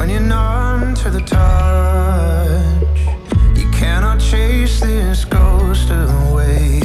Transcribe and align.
When 0.00 0.08
you're 0.08 0.20
numb 0.20 0.94
to 0.94 1.10
the 1.10 1.20
touch, 1.20 3.00
you 3.54 3.68
cannot 3.70 4.18
chase 4.18 4.80
this 4.80 5.26
ghost 5.26 5.90
away. 5.90 6.80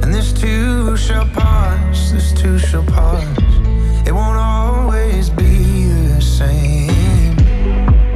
And 0.00 0.14
this 0.14 0.32
too 0.32 0.96
shall 0.96 1.26
pass, 1.30 2.12
this 2.12 2.32
too 2.32 2.60
shall 2.60 2.84
pass. 2.84 3.26
It 4.06 4.12
won't 4.12 4.38
always 4.38 5.30
be 5.30 5.86
the 6.14 6.20
same. 6.20 7.36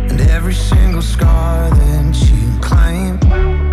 And 0.09 0.21
every 0.21 0.55
single 0.55 1.03
scar 1.03 1.69
that 1.69 2.15
you 2.31 2.61
claim 2.61 3.19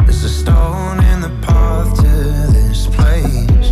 is 0.10 0.24
a 0.24 0.30
stone 0.30 1.00
in 1.12 1.22
the 1.22 1.30
path 1.44 1.96
to 1.98 2.52
this 2.52 2.88
place. 2.88 3.70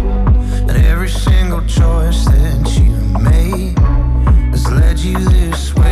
And 0.69 0.77
every 0.86 1.09
single 1.09 1.62
choice 1.62 2.24
that 2.25 2.77
you 2.77 2.94
made 3.19 3.80
has 4.51 4.71
led 4.71 5.00
you 5.00 5.18
this 5.18 5.74
way. 5.74 5.85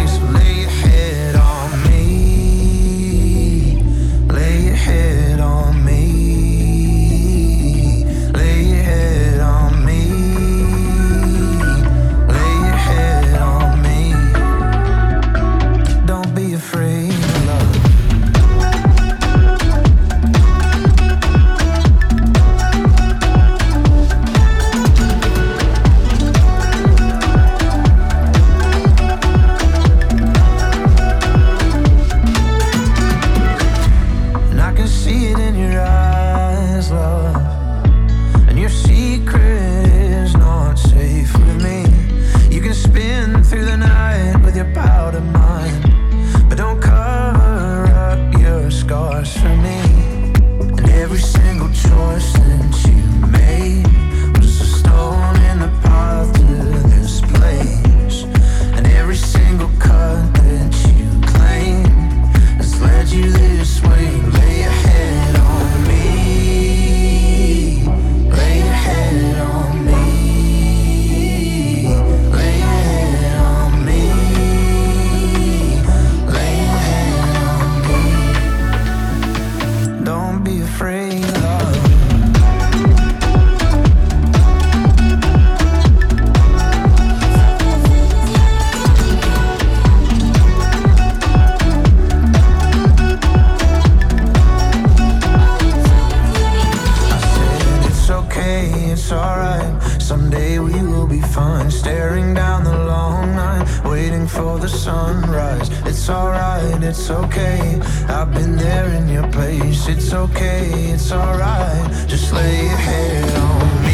Place. 109.31 109.87
It's 109.87 110.13
okay, 110.13 110.91
it's 110.91 111.11
alright. 111.11 112.07
Just 112.07 112.33
lay 112.33 112.67
your 112.67 112.77
head 112.77 113.37
on 113.37 113.83
me. 113.85 113.92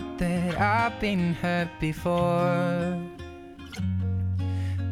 Thought 0.00 0.18
that 0.18 0.60
I've 0.60 1.00
been 1.00 1.32
hurt 1.34 1.68
before. 1.80 3.00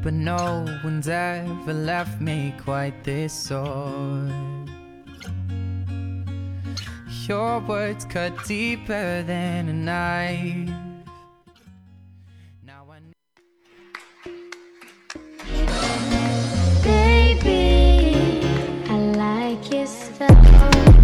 But 0.03 0.15
no 0.15 0.65
one's 0.83 1.09
ever 1.09 1.75
left 1.75 2.21
me 2.23 2.55
quite 2.59 3.05
this 3.05 3.33
sore. 3.33 4.29
Your 7.27 7.61
words 7.61 8.05
cut 8.06 8.33
deeper 8.45 9.23
than 9.23 9.69
a 9.69 9.73
knife. 9.73 10.71
Baby, 16.83 18.41
I 18.89 18.97
like 19.17 19.71
your 19.71 19.87
stuff. 19.87 21.04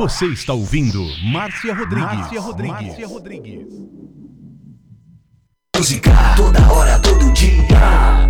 Você 0.00 0.24
está 0.28 0.54
ouvindo 0.54 1.04
Márcia 1.30 1.74
Rodrigues. 1.74 2.10
Márcia 2.10 2.40
Rodrigues. 2.40 2.86
Márcia 2.86 3.06
Rodrigues. 3.06 3.66
Música 5.76 6.10
toda 6.38 6.72
hora, 6.72 6.98
todo 7.00 7.30
dia. 7.34 8.26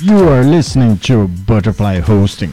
You 0.00 0.28
are 0.28 0.44
listening 0.44 0.98
to 0.98 1.26
Butterfly 1.26 1.98
Hosting. 1.98 2.52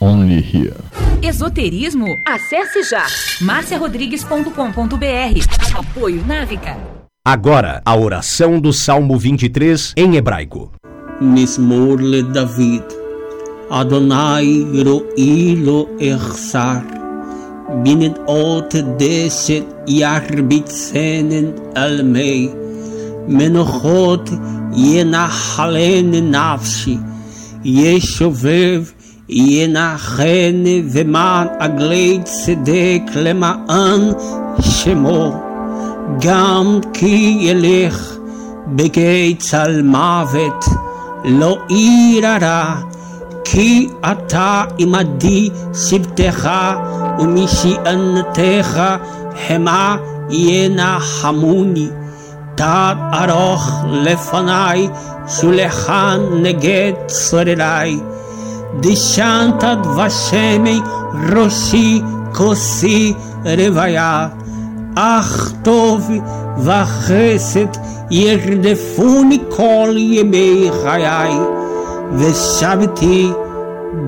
Only 0.00 0.40
here. 0.40 0.74
Esoterismo? 1.22 2.06
Acesse 2.26 2.82
já 2.84 3.04
marciarodrigues.com.br. 3.42 5.78
Apoio 5.78 6.24
Návica. 6.24 7.03
Agora, 7.26 7.80
a 7.86 7.96
oração 7.96 8.60
do 8.60 8.70
Salmo 8.70 9.16
23 9.16 9.94
em 9.96 10.16
hebraico. 10.16 10.70
Mismor 11.22 11.98
le 11.98 12.22
David. 12.22 12.84
Adonai 13.70 14.62
roilo 14.84 15.88
echsar. 15.98 16.84
Binnen 17.82 18.14
ot 18.26 18.82
deset 18.98 19.64
yarbitzenen 19.88 21.54
almei. 21.74 22.52
Menochot 23.26 24.28
yenachalen 24.76 26.28
nafshi. 26.30 27.00
Yeshovev 27.64 28.92
yenachen 29.30 30.90
veman 30.92 31.48
agleit 31.58 32.26
tzedek 32.26 33.14
lemaan 33.14 34.12
shemo. 34.60 35.43
גם 36.20 36.80
כי 36.92 37.36
ילך 37.40 38.14
בגיא 38.66 39.34
צל 39.38 39.82
מוות, 39.82 40.64
לא 41.24 41.58
אירא 41.70 42.74
כי 43.44 43.88
אתה 44.04 44.64
עמדי 44.78 45.50
שבטך 45.74 46.50
ומשענתך 47.18 48.82
המה 49.48 49.96
ינחמוני. 50.30 51.88
תת 52.54 52.96
ארוך 53.12 53.70
לפניי 53.90 54.88
שולחן 55.28 56.20
נגד 56.32 56.92
צורריי. 57.06 58.00
דשנת 58.80 59.64
דבשמי 59.82 60.80
ראשי 61.36 62.02
כוסי 62.34 63.14
רוויה. 63.44 64.28
אך 64.95 65.51
טוב 65.63 66.09
וחסד 66.57 67.67
ירדפוני 68.11 69.39
כל 69.49 69.93
ימי 69.97 70.69
חיי, 70.83 71.33
ושבתי 72.13 73.31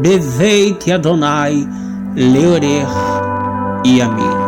בבית 0.02 0.88
אדוני 0.88 1.66
לאורך 2.16 2.98
ימים. 3.86 4.45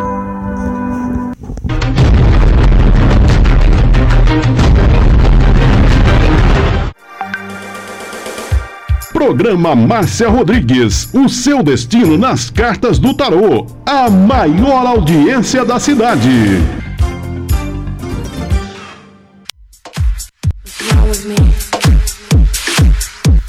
Programa 9.18 9.74
Márcia 9.74 10.28
Rodrigues, 10.28 11.12
o 11.12 11.28
seu 11.28 11.60
destino 11.60 12.16
nas 12.16 12.50
cartas 12.50 13.00
do 13.00 13.12
tarô, 13.12 13.66
a 13.84 14.08
maior 14.08 14.86
audiência 14.86 15.64
da 15.64 15.80
cidade. 15.80 16.30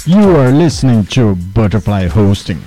You 0.04 0.40
are 0.40 0.50
listening 0.50 1.04
to 1.04 1.36
Butterfly 1.54 2.08
Hosting. 2.08 2.58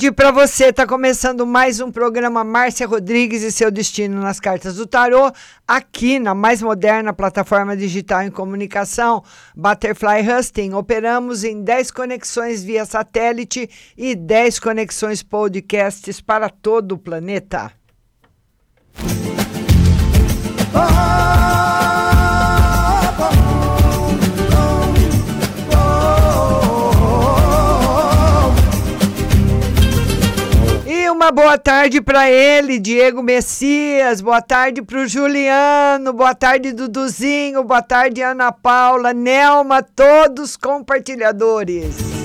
Tarde 0.00 0.12
para 0.12 0.30
você. 0.30 0.72
Tá 0.72 0.86
começando 0.86 1.46
mais 1.46 1.78
um 1.78 1.92
programa 1.92 2.42
Márcia 2.42 2.86
Rodrigues 2.86 3.42
e 3.42 3.52
seu 3.52 3.70
destino 3.70 4.18
nas 4.18 4.40
cartas 4.40 4.76
do 4.76 4.86
tarô, 4.86 5.30
aqui 5.68 6.18
na 6.18 6.34
mais 6.34 6.62
moderna 6.62 7.12
plataforma 7.12 7.76
digital 7.76 8.22
em 8.22 8.30
comunicação, 8.30 9.22
Butterfly 9.54 10.26
Husting. 10.26 10.72
Operamos 10.72 11.44
em 11.44 11.62
10 11.62 11.90
conexões 11.90 12.64
via 12.64 12.86
satélite 12.86 13.68
e 13.94 14.14
10 14.14 14.58
conexões 14.58 15.22
podcasts 15.22 16.18
para 16.18 16.48
todo 16.48 16.92
o 16.92 16.98
planeta. 16.98 17.70
Boa 31.32 31.56
tarde 31.56 32.00
para 32.00 32.30
ele, 32.30 32.78
Diego 32.78 33.22
Messias. 33.22 34.20
Boa 34.20 34.42
tarde 34.42 34.82
para 34.82 35.00
o 35.00 35.06
Juliano. 35.06 36.12
Boa 36.12 36.34
tarde, 36.34 36.72
Duduzinho. 36.72 37.62
Boa 37.62 37.82
tarde, 37.82 38.22
Ana 38.22 38.50
Paula, 38.50 39.12
Nelma, 39.12 39.82
todos 39.82 40.56
compartilhadores. 40.56 42.19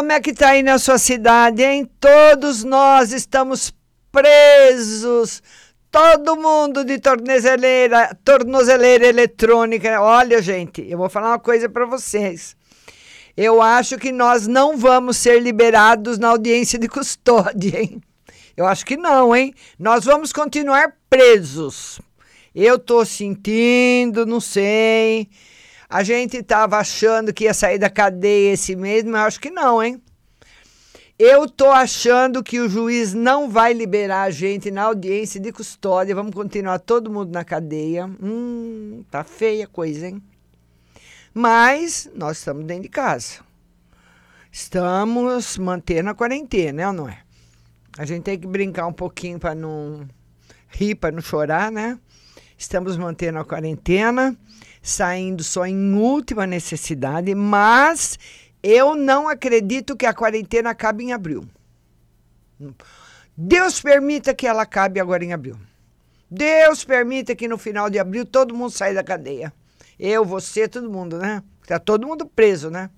Como 0.00 0.12
é 0.12 0.18
que 0.18 0.32
tá 0.32 0.48
aí 0.48 0.62
na 0.62 0.78
sua 0.78 0.96
cidade, 0.96 1.62
hein? 1.62 1.86
Todos 2.00 2.64
nós 2.64 3.12
estamos 3.12 3.70
presos. 4.10 5.42
Todo 5.90 6.36
mundo 6.36 6.86
de 6.86 6.98
tornozeleira, 6.98 8.16
tornozeleira 8.24 9.06
eletrônica. 9.06 10.00
Olha, 10.00 10.40
gente, 10.40 10.82
eu 10.88 10.96
vou 10.96 11.10
falar 11.10 11.32
uma 11.32 11.38
coisa 11.38 11.68
para 11.68 11.84
vocês. 11.84 12.56
Eu 13.36 13.60
acho 13.60 13.98
que 13.98 14.10
nós 14.10 14.46
não 14.46 14.74
vamos 14.74 15.18
ser 15.18 15.38
liberados 15.38 16.18
na 16.18 16.28
audiência 16.28 16.78
de 16.78 16.88
custódia, 16.88 17.82
hein? 17.82 18.00
Eu 18.56 18.66
acho 18.66 18.86
que 18.86 18.96
não, 18.96 19.36
hein? 19.36 19.52
Nós 19.78 20.06
vamos 20.06 20.32
continuar 20.32 20.96
presos. 21.10 22.00
Eu 22.54 22.78
tô 22.78 23.04
sentindo, 23.04 24.24
não 24.24 24.40
sei. 24.40 25.28
A 25.90 26.04
gente 26.04 26.36
estava 26.36 26.78
achando 26.78 27.34
que 27.34 27.44
ia 27.44 27.52
sair 27.52 27.76
da 27.76 27.90
cadeia 27.90 28.52
esse 28.52 28.76
mês, 28.76 29.02
mas 29.02 29.22
acho 29.22 29.40
que 29.40 29.50
não, 29.50 29.82
hein? 29.82 30.00
Eu 31.18 31.50
tô 31.50 31.68
achando 31.68 32.44
que 32.44 32.60
o 32.60 32.68
juiz 32.68 33.12
não 33.12 33.50
vai 33.50 33.72
liberar 33.72 34.22
a 34.22 34.30
gente 34.30 34.70
na 34.70 34.84
audiência 34.84 35.40
de 35.40 35.50
custódia. 35.50 36.14
Vamos 36.14 36.32
continuar 36.32 36.78
todo 36.78 37.10
mundo 37.10 37.32
na 37.32 37.44
cadeia. 37.44 38.06
Hum, 38.22 39.04
tá 39.10 39.24
feia 39.24 39.64
a 39.64 39.68
coisa, 39.68 40.06
hein? 40.06 40.22
Mas 41.34 42.08
nós 42.14 42.38
estamos 42.38 42.64
dentro 42.64 42.84
de 42.84 42.88
casa. 42.88 43.40
Estamos 44.52 45.58
mantendo 45.58 46.10
a 46.10 46.14
quarentena, 46.14 46.86
né, 46.86 46.92
não 46.92 47.08
é? 47.08 47.18
A 47.98 48.04
gente 48.04 48.22
tem 48.22 48.38
que 48.38 48.46
brincar 48.46 48.86
um 48.86 48.92
pouquinho 48.92 49.40
para 49.40 49.54
não 49.56 50.08
rir, 50.68 50.94
para 50.94 51.10
não 51.12 51.20
chorar, 51.20 51.70
né? 51.70 51.98
Estamos 52.56 52.96
mantendo 52.96 53.38
a 53.40 53.44
quarentena, 53.44 54.36
saindo 54.82 55.44
só 55.44 55.66
em 55.66 55.94
última 55.94 56.46
necessidade, 56.46 57.34
mas 57.34 58.18
eu 58.62 58.94
não 58.94 59.28
acredito 59.28 59.96
que 59.96 60.06
a 60.06 60.14
quarentena 60.14 60.70
acabe 60.70 61.04
em 61.04 61.12
abril. 61.12 61.46
Deus 63.36 63.80
permita 63.80 64.34
que 64.34 64.46
ela 64.46 64.62
acabe 64.62 65.00
agora 65.00 65.24
em 65.24 65.32
abril. 65.32 65.56
Deus 66.30 66.84
permita 66.84 67.34
que 67.34 67.48
no 67.48 67.58
final 67.58 67.90
de 67.90 67.98
abril 67.98 68.24
todo 68.24 68.54
mundo 68.54 68.70
saia 68.70 68.94
da 68.94 69.02
cadeia. 69.02 69.52
Eu, 69.98 70.24
você, 70.24 70.68
todo 70.68 70.90
mundo, 70.90 71.18
né? 71.18 71.42
Tá 71.66 71.78
todo 71.78 72.06
mundo 72.06 72.26
preso, 72.26 72.70
né? 72.70 72.90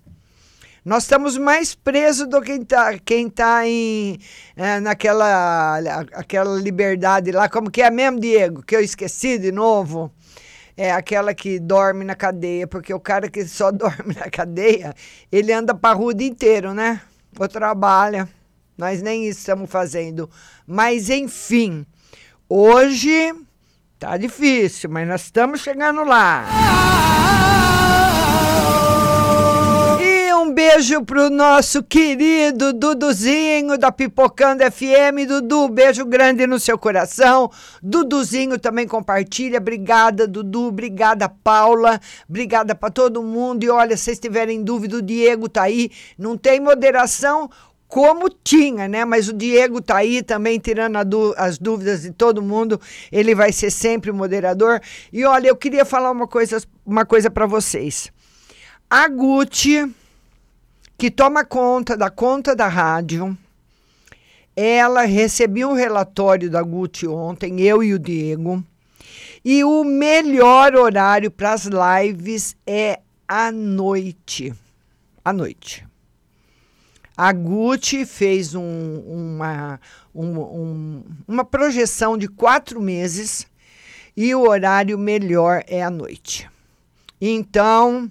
Nós 0.84 1.04
estamos 1.04 1.38
mais 1.38 1.74
presos 1.76 2.26
do 2.26 2.40
que 2.40 2.46
quem 2.46 2.62
está 2.62 2.98
quem 2.98 3.30
tá 3.30 3.66
em, 3.66 4.18
é, 4.56 4.80
naquela 4.80 5.78
aquela 6.12 6.58
liberdade 6.58 7.30
lá. 7.30 7.48
Como 7.48 7.70
que 7.70 7.80
é 7.80 7.90
mesmo, 7.90 8.18
Diego? 8.18 8.62
Que 8.62 8.74
eu 8.74 8.80
esqueci 8.80 9.38
de 9.38 9.52
novo 9.52 10.12
é 10.76 10.92
aquela 10.92 11.34
que 11.34 11.58
dorme 11.58 12.04
na 12.04 12.14
cadeia, 12.14 12.66
porque 12.66 12.92
o 12.92 13.00
cara 13.00 13.28
que 13.28 13.46
só 13.46 13.70
dorme 13.72 14.14
na 14.14 14.30
cadeia, 14.30 14.94
ele 15.30 15.52
anda 15.52 15.74
para 15.74 15.96
rua 15.96 16.10
o 16.10 16.14
dia 16.14 16.28
inteiro, 16.28 16.74
né? 16.74 17.00
Ou 17.38 17.48
trabalha. 17.48 18.28
Nós 18.76 19.02
nem 19.02 19.28
isso 19.28 19.40
estamos 19.40 19.70
fazendo. 19.70 20.28
Mas, 20.66 21.10
enfim, 21.10 21.86
hoje 22.48 23.34
tá 23.98 24.16
difícil, 24.16 24.90
mas 24.90 25.06
nós 25.06 25.22
estamos 25.22 25.60
chegando 25.60 26.04
lá. 26.04 26.46
um 27.48 27.51
beijo 30.64 31.04
pro 31.04 31.28
nosso 31.28 31.82
querido 31.82 32.72
Duduzinho 32.72 33.76
da 33.76 33.90
Pipocando 33.90 34.62
FM. 34.62 35.26
Dudu, 35.26 35.68
beijo 35.68 36.04
grande 36.04 36.46
no 36.46 36.60
seu 36.60 36.78
coração. 36.78 37.50
Duduzinho 37.82 38.56
também 38.60 38.86
compartilha. 38.86 39.58
Obrigada, 39.58 40.24
Dudu. 40.24 40.68
Obrigada, 40.68 41.28
Paula. 41.28 42.00
Obrigada 42.28 42.76
para 42.76 42.92
todo 42.92 43.24
mundo. 43.24 43.64
E 43.64 43.70
olha, 43.70 43.96
se 43.96 44.04
vocês 44.04 44.20
tiverem 44.20 44.62
dúvida, 44.62 44.98
o 44.98 45.02
Diego 45.02 45.48
tá 45.48 45.62
aí. 45.62 45.90
Não 46.16 46.36
tem 46.36 46.60
moderação 46.60 47.50
como 47.88 48.30
tinha, 48.30 48.86
né? 48.86 49.04
Mas 49.04 49.28
o 49.28 49.32
Diego 49.32 49.80
tá 49.82 49.96
aí 49.96 50.22
também 50.22 50.60
tirando 50.60 50.96
as 51.36 51.58
dúvidas 51.58 52.02
de 52.02 52.12
todo 52.12 52.40
mundo. 52.40 52.80
Ele 53.10 53.34
vai 53.34 53.50
ser 53.50 53.72
sempre 53.72 54.12
o 54.12 54.14
moderador. 54.14 54.80
E 55.12 55.24
olha, 55.24 55.48
eu 55.48 55.56
queria 55.56 55.84
falar 55.84 56.12
uma 56.12 56.28
coisa, 56.28 56.62
uma 56.86 57.04
coisa 57.04 57.28
para 57.28 57.46
vocês. 57.46 58.12
A 58.88 59.08
Gucci 59.08 59.92
que 61.02 61.10
toma 61.10 61.44
conta 61.44 61.96
da 61.96 62.08
conta 62.08 62.54
da 62.54 62.68
rádio. 62.68 63.36
Ela 64.54 65.02
recebeu 65.02 65.70
um 65.70 65.72
relatório 65.72 66.48
da 66.48 66.62
Gucci 66.62 67.08
ontem, 67.08 67.60
eu 67.60 67.82
e 67.82 67.92
o 67.92 67.98
Diego. 67.98 68.62
E 69.44 69.64
o 69.64 69.82
melhor 69.82 70.76
horário 70.76 71.28
para 71.28 71.54
as 71.54 71.64
lives 71.64 72.56
é 72.64 73.00
à 73.26 73.50
noite. 73.50 74.54
À 75.24 75.32
noite. 75.32 75.84
A 77.16 77.32
Gucci 77.32 78.06
fez 78.06 78.54
um, 78.54 79.00
uma, 79.04 79.80
um, 80.14 80.38
um, 80.38 81.04
uma 81.26 81.44
projeção 81.44 82.16
de 82.16 82.28
quatro 82.28 82.80
meses 82.80 83.44
e 84.16 84.32
o 84.36 84.48
horário 84.48 84.96
melhor 84.96 85.64
é 85.66 85.82
à 85.82 85.90
noite. 85.90 86.48
Então, 87.20 88.08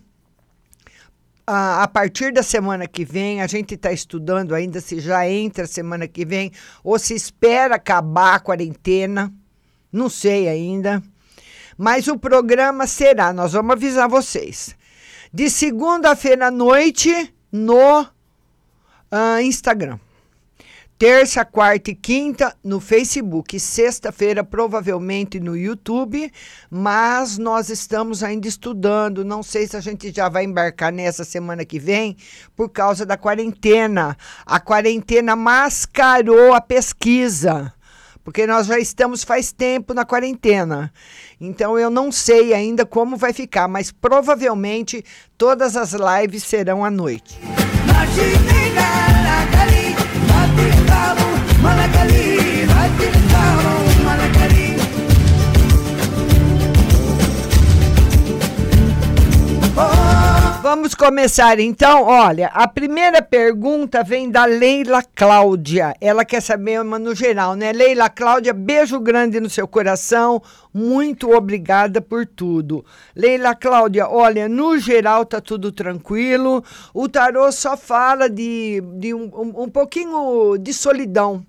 a, 1.54 1.88
partir 1.88 2.32
da 2.32 2.42
semana 2.42 2.88
que 2.88 3.04
vem, 3.04 3.42
a 3.42 3.48
gente 3.48 3.76
está 3.76 3.92
estudando 3.92 4.56
ainda 4.56 4.80
se 4.80 5.00
já 5.00 5.28
entra 5.28 5.68
semana 5.68 6.08
que 6.08 6.26
vem 6.26 6.52
ou 6.84 6.98
se 6.98 7.14
espera 7.14 7.76
acabar 7.76 8.36
a 8.36 8.40
quarentena. 8.40 9.34
Não 9.92 10.10
sei 10.10 10.48
ainda. 10.48 11.04
Mas 11.78 12.08
o 12.08 12.18
programa 12.18 12.88
será, 12.88 13.34
nós 13.34 13.54
vamos 13.54 13.72
avisar 13.72 14.08
vocês, 14.08 14.76
de 15.34 15.50
segunda-feira 15.50 16.48
à 16.48 16.52
noite 16.52 17.34
no 17.52 18.02
uh, 18.02 19.40
Instagram 19.42 20.00
terça, 21.02 21.44
quarta 21.44 21.90
e 21.90 21.96
quinta 21.96 22.56
no 22.64 22.80
Facebook, 22.80 23.60
sexta-feira 23.60 24.44
provavelmente 24.44 25.40
no 25.40 25.58
YouTube, 25.58 26.32
mas 26.70 27.40
nós 27.40 27.70
estamos 27.70 28.22
ainda 28.22 28.48
estudando, 28.48 29.26
não 29.26 29.42
sei 29.42 29.66
se 29.66 29.76
a 29.76 29.80
gente 29.80 30.14
já 30.14 30.30
vai 30.30 30.44
embarcar 30.44 30.94
nessa 30.94 31.24
semana 31.24 31.66
que 31.66 31.80
vem 31.80 32.16
por 32.56 32.70
causa 32.70 33.04
da 33.04 33.18
quarentena. 33.18 34.16
A 34.46 34.60
quarentena 34.60 35.36
mascarou 35.36 36.54
a 36.54 36.62
pesquisa. 36.62 37.74
Porque 38.24 38.46
nós 38.46 38.68
já 38.68 38.78
estamos 38.78 39.24
faz 39.24 39.52
tempo 39.52 39.96
na 39.96 40.06
quarentena. 40.06 40.94
Então 41.40 41.80
eu 41.80 41.90
não 41.90 42.12
sei 42.12 42.54
ainda 42.54 42.86
como 42.86 43.18
vai 43.18 43.34
ficar, 43.34 43.68
mas 43.68 43.92
provavelmente 43.92 45.04
todas 45.36 45.76
as 45.76 45.94
lives 45.94 46.44
serão 46.44 46.86
à 46.86 46.92
noite. 46.92 47.40
Vamos 60.62 60.96
começar 60.96 61.60
então. 61.60 62.04
Olha, 62.04 62.48
a 62.48 62.68
primeira 62.68 63.22
pergunta 63.22 64.04
vem 64.04 64.32
da 64.32 64.46
Leila 64.46 65.04
Cláudia. 65.16 65.94
Ela 66.02 66.26
quer 66.26 66.42
saber, 66.42 66.84
mas 66.84 67.02
no 67.02 67.14
geral, 67.14 67.56
né? 67.56 67.72
Leila 67.72 68.10
Cláudia, 68.10 68.54
beijo 68.54 69.00
grande 69.00 69.40
no 69.40 69.50
seu 69.50 69.68
coração. 69.68 70.42
Muito 70.74 71.30
obrigada 71.32 72.02
por 72.02 72.26
tudo. 72.26 72.86
Leila 73.16 73.54
Cláudia, 73.54 74.08
olha, 74.08 74.48
no 74.50 74.78
geral 74.80 75.26
tá 75.26 75.40
tudo 75.40 75.72
tranquilo. 75.72 76.64
O 76.94 77.08
tarô 77.08 77.52
só 77.52 77.76
fala 77.76 78.30
de, 78.30 78.82
de 78.98 79.14
um, 79.14 79.30
um 79.64 79.70
pouquinho 79.70 80.58
de 80.58 80.74
solidão 80.74 81.46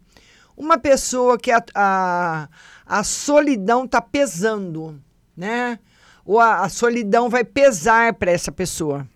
uma 0.57 0.79
pessoa 0.79 1.39
que 1.39 1.51
a, 1.51 1.63
a, 1.75 2.49
a 2.87 3.05
solidão 3.05 3.85
está 3.85 4.01
pesando, 4.01 5.01
né? 5.37 5.79
Ou 6.25 6.39
a, 6.39 6.61
a 6.61 6.69
solidão 6.69 7.29
vai 7.29 7.45
pesar 7.45 8.15
para 8.15 8.31
essa 8.31 8.53
pessoa. 8.53 9.07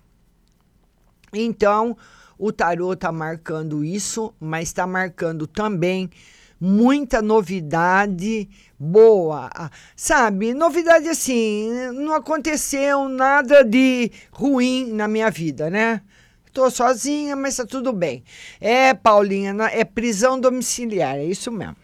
Então, 1.32 1.96
o 2.38 2.52
tarô 2.52 2.92
está 2.92 3.12
marcando 3.12 3.84
isso, 3.84 4.34
mas 4.40 4.68
está 4.68 4.86
marcando 4.86 5.46
também 5.46 6.10
muita 6.60 7.20
novidade 7.22 8.48
boa. 8.78 9.50
Sabe, 9.94 10.54
novidade 10.54 11.08
assim, 11.08 11.70
não 11.94 12.14
aconteceu 12.14 13.08
nada 13.08 13.62
de 13.62 14.10
ruim 14.30 14.92
na 14.92 15.06
minha 15.06 15.30
vida, 15.30 15.70
né? 15.70 16.02
Tô 16.56 16.70
sozinha, 16.70 17.36
mas 17.36 17.56
tá 17.56 17.66
tudo 17.66 17.92
bem. 17.92 18.24
É, 18.58 18.94
Paulinha, 18.94 19.54
é 19.72 19.84
prisão 19.84 20.40
domiciliar, 20.40 21.16
é 21.16 21.24
isso 21.26 21.52
mesmo. 21.52 21.76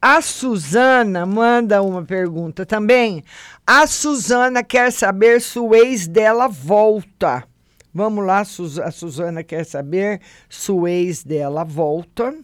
A 0.00 0.22
Suzana 0.22 1.26
manda 1.26 1.82
uma 1.82 2.02
pergunta 2.02 2.64
também. 2.64 3.22
A 3.66 3.86
Suzana 3.86 4.64
quer 4.64 4.90
saber 4.92 5.42
se 5.42 5.58
o 5.58 5.74
ex 5.74 6.08
dela 6.08 6.48
volta. 6.48 7.44
Vamos 7.92 8.24
lá, 8.24 8.38
a 8.38 8.90
Suzana 8.90 9.44
quer 9.44 9.64
saber 9.66 10.22
se 10.48 10.72
o 10.72 10.88
ex 10.88 11.22
dela 11.22 11.62
volta. 11.62 12.34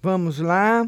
Vamos 0.00 0.38
lá. 0.38 0.86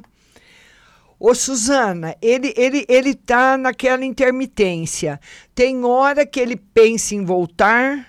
Ô, 1.19 1.35
Suzana, 1.35 2.15
ele, 2.23 2.55
ele, 2.57 2.87
ele 2.89 3.13
tá 3.13 3.59
naquela 3.59 4.05
intermitência. 4.05 5.19
Tem 5.53 5.85
hora 5.85 6.25
que 6.25 6.39
ele 6.39 6.55
pensa 6.55 7.17
em 7.17 7.25
voltar, 7.25 8.07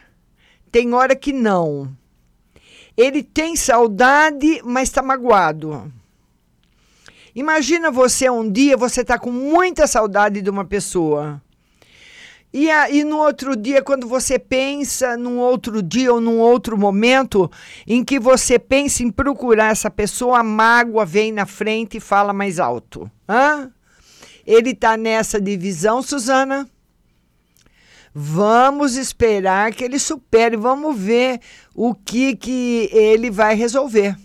tem 0.71 0.93
hora 0.93 1.15
que 1.15 1.33
não. 1.33 1.91
Ele 2.95 3.23
tem 3.23 3.55
saudade, 3.55 4.61
mas 4.63 4.89
está 4.89 5.01
magoado. 5.01 5.91
Imagina 7.33 7.89
você 7.89 8.29
um 8.29 8.49
dia, 8.49 8.75
você 8.75 9.01
está 9.01 9.17
com 9.17 9.31
muita 9.31 9.87
saudade 9.87 10.41
de 10.41 10.49
uma 10.49 10.65
pessoa. 10.65 11.41
E, 12.53 12.69
a, 12.69 12.89
e 12.89 13.05
no 13.05 13.17
outro 13.17 13.55
dia, 13.55 13.81
quando 13.81 14.05
você 14.05 14.37
pensa 14.37 15.15
num 15.15 15.39
outro 15.39 15.81
dia 15.81 16.13
ou 16.13 16.19
num 16.19 16.37
outro 16.37 16.77
momento 16.77 17.49
em 17.87 18.03
que 18.03 18.19
você 18.19 18.59
pensa 18.59 19.03
em 19.03 19.09
procurar 19.09 19.71
essa 19.71 19.89
pessoa, 19.89 20.39
a 20.39 20.43
mágoa 20.43 21.05
vem 21.05 21.31
na 21.31 21.45
frente 21.45 21.97
e 21.97 22.01
fala 22.01 22.33
mais 22.33 22.59
alto. 22.59 23.09
Hã? 23.27 23.71
Ele 24.45 24.71
está 24.71 24.97
nessa 24.97 25.39
divisão, 25.39 26.01
Suzana? 26.01 26.67
Vamos 28.13 28.95
esperar 28.95 29.71
que 29.73 29.83
ele 29.83 29.97
supere, 29.97 30.57
vamos 30.57 30.97
ver 30.97 31.39
o 31.73 31.95
que, 31.95 32.35
que 32.35 32.89
ele 32.91 33.31
vai 33.31 33.55
resolver. 33.55 34.17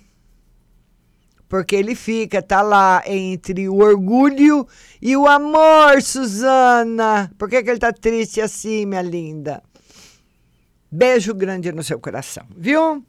Porque 1.48 1.76
ele 1.76 1.94
fica, 1.94 2.42
tá 2.42 2.60
lá 2.60 3.02
entre 3.06 3.68
o 3.68 3.76
orgulho 3.76 4.66
e 5.00 5.16
o 5.16 5.28
amor, 5.28 6.02
Suzana. 6.02 7.30
Por 7.38 7.48
que, 7.48 7.62
que 7.62 7.70
ele 7.70 7.78
tá 7.78 7.92
triste 7.92 8.40
assim, 8.40 8.84
minha 8.84 9.02
linda? 9.02 9.62
Beijo 10.90 11.32
grande 11.32 11.70
no 11.70 11.84
seu 11.84 12.00
coração, 12.00 12.44
viu? 12.56 13.04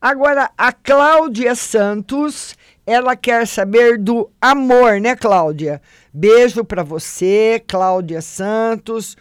Agora, 0.00 0.50
a 0.58 0.72
Cláudia 0.72 1.54
Santos, 1.54 2.56
ela 2.84 3.14
quer 3.14 3.46
saber 3.46 3.98
do 3.98 4.30
amor, 4.40 5.00
né, 5.00 5.14
Cláudia? 5.14 5.80
Beijo 6.12 6.64
para 6.64 6.82
você, 6.82 7.62
Cláudia 7.66 8.20
Santos. 8.20 9.16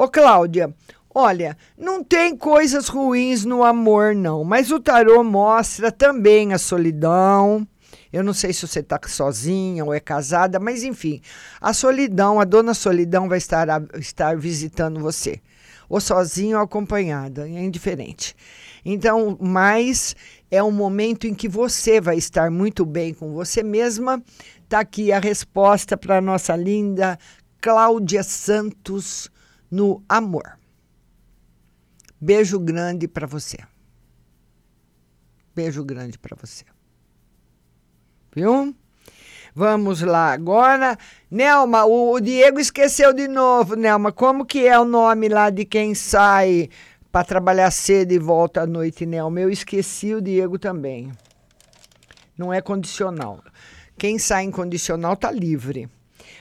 Ô, 0.00 0.08
Cláudia, 0.08 0.74
olha, 1.14 1.54
não 1.76 2.02
tem 2.02 2.34
coisas 2.34 2.88
ruins 2.88 3.44
no 3.44 3.62
amor, 3.62 4.14
não, 4.14 4.42
mas 4.42 4.70
o 4.70 4.80
tarô 4.80 5.22
mostra 5.22 5.92
também 5.92 6.54
a 6.54 6.58
solidão. 6.58 7.68
Eu 8.10 8.24
não 8.24 8.32
sei 8.32 8.54
se 8.54 8.66
você 8.66 8.80
está 8.80 8.98
sozinha 9.06 9.84
ou 9.84 9.92
é 9.92 10.00
casada, 10.00 10.58
mas 10.58 10.84
enfim, 10.84 11.20
a 11.60 11.74
solidão, 11.74 12.40
a 12.40 12.44
dona 12.44 12.72
solidão 12.72 13.28
vai 13.28 13.36
estar, 13.36 13.68
estar 13.96 14.38
visitando 14.38 15.00
você, 15.00 15.42
ou 15.86 16.00
sozinho 16.00 16.56
ou 16.56 16.64
acompanhada, 16.64 17.46
é 17.46 17.62
indiferente. 17.62 18.34
Então, 18.82 19.36
mas 19.38 20.16
é 20.50 20.62
um 20.62 20.72
momento 20.72 21.26
em 21.26 21.34
que 21.34 21.46
você 21.46 22.00
vai 22.00 22.16
estar 22.16 22.50
muito 22.50 22.86
bem 22.86 23.12
com 23.12 23.34
você 23.34 23.62
mesma. 23.62 24.22
Está 24.64 24.80
aqui 24.80 25.12
a 25.12 25.18
resposta 25.18 25.94
para 25.94 26.16
a 26.16 26.22
nossa 26.22 26.56
linda 26.56 27.18
Cláudia 27.60 28.22
Santos 28.22 29.30
no 29.70 30.02
amor. 30.08 30.58
Beijo 32.20 32.58
grande 32.58 33.08
para 33.08 33.26
você. 33.26 33.58
Beijo 35.54 35.84
grande 35.84 36.18
para 36.18 36.36
você. 36.36 36.64
Viu? 38.34 38.74
Vamos 39.54 40.00
lá 40.02 40.32
agora. 40.32 40.96
Nelma, 41.30 41.84
o, 41.84 42.12
o 42.12 42.20
Diego 42.20 42.60
esqueceu 42.60 43.12
de 43.12 43.26
novo, 43.26 43.74
Nelma. 43.74 44.12
Como 44.12 44.44
que 44.44 44.66
é 44.66 44.78
o 44.78 44.84
nome 44.84 45.28
lá 45.28 45.50
de 45.50 45.64
quem 45.64 45.94
sai 45.94 46.68
para 47.10 47.24
trabalhar 47.24 47.70
cedo 47.70 48.12
e 48.12 48.18
volta 48.18 48.62
à 48.62 48.66
noite, 48.66 49.04
Nelma? 49.04 49.40
Eu 49.40 49.50
esqueci 49.50 50.14
o 50.14 50.20
Diego 50.20 50.58
também. 50.58 51.10
Não 52.38 52.52
é 52.52 52.60
condicional. 52.60 53.42
Quem 53.98 54.18
sai 54.18 54.44
em 54.44 54.50
condicional 54.50 55.16
tá 55.16 55.30
livre. 55.30 55.88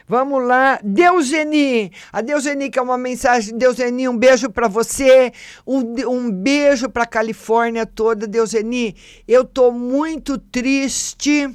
Vamos 0.09 0.43
lá, 0.43 0.79
Deuseni. 0.83 1.91
A 2.11 2.21
Deuseni 2.21 2.71
que 2.71 2.79
é 2.79 2.81
uma 2.81 2.97
mensagem. 2.97 3.55
Deuseni, 3.55 4.09
um 4.09 4.17
beijo 4.17 4.49
para 4.49 4.67
você. 4.67 5.31
Um, 5.67 5.83
um 6.07 6.31
beijo 6.31 6.89
para 6.89 7.05
Califórnia 7.05 7.85
toda. 7.85 8.25
Deuseni, 8.25 8.95
eu 9.27 9.45
tô 9.45 9.71
muito 9.71 10.39
triste 10.39 11.47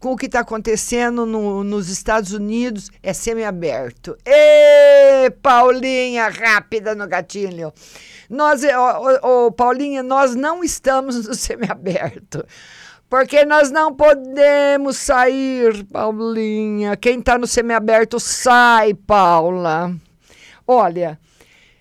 com 0.00 0.10
o 0.10 0.16
que 0.16 0.26
está 0.26 0.40
acontecendo 0.40 1.24
no, 1.24 1.62
nos 1.62 1.88
Estados 1.88 2.32
Unidos. 2.32 2.90
É 3.04 3.12
semiaberto. 3.12 4.18
Ê, 4.26 5.30
Paulinha, 5.40 6.26
rápida 6.28 6.92
no 6.96 7.06
gatilho. 7.06 7.72
Nós, 8.28 8.62
ô, 8.64 9.46
ô, 9.46 9.52
Paulinha, 9.52 10.02
nós 10.02 10.34
não 10.34 10.64
estamos 10.64 11.24
no 11.24 11.34
semiaberto. 11.38 12.44
Porque 13.10 13.44
nós 13.44 13.72
não 13.72 13.92
podemos 13.92 14.96
sair, 14.96 15.84
Paulinha. 15.86 16.96
Quem 16.96 17.18
está 17.18 17.36
no 17.36 17.44
semiaberto 17.44 18.20
sai, 18.20 18.94
Paula. 18.94 19.92
Olha, 20.64 21.18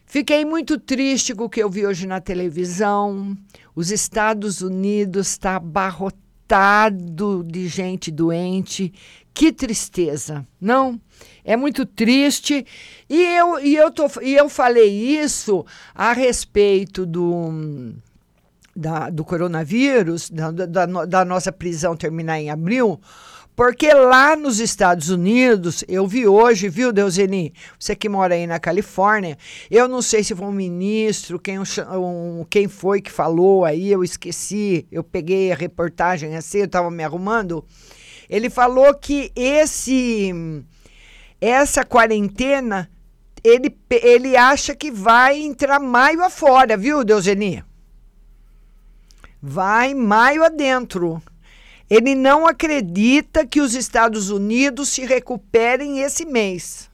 fiquei 0.07 0.43
muito 0.43 0.79
triste 0.79 1.35
com 1.35 1.43
o 1.43 1.49
que 1.49 1.61
eu 1.61 1.69
vi 1.69 1.85
hoje 1.85 2.07
na 2.07 2.19
televisão. 2.19 3.37
Os 3.75 3.91
Estados 3.91 4.61
Unidos 4.61 5.27
está 5.27 5.57
abarrotado 5.57 7.43
de 7.43 7.67
gente 7.67 8.09
doente. 8.09 8.91
Que 9.31 9.53
tristeza, 9.53 10.47
não? 10.59 10.99
É 11.45 11.55
muito 11.55 11.85
triste. 11.85 12.65
E 13.07 13.21
eu, 13.21 13.59
e 13.59 13.75
eu, 13.75 13.91
tô, 13.91 14.07
e 14.23 14.33
eu 14.33 14.49
falei 14.49 14.89
isso 15.21 15.63
a 15.93 16.11
respeito 16.11 17.05
do 17.05 17.93
da, 18.79 19.09
do 19.09 19.25
coronavírus, 19.25 20.29
da, 20.29 20.51
da, 20.51 20.85
da 20.85 21.25
nossa 21.25 21.51
prisão 21.51 21.97
terminar 21.97 22.39
em 22.39 22.49
abril, 22.49 22.99
porque 23.53 23.93
lá 23.93 24.37
nos 24.37 24.61
Estados 24.61 25.09
Unidos, 25.09 25.83
eu 25.85 26.07
vi 26.07 26.25
hoje, 26.25 26.69
viu, 26.69 26.93
Deuseni? 26.93 27.53
Você 27.77 27.93
que 27.93 28.07
mora 28.07 28.33
aí 28.33 28.47
na 28.47 28.57
Califórnia, 28.57 29.37
eu 29.69 29.85
não 29.85 30.01
sei 30.01 30.23
se 30.23 30.33
foi 30.33 30.47
um 30.47 30.51
ministro, 30.53 31.37
quem, 31.37 31.59
um, 31.59 32.45
quem 32.49 32.69
foi 32.69 33.01
que 33.01 33.11
falou 33.11 33.65
aí, 33.65 33.91
eu 33.91 34.01
esqueci, 34.01 34.87
eu 34.89 35.03
peguei 35.03 35.51
a 35.51 35.55
reportagem 35.55 36.37
assim, 36.37 36.59
eu 36.59 36.65
estava 36.65 36.89
me 36.89 37.03
arrumando. 37.03 37.65
Ele 38.29 38.49
falou 38.49 38.95
que 38.95 39.29
esse 39.35 40.33
essa 41.41 41.83
quarentena, 41.83 42.89
ele, 43.43 43.77
ele 43.89 44.37
acha 44.37 44.73
que 44.73 44.89
vai 44.89 45.37
entrar 45.37 45.79
maio 45.79 46.23
afora, 46.23 46.77
viu, 46.77 47.03
Deuseni? 47.03 47.63
Vai 49.41 49.93
maio 49.93 50.43
adentro. 50.43 51.21
Ele 51.89 52.13
não 52.13 52.45
acredita 52.45 53.45
que 53.45 53.61
os 53.61 53.73
Estados 53.73 54.29
Unidos 54.29 54.89
se 54.89 55.05
recuperem 55.05 56.01
esse 56.01 56.25
mês. 56.25 56.89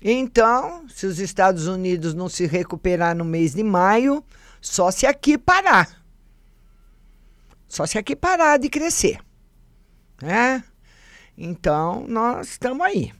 Então, 0.00 0.88
se 0.88 1.06
os 1.06 1.18
Estados 1.18 1.66
Unidos 1.66 2.14
não 2.14 2.28
se 2.28 2.46
recuperar 2.46 3.14
no 3.14 3.24
mês 3.24 3.54
de 3.54 3.62
maio, 3.62 4.24
só 4.60 4.90
se 4.90 5.06
aqui 5.06 5.36
parar. 5.36 6.02
Só 7.68 7.86
se 7.86 7.98
aqui 7.98 8.16
parar 8.16 8.58
de 8.58 8.68
crescer. 8.68 9.18
Né? 10.20 10.64
Então, 11.36 12.04
nós 12.08 12.48
estamos 12.48 12.84
aí. 12.84 13.12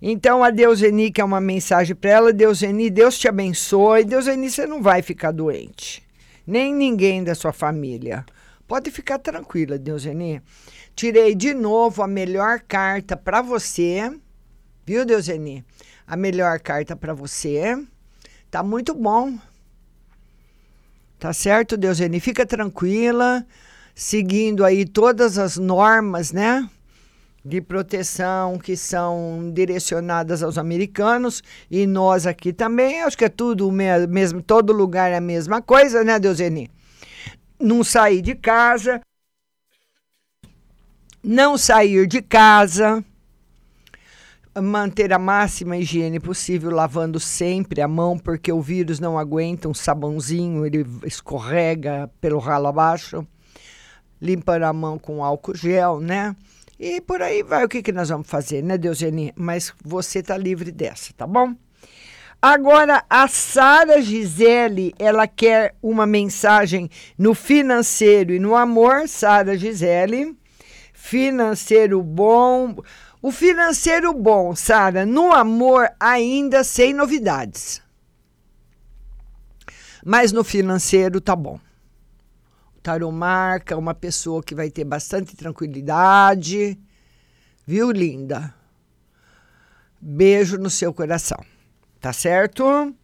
Então, 0.00 0.44
a 0.44 0.50
Deuseni, 0.50 1.10
que 1.10 1.20
é 1.20 1.24
uma 1.24 1.40
mensagem 1.40 1.96
para 1.96 2.10
ela, 2.10 2.32
Deuseni, 2.32 2.90
Deus 2.90 3.18
te 3.18 3.28
abençoe. 3.28 4.04
Deuseni, 4.04 4.50
você 4.50 4.66
não 4.66 4.82
vai 4.82 5.02
ficar 5.02 5.32
doente 5.32 6.07
nem 6.48 6.74
ninguém 6.74 7.22
da 7.22 7.34
sua 7.34 7.52
família. 7.52 8.24
Pode 8.66 8.90
ficar 8.90 9.18
tranquila, 9.18 9.78
Deuseni. 9.78 10.40
Tirei 10.96 11.34
de 11.34 11.52
novo 11.52 12.02
a 12.02 12.08
melhor 12.08 12.60
carta 12.60 13.14
para 13.18 13.42
você. 13.42 14.10
Viu, 14.86 15.04
Deuseni? 15.04 15.62
A 16.06 16.16
melhor 16.16 16.58
carta 16.58 16.96
para 16.96 17.12
você. 17.12 17.78
Tá 18.50 18.62
muito 18.62 18.94
bom. 18.94 19.38
Tá 21.18 21.34
certo, 21.34 21.76
Deuseni? 21.76 22.18
Fica 22.18 22.46
tranquila, 22.46 23.46
seguindo 23.94 24.64
aí 24.64 24.86
todas 24.86 25.36
as 25.36 25.58
normas, 25.58 26.32
né? 26.32 26.66
De 27.48 27.62
proteção 27.62 28.58
que 28.58 28.76
são 28.76 29.50
direcionadas 29.54 30.42
aos 30.42 30.58
americanos 30.58 31.42
e 31.70 31.86
nós 31.86 32.26
aqui 32.26 32.52
também. 32.52 33.02
Acho 33.02 33.16
que 33.16 33.24
é 33.24 33.28
tudo 33.28 33.70
mesmo, 33.72 34.42
todo 34.42 34.72
lugar 34.72 35.10
é 35.10 35.16
a 35.16 35.20
mesma 35.20 35.62
coisa, 35.62 36.04
né, 36.04 36.18
Deuseni? 36.18 36.70
Não 37.58 37.82
sair 37.82 38.20
de 38.20 38.34
casa, 38.34 39.00
não 41.24 41.56
sair 41.56 42.06
de 42.06 42.20
casa, 42.20 43.02
manter 44.60 45.12
a 45.12 45.18
máxima 45.18 45.76
higiene 45.78 46.20
possível, 46.20 46.70
lavando 46.70 47.18
sempre 47.18 47.80
a 47.80 47.88
mão, 47.88 48.18
porque 48.18 48.52
o 48.52 48.60
vírus 48.60 49.00
não 49.00 49.18
aguenta 49.18 49.68
um 49.68 49.74
sabãozinho, 49.74 50.66
ele 50.66 50.84
escorrega 51.04 52.10
pelo 52.20 52.38
ralo 52.38 52.66
abaixo. 52.66 53.26
Limpar 54.20 54.62
a 54.64 54.72
mão 54.72 54.98
com 54.98 55.22
álcool 55.22 55.54
gel, 55.54 56.00
né? 56.00 56.34
E 56.78 57.00
por 57.00 57.20
aí 57.20 57.42
vai 57.42 57.64
o 57.64 57.68
que, 57.68 57.82
que 57.82 57.90
nós 57.90 58.08
vamos 58.08 58.28
fazer, 58.28 58.62
né, 58.62 58.78
Deuseni? 58.78 59.32
Mas 59.34 59.72
você 59.84 60.22
tá 60.22 60.36
livre 60.36 60.70
dessa, 60.70 61.12
tá 61.12 61.26
bom? 61.26 61.54
Agora, 62.40 63.04
a 63.10 63.26
Sara 63.26 64.00
Gisele, 64.00 64.94
ela 64.96 65.26
quer 65.26 65.74
uma 65.82 66.06
mensagem 66.06 66.88
no 67.18 67.34
financeiro 67.34 68.32
e 68.32 68.38
no 68.38 68.54
amor. 68.54 69.08
Sara 69.08 69.58
Gisele, 69.58 70.36
financeiro 70.92 72.00
bom. 72.00 72.76
O 73.20 73.32
financeiro 73.32 74.14
bom, 74.14 74.54
Sara, 74.54 75.04
no 75.04 75.32
amor 75.32 75.90
ainda 75.98 76.62
sem 76.62 76.94
novidades. 76.94 77.82
Mas 80.04 80.30
no 80.30 80.44
financeiro 80.44 81.20
tá 81.20 81.34
bom. 81.34 81.58
O 82.78 82.80
tarô 82.80 83.10
marca 83.10 83.76
uma 83.76 83.92
pessoa 83.92 84.40
que 84.40 84.54
vai 84.54 84.70
ter 84.70 84.84
bastante 84.84 85.36
tranquilidade. 85.36 86.78
Viu, 87.66 87.90
linda? 87.90 88.54
Beijo 90.00 90.56
no 90.56 90.70
seu 90.70 90.94
coração. 90.94 91.44
Tá 92.00 92.12
certo? 92.12 92.94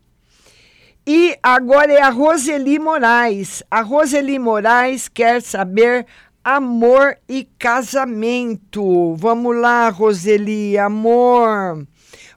E 1.05 1.37
agora 1.43 1.93
é 1.93 2.01
a 2.01 2.09
Roseli 2.09 2.79
Moraes. 2.79 3.65
A 3.69 3.83
Roseli 3.83 4.39
Moraes 4.39 5.09
quer 5.09 5.43
saber 5.43 6.07
amor 6.45 7.19
e 7.29 7.43
casamento. 7.59 9.17
Vamos 9.17 9.57
lá, 9.57 9.89
Roseli, 9.89 10.79
amor. 10.79 11.85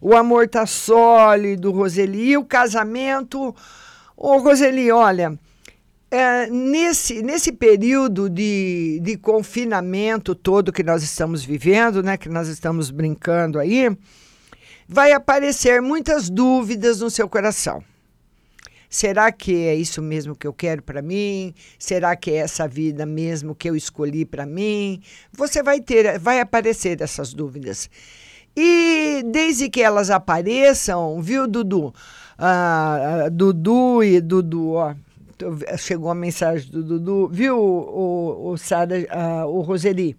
O 0.01 0.15
amor 0.15 0.49
tá 0.49 0.65
sólido, 0.65 1.71
Roseli. 1.71 2.31
E 2.31 2.37
o 2.37 2.43
casamento. 2.43 3.55
Ô, 4.17 4.37
Roseli, 4.39 4.91
olha, 4.91 5.37
é, 6.09 6.47
nesse, 6.47 7.21
nesse 7.21 7.51
período 7.51 8.29
de, 8.29 8.99
de 9.01 9.17
confinamento 9.17 10.33
todo 10.33 10.71
que 10.71 10.83
nós 10.83 11.03
estamos 11.03 11.43
vivendo, 11.43 12.01
né, 12.01 12.17
que 12.17 12.29
nós 12.29 12.47
estamos 12.47 12.89
brincando 12.89 13.59
aí, 13.59 13.89
vai 14.87 15.11
aparecer 15.11 15.81
muitas 15.81 16.29
dúvidas 16.29 17.01
no 17.01 17.09
seu 17.09 17.27
coração. 17.27 17.83
Será 18.89 19.33
que 19.33 19.65
é 19.65 19.75
isso 19.75 20.01
mesmo 20.01 20.33
que 20.33 20.47
eu 20.47 20.53
quero 20.53 20.81
para 20.81 21.01
mim? 21.01 21.53
Será 21.77 22.15
que 22.15 22.31
é 22.31 22.35
essa 22.37 22.65
vida 22.65 23.05
mesmo 23.05 23.53
que 23.53 23.69
eu 23.69 23.75
escolhi 23.75 24.23
para 24.23 24.45
mim? 24.45 25.01
Você 25.33 25.61
vai 25.61 25.81
ter, 25.81 26.17
vai 26.19 26.39
aparecer 26.39 27.01
essas 27.01 27.33
dúvidas. 27.33 27.89
E 28.55 29.23
desde 29.25 29.69
que 29.69 29.81
elas 29.81 30.09
apareçam, 30.09 31.21
viu, 31.21 31.47
Dudu? 31.47 31.93
Ah, 32.39 33.27
Dudu 33.29 34.01
e 34.03 34.21
Dudu, 34.21 34.71
ó, 34.71 34.95
chegou 35.77 36.09
a 36.09 36.15
mensagem 36.15 36.69
do 36.71 36.83
Dudu, 36.83 37.29
viu, 37.31 37.57
o, 37.57 38.51
o, 38.51 38.57
Sada, 38.57 38.95
o 39.47 39.61
Roseli? 39.61 40.15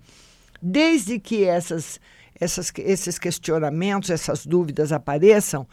Desde 0.61 1.18
que 1.18 1.44
essas, 1.44 2.00
essas, 2.38 2.72
esses 2.78 3.18
questionamentos, 3.18 4.11
essas 4.11 4.46
dúvidas 4.46 4.92
apareçam, 4.92 5.66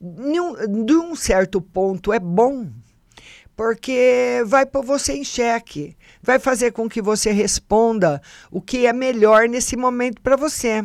de 0.00 0.94
um 0.94 1.16
certo 1.16 1.60
ponto 1.60 2.12
é 2.12 2.20
bom, 2.20 2.68
porque 3.56 4.42
vai 4.46 4.66
pôr 4.66 4.84
você 4.84 5.14
em 5.14 5.24
xeque, 5.24 5.96
vai 6.22 6.38
fazer 6.38 6.72
com 6.72 6.88
que 6.88 7.00
você 7.00 7.32
responda 7.32 8.20
o 8.50 8.60
que 8.60 8.86
é 8.86 8.92
melhor 8.92 9.48
nesse 9.48 9.76
momento 9.76 10.20
para 10.20 10.36
você. 10.36 10.84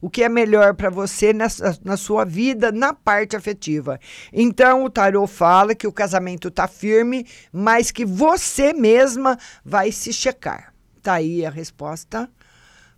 O 0.00 0.08
que 0.08 0.22
é 0.22 0.28
melhor 0.28 0.74
para 0.74 0.90
você 0.90 1.32
na, 1.32 1.46
na 1.84 1.96
sua 1.96 2.24
vida, 2.24 2.70
na 2.70 2.92
parte 2.94 3.36
afetiva. 3.36 3.98
Então, 4.32 4.84
o 4.84 4.90
tarô 4.90 5.26
fala 5.26 5.74
que 5.74 5.86
o 5.86 5.92
casamento 5.92 6.48
está 6.48 6.68
firme, 6.68 7.26
mas 7.52 7.90
que 7.90 8.04
você 8.04 8.72
mesma 8.72 9.36
vai 9.64 9.90
se 9.90 10.12
checar. 10.12 10.72
Tá 11.02 11.14
aí 11.14 11.44
a 11.44 11.50
resposta 11.50 12.30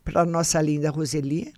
para 0.05 0.25
nossa 0.25 0.61
linda 0.61 0.91
Roseli. 0.91 1.55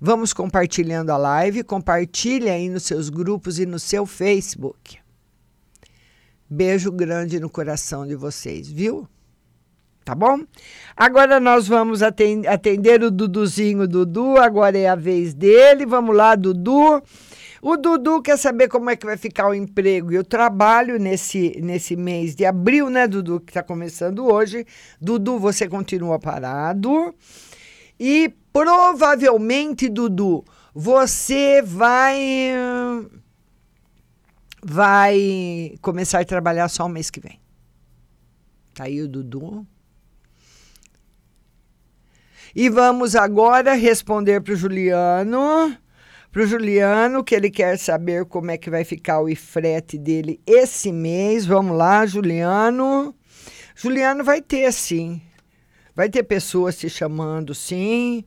Vamos 0.00 0.32
compartilhando 0.32 1.10
a 1.10 1.16
live, 1.16 1.64
compartilhe 1.64 2.50
aí 2.50 2.68
nos 2.68 2.82
seus 2.82 3.08
grupos 3.08 3.58
e 3.58 3.64
no 3.64 3.78
seu 3.78 4.04
Facebook. 4.04 4.98
Beijo 6.48 6.92
grande 6.92 7.40
no 7.40 7.48
coração 7.48 8.06
de 8.06 8.14
vocês, 8.14 8.68
viu? 8.70 9.08
Tá 10.06 10.14
bom? 10.14 10.38
Agora 10.96 11.40
nós 11.40 11.66
vamos 11.66 12.00
atender 12.00 13.02
o 13.02 13.10
Duduzinho 13.10 13.88
Dudu, 13.88 14.36
agora 14.36 14.78
é 14.78 14.86
a 14.86 14.94
vez 14.94 15.34
dele. 15.34 15.84
Vamos 15.84 16.14
lá, 16.14 16.36
Dudu. 16.36 17.02
O 17.60 17.76
Dudu 17.76 18.22
quer 18.22 18.36
saber 18.38 18.68
como 18.68 18.88
é 18.88 18.94
que 18.94 19.04
vai 19.04 19.16
ficar 19.16 19.48
o 19.48 19.54
emprego 19.54 20.12
e 20.12 20.18
o 20.18 20.22
trabalho 20.22 20.96
nesse, 20.96 21.60
nesse 21.60 21.96
mês 21.96 22.36
de 22.36 22.44
abril, 22.44 22.88
né, 22.88 23.08
Dudu, 23.08 23.40
que 23.40 23.50
está 23.50 23.64
começando 23.64 24.24
hoje. 24.24 24.64
Dudu, 25.00 25.40
você 25.40 25.66
continua 25.68 26.20
parado. 26.20 27.12
E 27.98 28.32
provavelmente, 28.52 29.88
Dudu, 29.88 30.44
você 30.72 31.60
vai 31.62 32.62
vai 34.62 35.74
começar 35.82 36.20
a 36.20 36.24
trabalhar 36.24 36.68
só 36.68 36.86
o 36.86 36.88
mês 36.88 37.10
que 37.10 37.18
vem. 37.18 37.40
Tá 38.72 38.84
aí 38.84 39.02
o 39.02 39.08
Dudu. 39.08 39.66
E 42.56 42.70
vamos 42.70 43.14
agora 43.14 43.74
responder 43.74 44.40
para 44.40 44.54
o 44.54 44.56
Juliano. 44.56 45.76
Para 46.32 46.42
o 46.42 46.46
Juliano, 46.46 47.22
que 47.22 47.34
ele 47.34 47.50
quer 47.50 47.78
saber 47.78 48.24
como 48.24 48.50
é 48.50 48.56
que 48.56 48.70
vai 48.70 48.82
ficar 48.82 49.20
o 49.20 49.36
frete 49.36 49.98
dele 49.98 50.40
esse 50.46 50.90
mês. 50.90 51.44
Vamos 51.44 51.76
lá, 51.76 52.06
Juliano. 52.06 53.14
Juliano 53.74 54.24
vai 54.24 54.40
ter, 54.40 54.72
sim. 54.72 55.20
Vai 55.94 56.08
ter 56.08 56.22
pessoas 56.22 56.76
te 56.78 56.88
chamando, 56.88 57.54
sim 57.54 58.24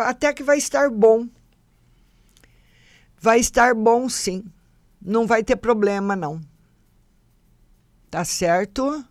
até 0.00 0.32
que 0.32 0.42
vai 0.42 0.58
estar 0.58 0.90
bom. 0.90 1.28
Vai 3.20 3.38
estar 3.38 3.74
bom, 3.74 4.08
sim. 4.08 4.44
Não 5.00 5.26
vai 5.26 5.42
ter 5.42 5.56
problema, 5.56 6.16
não. 6.16 6.40
Tá 8.10 8.24
certo? 8.24 9.04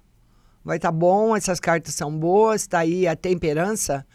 Vai 0.63 0.77
estar 0.77 0.91
tá 0.91 0.97
bom, 0.97 1.35
essas 1.35 1.59
cartas 1.59 1.93
são 1.93 2.17
boas, 2.17 2.67
tá 2.67 2.79
aí 2.79 3.07
a 3.07 3.15
temperança 3.15 4.05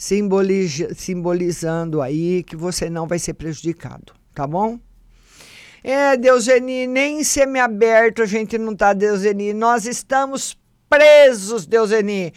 simboliza, 0.00 0.94
simbolizando 0.94 2.00
aí 2.00 2.42
que 2.42 2.56
você 2.56 2.88
não 2.88 3.06
vai 3.06 3.18
ser 3.18 3.34
prejudicado, 3.34 4.14
tá 4.34 4.46
bom? 4.46 4.78
É, 5.84 6.16
Deuseni, 6.16 6.86
nem 6.86 7.22
semi-aberto 7.22 8.22
a 8.22 8.26
gente 8.26 8.56
não 8.56 8.74
tá, 8.74 8.94
Deuseni. 8.94 9.52
Nós 9.52 9.84
estamos 9.84 10.56
presos, 10.88 11.66
Deuseni. 11.66 12.32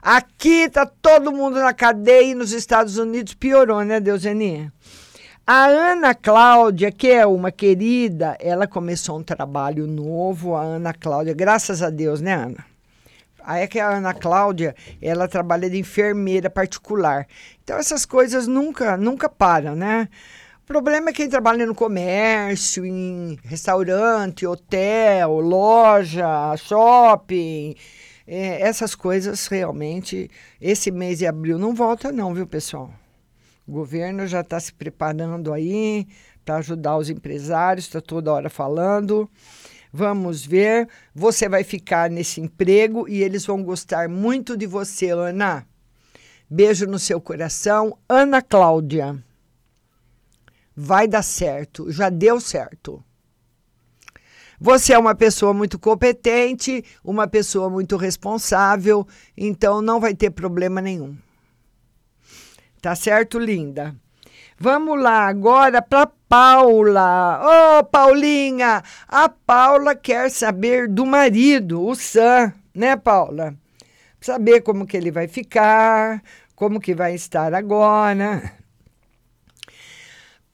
Aqui 0.00 0.68
tá 0.68 0.86
todo 0.86 1.32
mundo 1.32 1.58
na 1.58 1.74
cadeia 1.74 2.30
e 2.30 2.34
nos 2.36 2.52
Estados 2.52 2.98
Unidos 2.98 3.34
piorou, 3.34 3.82
né, 3.82 3.98
Deuseni? 3.98 4.70
A 5.44 5.66
Ana 5.66 6.14
Cláudia, 6.14 6.92
que 6.92 7.08
é 7.08 7.26
uma 7.26 7.50
querida, 7.50 8.36
ela 8.38 8.68
começou 8.68 9.18
um 9.18 9.24
trabalho 9.24 9.88
novo, 9.88 10.54
a 10.54 10.62
Ana 10.62 10.94
Cláudia, 10.94 11.34
graças 11.34 11.82
a 11.82 11.90
Deus, 11.90 12.20
né, 12.20 12.34
Ana? 12.34 12.77
Aí 13.48 13.62
é 13.62 13.66
que 13.66 13.80
a 13.80 13.88
Ana 13.88 14.12
Cláudia, 14.12 14.76
ela 15.00 15.26
trabalha 15.26 15.70
de 15.70 15.78
enfermeira 15.78 16.50
particular. 16.50 17.26
Então 17.64 17.78
essas 17.78 18.04
coisas 18.04 18.46
nunca, 18.46 18.94
nunca 18.98 19.26
param, 19.26 19.74
né? 19.74 20.06
O 20.62 20.66
problema 20.66 21.08
é 21.08 21.12
quem 21.14 21.30
trabalha 21.30 21.64
no 21.64 21.74
comércio, 21.74 22.84
em 22.84 23.38
restaurante, 23.42 24.46
hotel, 24.46 25.40
loja, 25.40 26.54
shopping, 26.58 27.74
é, 28.26 28.60
essas 28.60 28.94
coisas 28.94 29.46
realmente, 29.46 30.30
esse 30.60 30.90
mês 30.90 31.20
de 31.20 31.26
abril 31.26 31.58
não 31.58 31.74
volta 31.74 32.12
não, 32.12 32.34
viu, 32.34 32.46
pessoal? 32.46 32.92
O 33.66 33.72
governo 33.72 34.26
já 34.26 34.42
está 34.42 34.60
se 34.60 34.74
preparando 34.74 35.54
aí 35.54 36.06
para 36.44 36.56
ajudar 36.56 36.98
os 36.98 37.08
empresários, 37.08 37.86
está 37.86 38.02
toda 38.02 38.30
hora 38.30 38.50
falando. 38.50 39.26
Vamos 39.92 40.44
ver. 40.44 40.88
Você 41.14 41.48
vai 41.48 41.64
ficar 41.64 42.10
nesse 42.10 42.40
emprego 42.40 43.08
e 43.08 43.22
eles 43.22 43.44
vão 43.46 43.62
gostar 43.62 44.08
muito 44.08 44.56
de 44.56 44.66
você, 44.66 45.10
Ana. 45.10 45.66
Beijo 46.48 46.86
no 46.86 46.98
seu 46.98 47.20
coração. 47.20 47.98
Ana 48.08 48.42
Cláudia. 48.42 49.22
Vai 50.74 51.08
dar 51.08 51.22
certo. 51.22 51.90
Já 51.90 52.08
deu 52.08 52.40
certo. 52.40 53.02
Você 54.60 54.92
é 54.92 54.98
uma 54.98 55.14
pessoa 55.14 55.54
muito 55.54 55.78
competente, 55.78 56.84
uma 57.04 57.28
pessoa 57.28 57.70
muito 57.70 57.96
responsável, 57.96 59.06
então 59.36 59.80
não 59.80 60.00
vai 60.00 60.16
ter 60.16 60.30
problema 60.30 60.80
nenhum. 60.80 61.16
Tá 62.80 62.96
certo, 62.96 63.38
linda? 63.38 63.94
Vamos 64.60 65.00
lá 65.00 65.28
agora 65.28 65.80
para 65.80 66.10
Paula. 66.28 67.40
Ô, 67.40 67.78
oh, 67.78 67.84
Paulinha, 67.84 68.82
a 69.06 69.28
Paula 69.28 69.94
quer 69.94 70.30
saber 70.32 70.88
do 70.88 71.06
marido, 71.06 71.80
o 71.80 71.94
Sam, 71.94 72.52
né, 72.74 72.96
Paula? 72.96 73.54
Saber 74.20 74.62
como 74.62 74.84
que 74.84 74.96
ele 74.96 75.12
vai 75.12 75.28
ficar, 75.28 76.20
como 76.56 76.80
que 76.80 76.92
vai 76.92 77.14
estar 77.14 77.54
agora. 77.54 78.52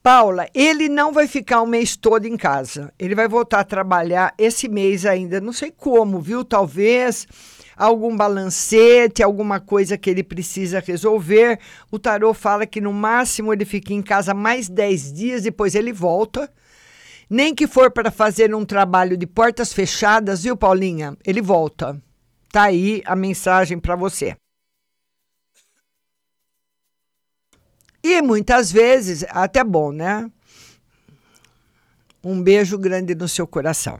Paula, 0.03 0.47
ele 0.53 0.87
não 0.87 1.11
vai 1.11 1.27
ficar 1.27 1.63
o 1.63 1.65
mês 1.65 1.97
todo 1.97 2.27
em 2.27 2.37
casa. 2.37 2.93
Ele 2.99 3.15
vai 3.15 3.27
voltar 3.27 3.61
a 3.61 3.63
trabalhar 3.63 4.35
esse 4.37 4.69
mês 4.69 5.03
ainda. 5.03 5.41
Não 5.41 5.51
sei 5.51 5.71
como, 5.71 6.21
viu? 6.21 6.45
Talvez 6.45 7.25
algum 7.75 8.15
balancete, 8.15 9.21
alguma 9.21 9.59
coisa 9.59 9.97
que 9.97 10.09
ele 10.09 10.23
precisa 10.23 10.79
resolver. 10.79 11.59
O 11.91 11.99
tarô 11.99 12.33
fala 12.33 12.65
que 12.65 12.79
no 12.79 12.93
máximo 12.93 13.51
ele 13.51 13.65
fica 13.65 13.93
em 13.93 14.01
casa 14.01 14.33
mais 14.33 14.69
10 14.69 15.13
dias, 15.13 15.43
depois 15.43 15.75
ele 15.75 15.91
volta. 15.91 16.51
Nem 17.29 17.55
que 17.55 17.67
for 17.67 17.91
para 17.91 18.11
fazer 18.11 18.53
um 18.53 18.63
trabalho 18.63 19.17
de 19.17 19.25
portas 19.25 19.73
fechadas, 19.73 20.43
viu, 20.43 20.55
Paulinha? 20.55 21.17
Ele 21.25 21.41
volta. 21.41 22.01
Tá 22.51 22.63
aí 22.63 23.01
a 23.05 23.15
mensagem 23.15 23.79
para 23.79 23.95
você. 23.95 24.35
E 28.03 28.21
muitas 28.21 28.71
vezes, 28.71 29.25
até 29.29 29.63
bom, 29.63 29.91
né? 29.91 30.29
Um 32.23 32.41
beijo 32.41 32.77
grande 32.77 33.15
no 33.15 33.27
seu 33.27 33.47
coração. 33.47 33.99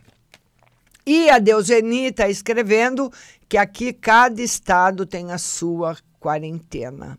E 1.07 1.29
a 1.29 1.37
Deuseni 1.37 2.05
está 2.05 2.27
escrevendo 2.27 3.11
que 3.47 3.57
aqui 3.57 3.93
cada 3.93 4.41
estado 4.41 5.05
tem 5.05 5.31
a 5.31 5.37
sua 5.37 5.97
quarentena. 6.19 7.17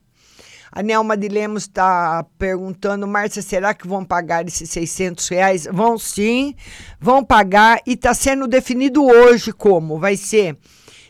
A 0.71 0.83
Nelma 0.83 1.17
de 1.17 1.29
Lemos 1.29 1.63
está 1.63 2.27
perguntando, 2.37 3.07
Márcia, 3.07 3.41
será 3.41 3.73
que 3.73 3.89
vão 3.89 4.05
pagar 4.05 4.47
esses 4.47 4.69
600 4.69 5.29
reais? 5.29 5.67
Vão 5.73 5.97
sim, 5.97 6.55
vão 7.01 7.25
pagar 7.25 7.81
e 7.87 7.93
está 7.93 8.13
sendo 8.13 8.47
definido 8.47 9.03
hoje 9.05 9.53
como 9.53 9.99
vai 9.99 10.17
ser 10.17 10.57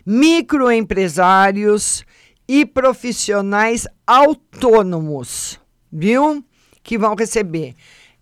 microempresários 0.06 2.04
e 2.46 2.64
profissionais 2.64 3.88
autônomos, 4.06 5.58
viu? 5.90 6.44
Que 6.82 6.96
vão 6.96 7.16
receber. 7.16 7.74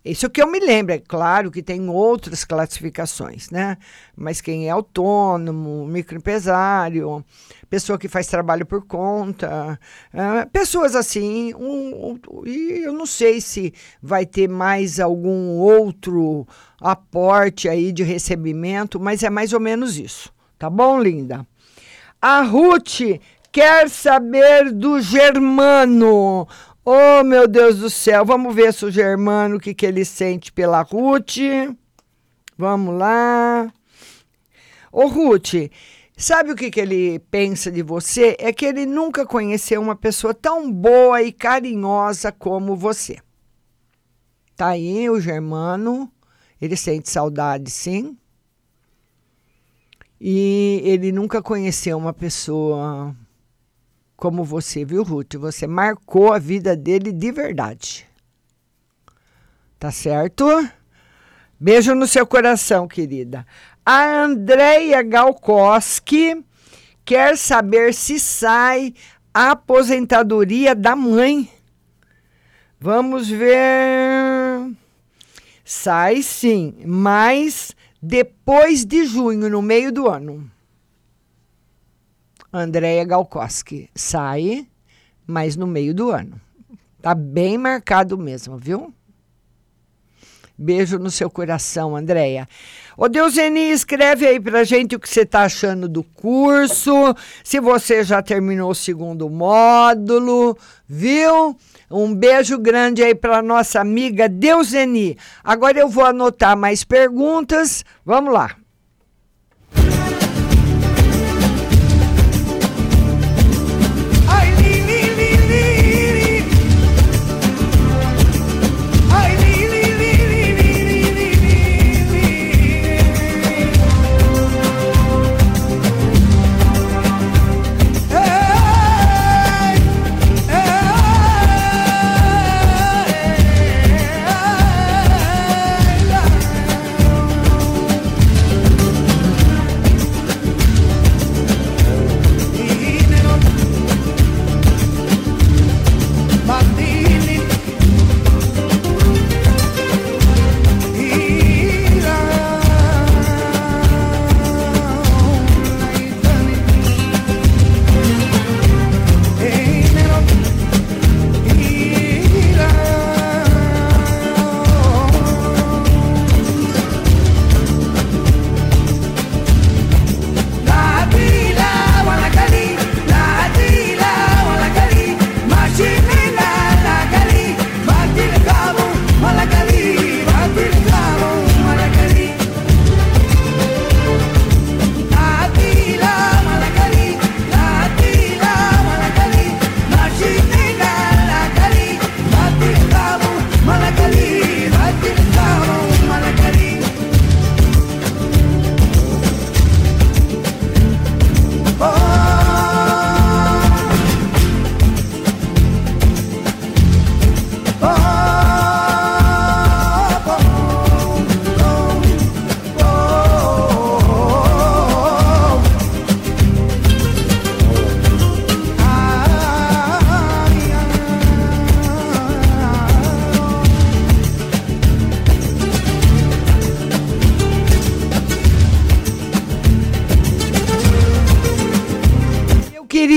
Isso 0.05 0.29
que 0.29 0.39
eu 0.39 0.45
me 0.45 0.59
lembro, 0.59 0.93
é 0.93 0.99
claro 0.99 1.49
que 1.49 1.63
tem 1.63 1.89
outras 1.89 2.45
classificações, 2.45 3.49
né? 3.49 3.75
Mas 4.15 4.39
quem 4.39 4.67
é 4.67 4.69
autônomo, 4.69 5.87
microempresário, 5.87 7.25
pessoa 7.67 7.97
que 7.97 8.07
faz 8.07 8.27
trabalho 8.27 8.67
por 8.67 8.85
conta, 8.85 9.79
é, 10.13 10.45
pessoas 10.45 10.95
assim, 10.95 11.55
um, 11.55 12.19
um, 12.29 12.45
e 12.45 12.83
eu 12.83 12.93
não 12.93 13.07
sei 13.07 13.41
se 13.41 13.73
vai 13.99 14.27
ter 14.27 14.47
mais 14.47 14.99
algum 14.99 15.57
outro 15.57 16.47
aporte 16.79 17.67
aí 17.67 17.91
de 17.91 18.03
recebimento, 18.03 18.99
mas 18.99 19.23
é 19.23 19.29
mais 19.31 19.53
ou 19.53 19.59
menos 19.59 19.97
isso. 19.97 20.31
Tá 20.59 20.69
bom, 20.69 21.01
linda? 21.01 21.47
A 22.21 22.43
Ruth 22.43 23.01
quer 23.51 23.89
saber 23.89 24.71
do 24.71 25.01
Germano. 25.01 26.47
Oh, 26.87 27.23
meu 27.23 27.47
Deus 27.47 27.79
do 27.79 27.89
céu, 27.89 28.23
vamos 28.23 28.53
ver 28.53 28.71
se 28.71 28.85
o 28.85 28.91
Germano, 28.91 29.55
o 29.55 29.59
que, 29.59 29.73
que 29.73 29.87
ele 29.87 30.05
sente 30.05 30.51
pela 30.53 30.83
Ruth. 30.83 31.37
Vamos 32.55 32.95
lá. 32.95 33.73
Ô, 34.91 35.07
Ruth, 35.07 35.71
sabe 36.15 36.51
o 36.51 36.55
que, 36.55 36.69
que 36.69 36.79
ele 36.79 37.17
pensa 37.31 37.71
de 37.71 37.81
você? 37.81 38.35
É 38.37 38.53
que 38.53 38.67
ele 38.67 38.85
nunca 38.85 39.25
conheceu 39.25 39.81
uma 39.81 39.95
pessoa 39.95 40.31
tão 40.31 40.71
boa 40.71 41.23
e 41.23 41.31
carinhosa 41.31 42.31
como 42.31 42.75
você. 42.75 43.17
Tá 44.55 44.67
aí 44.67 45.09
o 45.09 45.19
Germano, 45.19 46.11
ele 46.61 46.77
sente 46.77 47.09
saudade, 47.09 47.71
sim. 47.71 48.15
E 50.21 50.81
ele 50.85 51.11
nunca 51.11 51.41
conheceu 51.41 51.97
uma 51.97 52.13
pessoa 52.13 53.15
como 54.15 54.43
você, 54.43 54.85
viu, 54.85 55.03
Ruth? 55.03 55.35
Você 55.35 55.67
marcou 55.67 56.33
a 56.33 56.39
vida 56.39 56.75
dele 56.75 57.11
de 57.11 57.31
verdade. 57.31 58.07
Tá 59.77 59.91
certo? 59.91 60.45
Beijo 61.59 61.93
no 61.93 62.07
seu 62.07 62.25
coração, 62.25 62.87
querida. 62.87 63.45
A 63.85 64.23
Andrea 64.23 65.01
Galkoski 65.03 66.43
quer 67.03 67.37
saber 67.37 67.93
se 67.93 68.19
sai 68.19 68.93
a 69.33 69.51
aposentadoria 69.51 70.73
da 70.73 70.95
mãe. 70.95 71.49
Vamos 72.79 73.29
ver. 73.29 74.71
Sai 75.63 76.21
sim, 76.21 76.75
mas 76.85 77.75
depois 78.01 78.85
de 78.85 79.05
junho, 79.05 79.49
no 79.49 79.61
meio 79.61 79.91
do 79.91 80.07
ano. 80.07 80.49
Andréia 82.57 83.03
Galkoski 83.03 83.89
sai, 83.93 84.67
mas 85.27 85.55
no 85.55 85.67
meio 85.67 85.93
do 85.93 86.11
ano. 86.11 86.39
Tá 87.01 87.13
bem 87.13 87.57
marcado 87.57 88.17
mesmo, 88.17 88.57
viu? 88.57 88.93
Beijo 90.57 90.97
no 90.97 91.11
seu 91.11 91.29
coração, 91.29 91.97
Andréia. 91.97 92.47
Ô 92.97 93.09
Deuseni, 93.09 93.71
escreve 93.71 94.25
aí 94.25 94.39
pra 94.39 94.63
gente 94.63 94.95
o 94.95 94.99
que 94.99 95.09
você 95.09 95.25
tá 95.25 95.41
achando 95.41 95.89
do 95.89 96.01
curso, 96.01 96.93
se 97.43 97.59
você 97.59 98.05
já 98.05 98.21
terminou 98.21 98.71
o 98.71 98.75
segundo 98.75 99.29
módulo, 99.29 100.57
viu? 100.87 101.57
Um 101.91 102.15
beijo 102.15 102.57
grande 102.57 103.03
aí 103.03 103.13
para 103.13 103.41
nossa 103.41 103.81
amiga 103.81 104.29
Deuseni. 104.29 105.17
Agora 105.43 105.77
eu 105.77 105.89
vou 105.89 106.05
anotar 106.05 106.55
mais 106.57 106.85
perguntas. 106.85 107.83
Vamos 108.05 108.33
lá. 108.33 108.55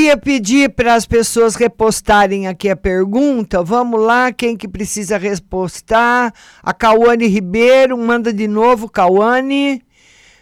Queria 0.08 0.16
pedir 0.16 0.70
para 0.70 0.94
as 0.94 1.04
pessoas 1.04 1.54
repostarem 1.54 2.46
aqui 2.46 2.70
a 2.70 2.76
pergunta. 2.76 3.62
Vamos 3.62 4.00
lá, 4.00 4.32
quem 4.32 4.56
que 4.56 4.66
precisa 4.66 5.18
repostar? 5.18 6.32
A 6.62 6.72
Cauane 6.72 7.26
Ribeiro, 7.26 7.98
manda 7.98 8.32
de 8.32 8.48
novo, 8.48 8.88
Cauane. 8.88 9.82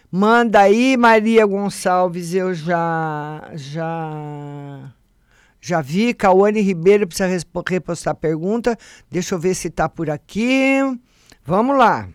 Manda 0.09 0.61
aí, 0.61 0.95
Maria 0.95 1.45
Gonçalves, 1.45 2.33
eu 2.33 2.53
já 2.53 3.49
já 3.55 4.93
já 5.59 5.81
vi. 5.81 6.13
Cauane 6.13 6.61
Ribeiro 6.61 7.05
precisa 7.05 7.27
repostar 7.69 8.13
a 8.13 8.15
pergunta. 8.15 8.77
Deixa 9.11 9.35
eu 9.35 9.39
ver 9.39 9.53
se 9.53 9.67
está 9.67 9.89
por 9.89 10.09
aqui. 10.09 10.79
Vamos 11.43 11.77
lá. 11.77 12.07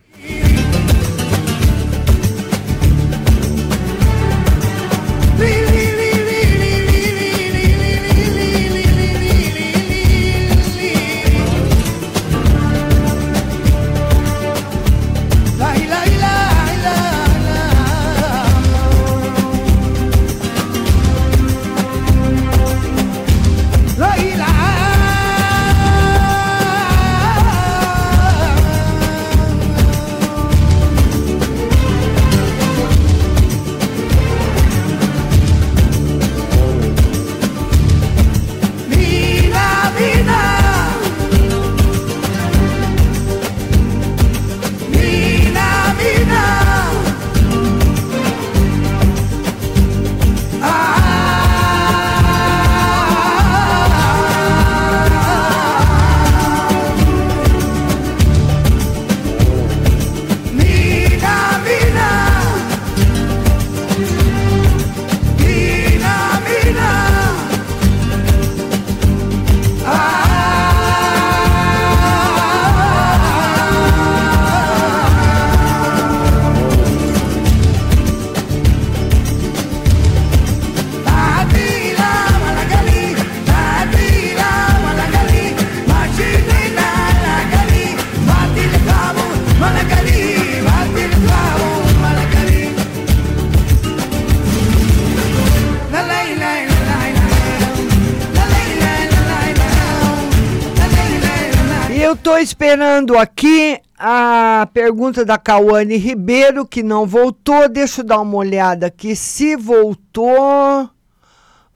Tô 102.23 102.37
esperando 102.37 103.17
aqui 103.17 103.77
a 103.97 104.65
pergunta 104.73 105.25
da 105.25 105.37
Cauane 105.37 105.97
Ribeiro, 105.97 106.65
que 106.65 106.81
não 106.81 107.05
voltou. 107.05 107.67
Deixa 107.67 107.99
eu 107.99 108.05
dar 108.05 108.21
uma 108.21 108.37
olhada 108.37 108.87
aqui. 108.87 109.13
Se 109.13 109.57
voltou, 109.57 110.89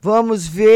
vamos 0.00 0.48
ver. 0.48 0.72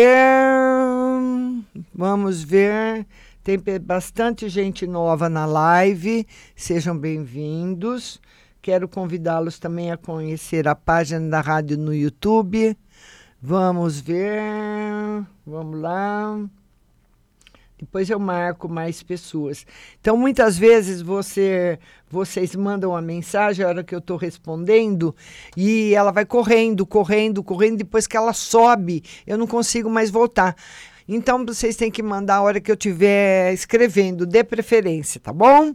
Vamos 1.95 2.43
ver. 2.43 3.07
Tem 3.43 3.59
bastante 3.81 4.47
gente 4.47 4.87
nova 4.87 5.31
na 5.31 5.47
live. 5.47 6.27
Sejam 6.55 6.97
bem-vindos. 6.97 8.21
Quero 8.61 8.87
convidá-los 8.87 9.59
também 9.59 9.91
a 9.91 9.97
conhecer 9.97 10.69
a 10.69 10.75
página 10.75 11.31
da 11.31 11.41
rádio 11.41 11.79
no 11.79 11.95
YouTube. 11.95 12.77
Vamos 13.41 13.99
ver. 13.99 15.25
Vamos 15.47 15.81
lá. 15.81 16.39
Depois 17.83 18.09
eu 18.09 18.21
marco 18.21 18.69
mais 18.69 19.03
pessoas. 19.03 19.67
Então, 20.01 20.17
muitas 20.17 20.57
vezes 20.57 21.03
você, 21.03 21.81
vocês 22.09 22.55
mandam 22.55 22.91
uma 22.91 23.03
mensagem 23.03 23.65
a 23.65 23.69
hora 23.69 23.83
que 23.83 23.93
eu 23.93 23.99
estou 23.99 24.17
respondendo 24.17 25.13
e 25.57 25.93
ela 25.93 26.13
vai 26.13 26.25
correndo, 26.25 26.87
correndo, 26.87 27.43
correndo. 27.43 27.79
Depois 27.79 28.07
que 28.07 28.17
ela 28.17 28.33
sobe, 28.33 29.03
eu 29.27 29.37
não 29.37 29.49
consigo 29.49 29.91
mais 29.91 30.11
voltar. 30.11 30.55
Então, 31.09 31.45
vocês 31.45 31.75
têm 31.75 31.91
que 31.91 32.05
mandar 32.05 32.37
a 32.37 32.43
hora 32.43 32.61
que 32.61 32.71
eu 32.71 32.77
estiver 32.77 33.53
escrevendo, 33.53 34.25
de 34.25 34.45
preferência, 34.45 35.21
tá 35.21 35.33
bom? 35.33 35.75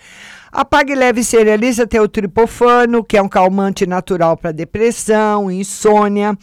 A 0.58 0.64
Pague 0.64 0.96
Leve 0.96 1.22
Cerealista 1.22 1.86
tem 1.86 2.00
o 2.00 2.08
tripofano, 2.08 3.04
que 3.04 3.18
é 3.18 3.22
um 3.22 3.28
calmante 3.28 3.86
natural 3.86 4.38
para 4.38 4.54
depressão, 4.54 5.52
insônia, 5.52 6.34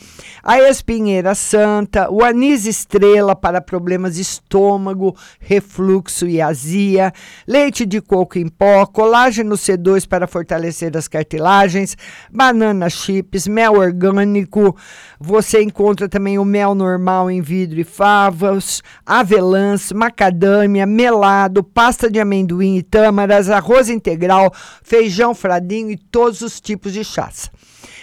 a 0.42 0.60
espinheira 0.60 1.34
santa, 1.34 2.12
o 2.12 2.22
anis 2.22 2.66
estrela 2.66 3.34
para 3.34 3.62
problemas 3.62 4.16
de 4.16 4.20
estômago, 4.20 5.16
refluxo 5.40 6.26
e 6.26 6.42
azia, 6.42 7.10
leite 7.48 7.86
de 7.86 8.02
coco 8.02 8.38
em 8.38 8.48
pó, 8.48 8.84
colágeno 8.84 9.54
C2 9.54 10.06
para 10.06 10.26
fortalecer 10.26 10.94
as 10.94 11.08
cartilagens, 11.08 11.96
banana 12.30 12.90
chips, 12.90 13.48
mel 13.48 13.78
orgânico. 13.78 14.76
Você 15.18 15.62
encontra 15.62 16.06
também 16.06 16.38
o 16.38 16.44
mel 16.44 16.74
normal 16.74 17.30
em 17.30 17.40
vidro 17.40 17.80
e 17.80 17.84
favas, 17.84 18.82
avelãs, 19.06 19.90
macadâmia, 19.90 20.84
melado, 20.84 21.64
pasta 21.64 22.10
de 22.10 22.20
amendoim 22.20 22.76
e 22.76 22.82
tâmaras, 22.82 23.48
arroz 23.48 23.88
integral, 24.03 24.53
feijão 24.82 25.34
fradinho 25.34 25.90
e 25.90 25.96
todos 25.96 26.42
os 26.42 26.61
tipos 26.61 26.92
de 26.92 27.03
chás. 27.05 27.50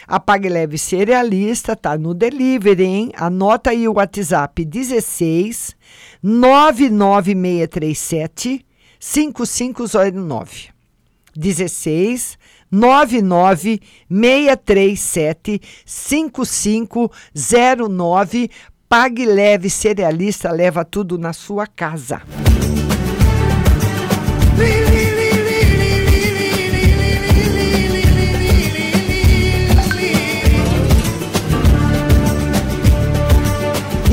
A 0.08 0.20
Pague 0.20 0.50
Leve 0.50 0.78
Cerealista 0.78 1.76
tá 1.76 1.98
no 1.98 2.14
delivery, 2.16 2.84
hein? 2.84 3.12
Anota 3.16 3.72
aí 3.72 3.88
o 3.88 3.94
WhatsApp 3.94 4.66
16 4.66 5.76
99637 6.24 8.66
5509. 9.00 10.70
16 11.36 12.38
99 12.72 13.82
637 14.10 15.62
5509. 15.86 18.50
Pague 18.88 19.26
Leve 19.26 19.70
Cerealista 19.70 20.52
leva 20.52 20.84
tudo 20.84 21.20
na 21.20 21.34
sua 21.34 21.68
casa. 21.68 22.24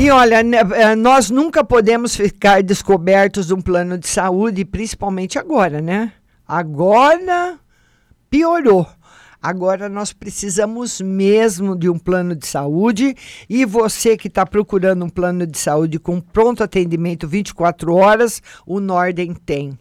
E 0.07 0.09
olha, 0.09 0.41
né, 0.41 0.59
eh, 0.59 0.95
nós 0.95 1.29
nunca 1.29 1.65
podemos 1.65 2.15
ficar 2.15 2.63
descobertos 2.63 3.47
de 3.47 3.53
um 3.53 3.59
plano 3.59 3.97
de 3.97 4.07
saúde, 4.07 4.63
principalmente 4.63 5.37
agora, 5.37 5.81
né? 5.81 6.13
Agora 6.47 7.59
piorou. 8.29 8.87
Agora 9.41 9.89
nós 9.89 10.13
precisamos 10.13 11.01
mesmo 11.01 11.75
de 11.75 11.89
um 11.89 11.99
plano 11.99 12.37
de 12.37 12.47
saúde 12.47 13.15
e 13.49 13.65
você 13.65 14.15
que 14.15 14.29
está 14.29 14.45
procurando 14.45 15.03
um 15.03 15.09
plano 15.09 15.45
de 15.45 15.57
saúde 15.57 15.99
com 15.99 16.21
pronto 16.21 16.63
atendimento 16.63 17.27
24 17.27 17.93
horas, 17.93 18.41
o 18.65 18.79
Norden 18.79 19.33
tem. 19.33 19.77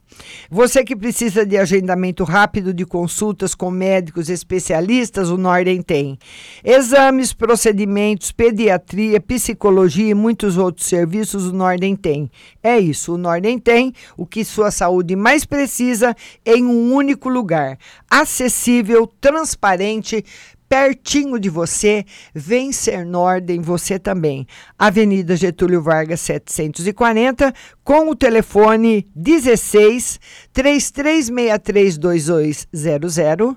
Você 0.51 0.85
que 0.85 0.95
precisa 0.95 1.45
de 1.45 1.57
agendamento 1.57 2.25
rápido 2.25 2.73
de 2.73 2.87
consultas 2.87 3.55
com 3.55 3.71
médicos 3.71 4.29
especialistas, 4.31 5.29
o 5.29 5.37
Norden 5.37 5.83
tem. 5.83 6.19
Exames, 6.65 7.33
procedimentos, 7.33 8.33
pediatria, 8.33 9.21
psicologia 9.21 10.11
e 10.11 10.15
muitos 10.15 10.57
outros 10.57 10.87
serviços, 10.87 11.47
o 11.47 11.53
Norden 11.53 11.97
tem. 11.97 12.31
É 12.63 12.79
isso, 12.79 13.15
o 13.15 13.19
Norden 13.19 13.59
tem 13.59 13.93
o 14.17 14.27
que 14.27 14.45
sua 14.45 14.71
saúde 14.71 15.17
mais 15.17 15.45
precisa 15.45 16.15
em 16.45 16.65
um 16.65 16.95
único 16.95 17.29
lugar. 17.29 17.79
Acessível, 18.09 19.07
transparente, 19.21 20.25
pertinho 20.69 21.39
de 21.39 21.49
você, 21.49 22.05
vem 22.35 22.73
ser 22.73 23.05
Norden 23.05 23.61
você 23.61 23.99
também. 23.99 24.47
Avenida 24.79 25.37
Getúlio 25.37 25.83
Vargas 25.83 26.21
740, 26.21 27.53
com 27.85 28.11
o 28.11 28.17
telefone 28.17 29.07
16 29.15 30.21
3363 30.53 31.99
2200 31.99 33.57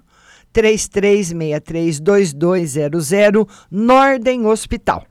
3363 0.52 2.00
2200 2.00 3.46
Norden 3.72 4.46
Hospital. 4.46 5.06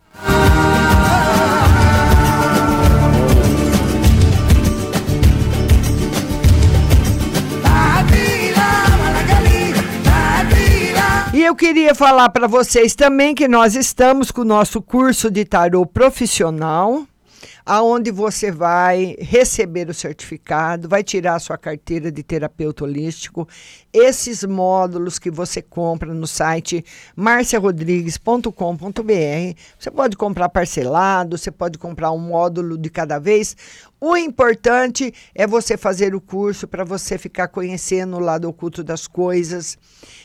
Eu 11.49 11.57
queria 11.57 11.94
falar 11.94 12.28
para 12.28 12.46
vocês 12.46 12.94
também 12.94 13.34
que 13.34 13.49
nós 13.49 13.74
estamos 13.74 14.30
com 14.30 14.42
o 14.42 14.44
nosso 14.44 14.82
curso 14.82 15.30
de 15.30 15.46
tarô 15.46 15.86
profissional. 15.86 17.07
aonde 17.64 18.11
você 18.11 18.51
vai 18.51 19.14
receber 19.18 19.90
o 19.90 19.94
certificado, 19.94 20.88
vai 20.88 21.05
tirar 21.05 21.34
a 21.34 21.38
sua 21.38 21.59
carteira 21.59 22.11
de 22.11 22.22
terapeuta 22.22 22.84
holístico. 22.84 23.46
Esses 23.92 24.42
módulos 24.42 25.18
que 25.18 25.30
você 25.30 25.61
compra 25.61 26.14
no 26.14 26.26
site 26.26 26.82
marciarodrigues.com.br, 27.14 28.53
você 29.78 29.90
pode 29.90 30.16
comprar 30.16 30.49
parcelado, 30.49 31.36
você 31.36 31.51
pode 31.51 31.76
comprar 31.76 32.11
um 32.11 32.18
módulo 32.18 32.78
de 32.78 32.88
cada 32.88 33.18
vez. 33.18 33.55
O 34.01 34.16
importante 34.16 35.12
é 35.34 35.44
você 35.44 35.76
fazer 35.76 36.14
o 36.14 36.20
curso 36.20 36.68
para 36.68 36.84
você 36.84 37.18
ficar 37.18 37.49
conhecendo 37.49 38.16
o 38.16 38.20
lado 38.20 38.49
oculto 38.49 38.84
das 38.84 39.09
coisas. 39.09 39.76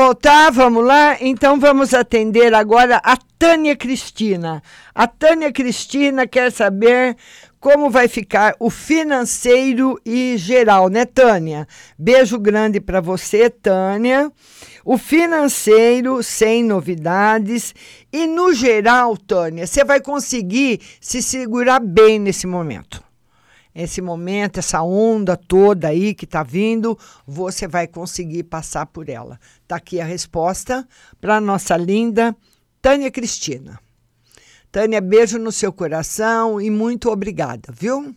Voltar, 0.04 0.50
vamos 0.50 0.84
lá? 0.84 1.16
Então 1.18 1.58
vamos 1.58 1.94
atender 1.94 2.52
agora 2.52 3.00
a 3.02 3.16
Tânia 3.38 3.74
Cristina. 3.74 4.62
A 4.94 5.06
Tânia 5.06 5.50
Cristina 5.50 6.26
quer 6.26 6.52
saber 6.52 7.16
como 7.58 7.88
vai 7.88 8.06
ficar 8.06 8.54
o 8.60 8.68
financeiro 8.68 9.98
e 10.04 10.36
geral, 10.36 10.90
né, 10.90 11.06
Tânia? 11.06 11.66
Beijo 11.98 12.38
grande 12.38 12.82
para 12.82 13.00
você, 13.00 13.48
Tânia. 13.48 14.30
O 14.84 14.98
financeiro 14.98 16.22
sem 16.22 16.62
novidades 16.62 17.74
e 18.12 18.26
no 18.26 18.52
geral, 18.52 19.16
Tânia, 19.16 19.66
você 19.66 19.82
vai 19.82 20.02
conseguir 20.02 20.82
se 21.00 21.22
segurar 21.22 21.80
bem 21.80 22.18
nesse 22.18 22.46
momento 22.46 23.02
esse 23.74 24.00
momento, 24.00 24.58
essa 24.58 24.82
onda 24.82 25.36
toda 25.36 25.88
aí 25.88 26.14
que 26.14 26.24
está 26.24 26.42
vindo, 26.42 26.96
você 27.26 27.66
vai 27.66 27.88
conseguir 27.88 28.44
passar 28.44 28.86
por 28.86 29.08
ela. 29.08 29.40
Está 29.62 29.76
aqui 29.76 30.00
a 30.00 30.04
resposta 30.04 30.86
para 31.20 31.40
nossa 31.40 31.76
linda 31.76 32.36
Tânia 32.80 33.10
Cristina. 33.10 33.80
Tânia, 34.70 35.00
beijo 35.00 35.38
no 35.38 35.50
seu 35.50 35.72
coração 35.72 36.60
e 36.60 36.70
muito 36.70 37.10
obrigada, 37.10 37.72
viu? 37.72 38.14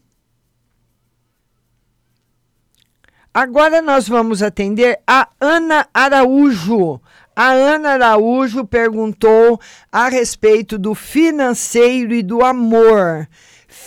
Agora 3.34 3.82
nós 3.82 4.08
vamos 4.08 4.42
atender 4.42 5.00
a 5.06 5.30
Ana 5.40 5.88
Araújo. 5.94 7.00
A 7.36 7.52
Ana 7.52 7.92
Araújo 7.92 8.66
perguntou 8.66 9.60
a 9.92 10.10
respeito 10.10 10.78
do 10.78 10.96
financeiro 10.96 12.14
e 12.14 12.24
do 12.24 12.44
amor 12.44 13.28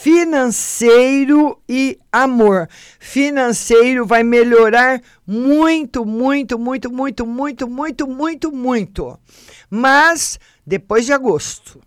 financeiro 0.02 1.60
e 1.68 1.98
amor. 2.10 2.68
Financeiro 2.98 4.06
vai 4.06 4.22
melhorar 4.22 5.02
muito, 5.26 6.06
muito, 6.06 6.58
muito, 6.58 6.90
muito, 6.90 7.26
muito, 7.26 7.68
muito, 7.68 8.08
muito, 8.08 8.52
muito. 8.52 9.18
Mas 9.68 10.40
depois 10.66 11.04
de 11.04 11.12
agosto. 11.12 11.80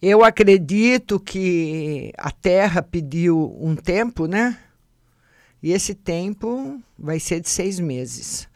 Eu 0.00 0.24
acredito 0.24 1.20
que 1.20 2.12
a 2.16 2.30
Terra 2.30 2.82
pediu 2.82 3.54
um 3.60 3.76
tempo, 3.76 4.26
né? 4.26 4.58
E 5.62 5.70
esse 5.70 5.94
tempo 5.94 6.80
vai 6.98 7.20
ser 7.20 7.40
de 7.40 7.48
seis 7.48 7.78
meses 7.78 8.48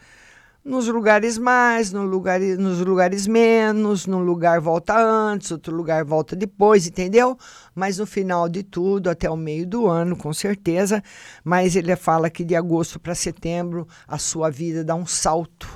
nos 0.67 0.89
lugares 0.89 1.39
mais, 1.39 1.93
no 1.93 2.03
lugar, 2.03 2.41
nos 2.41 2.81
lugares 2.81 3.29
menos, 3.29 4.05
num 4.05 4.19
lugar 4.19 4.61
volta 4.61 4.99
antes, 4.99 5.53
outro 5.53 5.75
lugar 5.75 6.05
volta 6.05 6.35
depois, 6.35 6.89
entendeu? 6.89 7.39
Mas 7.73 7.99
no 7.99 8.07
final 8.07 8.49
de 8.49 8.65
tudo, 8.65 9.09
até 9.09 9.31
o 9.31 9.37
meio 9.37 9.65
do 9.65 9.87
ano, 9.87 10.17
com 10.17 10.33
certeza. 10.33 11.01
Mas 11.45 11.77
ele 11.77 11.95
fala 11.95 12.29
que 12.29 12.45
de 12.45 12.57
agosto 12.57 12.99
para 12.99 13.15
setembro 13.15 13.87
a 14.09 14.19
sua 14.19 14.51
vida 14.51 14.83
dá 14.83 14.97
um 14.97 15.07
salto. 15.07 15.69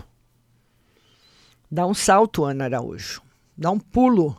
Dá 1.70 1.86
um 1.86 1.94
salto, 1.94 2.44
Ana 2.44 2.64
Araújo. 2.64 3.22
Dá 3.56 3.70
um 3.70 3.78
pulo. 3.78 4.36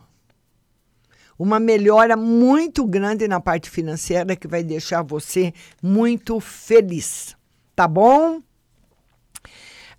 Uma 1.38 1.58
melhora 1.58 2.14
muito 2.14 2.86
grande 2.86 3.26
na 3.26 3.40
parte 3.40 3.70
financeira 3.70 4.36
que 4.36 4.46
vai 4.46 4.62
deixar 4.62 5.02
você 5.02 5.54
muito 5.82 6.38
feliz. 6.40 7.34
Tá 7.74 7.88
bom? 7.88 8.42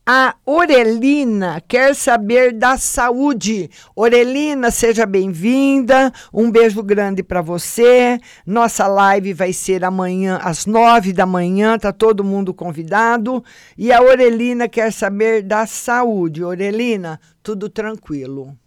A 0.06 0.36
Orelina 0.46 1.62
quer 1.66 1.96
saber 1.96 2.52
da 2.52 2.78
saúde. 2.78 3.70
Orelina, 3.96 4.70
seja 4.70 5.06
bem-vinda. 5.06 6.12
Um 6.34 6.52
beijo 6.52 6.84
grande 6.84 7.24
para 7.24 7.42
você. 7.42 8.20
Nossa 8.46 8.86
live 8.86 9.34
vai 9.34 9.54
ser 9.54 9.86
amanhã 9.86 10.40
às 10.44 10.66
nove 10.66 11.14
da 11.14 11.26
manhã. 11.26 11.80
Tá 11.80 11.94
todo 11.94 12.22
mundo 12.22 12.54
convidado. 12.54 13.42
E 13.78 13.94
a 13.94 14.02
Orelina 14.02 14.68
quer 14.68 14.92
saber 14.92 15.42
da 15.42 15.66
saúde. 15.66 16.44
Orelina, 16.44 17.18
tudo 17.42 17.70
tranquilo. 17.70 18.58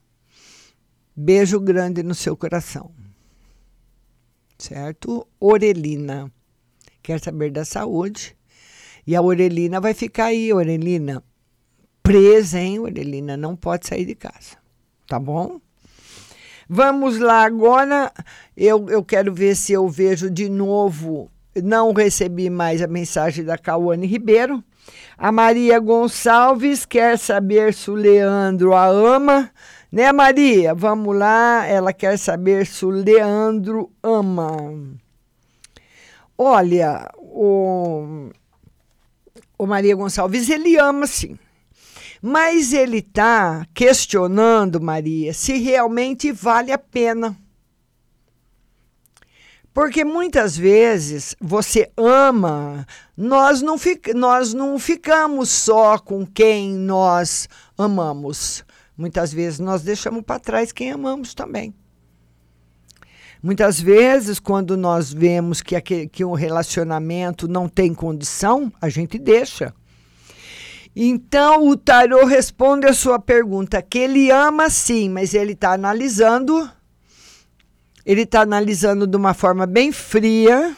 Beijo 1.14 1.60
grande 1.60 2.02
no 2.02 2.14
seu 2.14 2.34
coração. 2.34 2.90
Certo? 4.58 5.28
Orelina 5.38 6.32
quer 7.02 7.20
saber 7.20 7.50
da 7.50 7.62
saúde. 7.62 8.34
E 9.06 9.14
a 9.14 9.22
Orelina 9.22 9.80
vai 9.80 9.94
ficar 9.94 10.26
aí, 10.26 10.52
Orelina, 10.52 11.22
presa, 12.02 12.58
hein, 12.58 12.80
Orelina? 12.80 13.36
Não 13.36 13.54
pode 13.54 13.86
sair 13.86 14.04
de 14.04 14.14
casa. 14.14 14.56
Tá 15.06 15.18
bom? 15.20 15.60
Vamos 16.68 17.20
lá 17.20 17.44
agora. 17.44 18.12
Eu, 18.56 18.88
eu 18.88 19.04
quero 19.04 19.32
ver 19.32 19.54
se 19.54 19.72
eu 19.72 19.88
vejo 19.88 20.28
de 20.28 20.48
novo. 20.48 21.30
Não 21.62 21.92
recebi 21.92 22.50
mais 22.50 22.82
a 22.82 22.88
mensagem 22.88 23.44
da 23.44 23.56
Cauane 23.56 24.06
Ribeiro. 24.06 24.62
A 25.16 25.30
Maria 25.30 25.78
Gonçalves 25.78 26.84
quer 26.84 27.16
saber 27.16 27.72
se 27.72 27.90
o 27.90 27.94
Leandro 27.94 28.74
a 28.74 28.86
ama. 28.86 29.50
Né, 29.90 30.12
Maria? 30.12 30.74
Vamos 30.74 31.16
lá. 31.16 31.64
Ela 31.64 31.92
quer 31.92 32.18
saber 32.18 32.66
se 32.66 32.84
o 32.84 32.90
Leandro 32.90 33.90
ama. 34.02 34.56
Olha, 36.36 37.08
o 37.16 38.30
o 39.58 39.66
Maria 39.66 39.94
Gonçalves, 39.94 40.48
ele 40.48 40.76
ama 40.76 41.06
sim. 41.06 41.38
Mas 42.22 42.72
ele 42.72 42.98
está 42.98 43.66
questionando, 43.74 44.80
Maria, 44.80 45.32
se 45.32 45.58
realmente 45.58 46.32
vale 46.32 46.72
a 46.72 46.78
pena. 46.78 47.36
Porque 49.72 50.04
muitas 50.04 50.56
vezes 50.56 51.36
você 51.38 51.92
ama, 51.96 52.86
nós 53.14 53.60
não, 53.60 53.76
fic 53.76 54.14
nós 54.14 54.54
não 54.54 54.78
ficamos 54.78 55.50
só 55.50 55.98
com 55.98 56.24
quem 56.26 56.72
nós 56.72 57.46
amamos. 57.76 58.64
Muitas 58.96 59.34
vezes 59.34 59.58
nós 59.58 59.82
deixamos 59.82 60.22
para 60.22 60.40
trás 60.40 60.72
quem 60.72 60.90
amamos 60.90 61.34
também. 61.34 61.74
Muitas 63.46 63.80
vezes, 63.80 64.40
quando 64.40 64.76
nós 64.76 65.12
vemos 65.12 65.62
que, 65.62 65.76
aquele, 65.76 66.08
que 66.08 66.24
um 66.24 66.32
relacionamento 66.32 67.46
não 67.46 67.68
tem 67.68 67.94
condição, 67.94 68.72
a 68.82 68.88
gente 68.88 69.20
deixa. 69.20 69.72
Então, 70.96 71.68
o 71.68 71.76
tarô 71.76 72.24
responde 72.24 72.88
a 72.88 72.92
sua 72.92 73.20
pergunta, 73.20 73.80
que 73.80 73.98
ele 73.98 74.32
ama 74.32 74.68
sim, 74.68 75.08
mas 75.08 75.32
ele 75.32 75.52
está 75.52 75.74
analisando, 75.74 76.68
ele 78.04 78.22
está 78.22 78.40
analisando 78.40 79.06
de 79.06 79.16
uma 79.16 79.32
forma 79.32 79.64
bem 79.64 79.92
fria, 79.92 80.76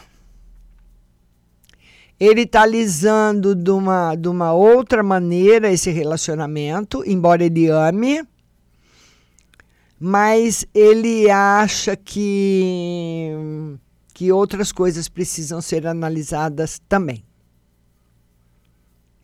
ele 2.19 2.41
está 2.41 2.61
analisando 2.61 3.55
de 3.55 3.71
uma, 3.71 4.13
de 4.13 4.27
uma 4.27 4.53
outra 4.53 5.01
maneira 5.01 5.71
esse 5.71 5.89
relacionamento, 5.89 7.01
embora 7.03 7.43
ele 7.43 7.67
ame, 7.67 8.23
mas 9.99 10.65
ele 10.73 11.29
acha 11.29 11.95
que, 11.95 13.31
que 14.13 14.31
outras 14.31 14.71
coisas 14.71 15.09
precisam 15.09 15.61
ser 15.61 15.85
analisadas 15.85 16.79
também. 16.87 17.23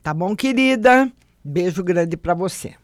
Tá 0.04 0.14
bom, 0.14 0.36
querida? 0.36 1.12
Beijo 1.44 1.84
grande 1.84 2.18
para 2.18 2.34
você. 2.34 2.76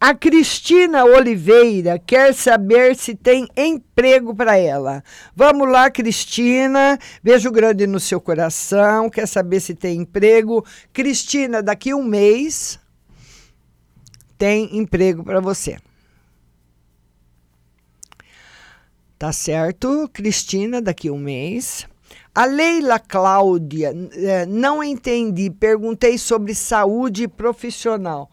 A 0.00 0.14
Cristina 0.14 1.04
Oliveira 1.04 1.96
quer 1.96 2.34
saber 2.34 2.96
se 2.96 3.14
tem 3.14 3.46
emprego 3.56 4.34
para 4.34 4.56
ela. 4.56 5.04
Vamos 5.36 5.70
lá, 5.70 5.88
Cristina. 5.92 6.98
Beijo 7.22 7.52
grande 7.52 7.86
no 7.86 8.00
seu 8.00 8.20
coração. 8.20 9.08
Quer 9.08 9.28
saber 9.28 9.60
se 9.60 9.76
tem 9.76 10.00
emprego? 10.00 10.64
Cristina, 10.92 11.62
daqui 11.62 11.94
um 11.94 12.02
mês 12.02 12.80
tem 14.36 14.76
emprego 14.76 15.22
para 15.22 15.38
você. 15.38 15.78
Tá 19.22 19.30
certo, 19.30 20.10
Cristina, 20.12 20.82
daqui 20.82 21.08
um 21.08 21.16
mês. 21.16 21.86
A 22.34 22.44
Leila 22.44 22.98
Cláudia, 22.98 23.94
eh, 24.14 24.44
não 24.46 24.82
entendi. 24.82 25.48
Perguntei 25.48 26.18
sobre 26.18 26.56
saúde 26.56 27.28
profissional. 27.28 28.28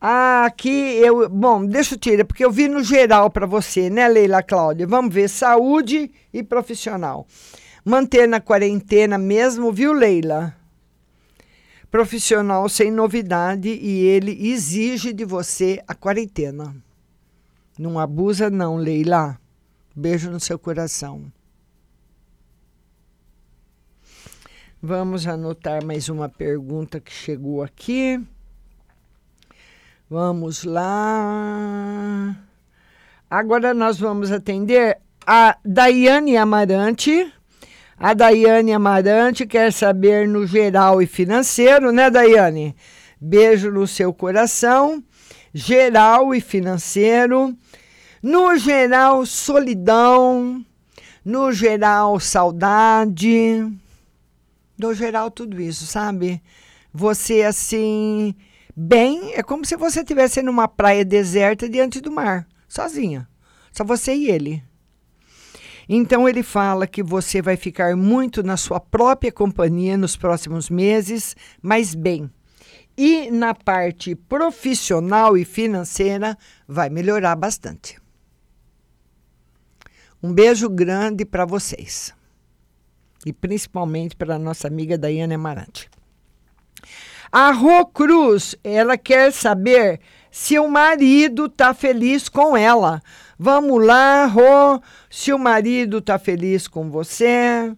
Ah, 0.00 0.44
aqui 0.44 0.68
eu. 0.68 1.28
Bom, 1.28 1.64
deixa 1.64 1.94
eu 1.94 1.98
tirar, 2.00 2.24
porque 2.24 2.44
eu 2.44 2.50
vi 2.50 2.66
no 2.66 2.82
geral 2.82 3.30
para 3.30 3.46
você, 3.46 3.88
né, 3.88 4.08
Leila 4.08 4.42
Cláudia? 4.42 4.88
Vamos 4.88 5.14
ver, 5.14 5.28
saúde 5.28 6.10
e 6.34 6.42
profissional. 6.42 7.24
Manter 7.84 8.26
na 8.26 8.40
quarentena 8.40 9.16
mesmo, 9.16 9.72
viu, 9.72 9.92
Leila? 9.92 10.52
Profissional 11.92 12.68
sem 12.68 12.90
novidade 12.90 13.68
e 13.68 14.00
ele 14.00 14.50
exige 14.50 15.12
de 15.12 15.24
você 15.24 15.80
a 15.86 15.94
quarentena. 15.94 16.74
Não 17.78 18.00
abusa, 18.00 18.50
não, 18.50 18.74
Leila. 18.74 19.40
Beijo 19.94 20.30
no 20.30 20.40
seu 20.40 20.58
coração. 20.58 21.30
Vamos 24.80 25.26
anotar 25.26 25.84
mais 25.84 26.08
uma 26.08 26.30
pergunta 26.30 26.98
que 26.98 27.12
chegou 27.12 27.62
aqui. 27.62 28.18
Vamos 30.08 30.64
lá. 30.64 32.36
Agora 33.30 33.74
nós 33.74 33.98
vamos 33.98 34.32
atender 34.32 34.98
a 35.26 35.58
Daiane 35.62 36.38
Amarante. 36.38 37.30
A 37.98 38.14
Daiane 38.14 38.72
Amarante 38.72 39.46
quer 39.46 39.72
saber 39.72 40.26
no 40.26 40.46
geral 40.46 41.02
e 41.02 41.06
financeiro, 41.06 41.92
né, 41.92 42.10
Daiane? 42.10 42.74
Beijo 43.20 43.70
no 43.70 43.86
seu 43.86 44.12
coração. 44.12 45.04
Geral 45.52 46.34
e 46.34 46.40
financeiro. 46.40 47.54
No 48.22 48.56
geral, 48.56 49.26
solidão. 49.26 50.64
No 51.24 51.52
geral, 51.52 52.20
saudade. 52.20 53.66
No 54.78 54.94
geral, 54.94 55.30
tudo 55.30 55.60
isso, 55.60 55.86
sabe? 55.86 56.40
Você 56.92 57.42
assim 57.42 58.34
bem, 58.76 59.34
é 59.34 59.42
como 59.42 59.64
se 59.64 59.76
você 59.76 60.00
estivesse 60.00 60.42
numa 60.42 60.66
praia 60.68 61.04
deserta 61.04 61.68
diante 61.68 62.00
do 62.00 62.10
mar, 62.10 62.46
sozinha. 62.68 63.28
Só 63.72 63.84
você 63.84 64.14
e 64.14 64.30
ele. 64.30 64.62
Então 65.88 66.28
ele 66.28 66.42
fala 66.42 66.86
que 66.86 67.02
você 67.02 67.42
vai 67.42 67.56
ficar 67.56 67.96
muito 67.96 68.42
na 68.42 68.56
sua 68.56 68.80
própria 68.80 69.32
companhia 69.32 69.96
nos 69.96 70.16
próximos 70.16 70.70
meses, 70.70 71.36
mas 71.60 71.94
bem. 71.94 72.30
E 72.96 73.30
na 73.30 73.54
parte 73.54 74.14
profissional 74.14 75.36
e 75.36 75.44
financeira 75.44 76.36
vai 76.68 76.88
melhorar 76.88 77.34
bastante. 77.36 78.01
Um 80.22 80.32
beijo 80.32 80.68
grande 80.68 81.24
para 81.24 81.44
vocês. 81.44 82.14
E 83.26 83.32
principalmente 83.32 84.14
para 84.14 84.38
nossa 84.38 84.68
amiga 84.68 84.96
Daiane 84.96 85.34
Amarante. 85.34 85.90
A 87.30 87.50
Rô 87.50 87.86
Cruz, 87.86 88.54
ela 88.62 88.96
quer 88.96 89.32
saber 89.32 90.00
se 90.30 90.58
o 90.58 90.68
marido 90.68 91.48
tá 91.48 91.74
feliz 91.74 92.28
com 92.28 92.56
ela. 92.56 93.02
Vamos 93.38 93.84
lá, 93.84 94.26
Rô, 94.26 94.80
se 95.10 95.32
o 95.32 95.38
marido 95.38 96.00
tá 96.00 96.18
feliz 96.18 96.68
com 96.68 96.90
você. 96.90 97.74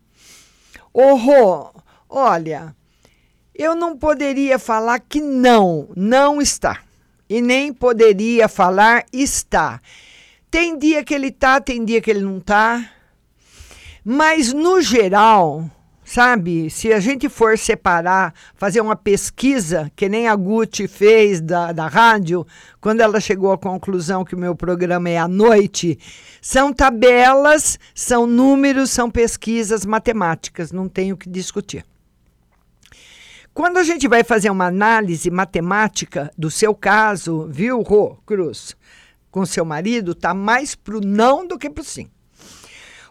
Ô, 0.93 1.15
Rô, 1.15 1.71
olha, 2.09 2.75
eu 3.55 3.75
não 3.75 3.97
poderia 3.97 4.59
falar 4.59 4.99
que 4.99 5.21
não, 5.21 5.89
não 5.97 6.43
está. 6.43 6.81
E 7.29 7.41
nem 7.41 7.73
poderia 7.73 8.49
falar 8.49 9.07
está. 9.13 9.81
Tem 10.55 10.79
dia 10.79 11.03
que 11.03 11.13
ele 11.13 11.33
tá, 11.33 11.61
tem 11.61 11.85
dia 11.85 12.01
que 12.01 12.09
ele 12.09 12.21
não 12.21 12.39
tá. 12.39 12.89
Mas 14.05 14.53
no 14.53 14.81
geral, 14.81 15.69
Sabe, 16.05 16.71
se 16.71 16.93
a 16.93 17.01
gente 17.01 17.29
for 17.29 17.59
separar, 17.59 18.33
fazer 18.55 18.81
uma 18.81 18.95
pesquisa, 18.95 19.91
que 19.97 20.07
nem 20.07 20.29
a 20.29 20.37
Gucci 20.37 20.87
fez 20.87 21.41
da, 21.41 21.73
da 21.73 21.89
rádio, 21.89 22.47
quando 22.81 23.01
ela 23.01 23.19
chegou 23.21 23.51
à 23.51 23.59
conclusão 23.59 24.23
que 24.23 24.35
o 24.35 24.39
meu 24.39 24.55
programa 24.55 25.09
é 25.09 25.19
à 25.19 25.27
noite, 25.27 25.99
são 26.41 26.73
tabelas, 26.73 27.79
são 27.93 28.25
números, 28.25 28.91
são 28.91 29.11
pesquisas 29.11 29.85
matemáticas, 29.85 30.71
não 30.71 30.89
tenho 30.89 31.17
que 31.17 31.29
discutir. 31.29 31.85
Quando 33.53 33.79
a 33.79 33.83
gente 33.83 34.07
vai 34.07 34.23
fazer 34.23 34.51
uma 34.51 34.67
análise 34.67 35.31
matemática 35.31 36.31
do 36.39 36.51
seu 36.51 36.75
caso, 36.75 37.49
viu, 37.51 37.81
Rô 37.81 38.19
Cruz, 38.27 38.77
com 39.35 39.45
seu 39.45 39.65
marido, 39.65 40.15
tá 40.15 40.33
mais 40.33 40.77
pro 40.77 41.01
não 41.01 41.45
do 41.45 41.59
que 41.59 41.69
pro 41.69 41.83
sim. 41.83 42.09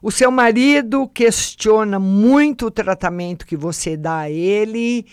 O 0.02 0.10
seu 0.10 0.32
marido 0.32 1.06
questiona 1.10 2.00
muito 2.00 2.68
o 2.68 2.72
tratamento 2.72 3.46
que 3.46 3.58
você 3.58 3.98
dá 3.98 4.20
a 4.20 4.32
ele 4.32 5.06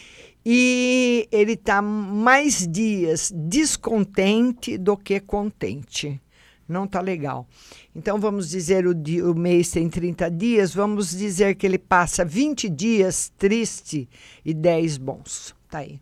e 0.46 1.28
ele 1.32 1.54
está 1.54 1.82
mais 1.82 2.64
dias 2.64 3.32
descontente 3.34 4.78
do 4.78 4.96
que 4.96 5.18
contente. 5.18 6.22
Não 6.68 6.84
está 6.84 7.00
legal. 7.00 7.44
Então, 7.92 8.20
vamos 8.20 8.48
dizer, 8.48 8.86
o, 8.86 8.94
dia, 8.94 9.28
o 9.28 9.34
mês 9.34 9.72
tem 9.72 9.88
30 9.88 10.30
dias, 10.30 10.72
vamos 10.72 11.10
dizer 11.10 11.56
que 11.56 11.66
ele 11.66 11.78
passa 11.78 12.24
20 12.24 12.68
dias 12.68 13.32
triste 13.36 14.08
e 14.44 14.54
10 14.54 14.96
bons. 14.98 15.56
Tá 15.68 15.78
aí. 15.78 16.00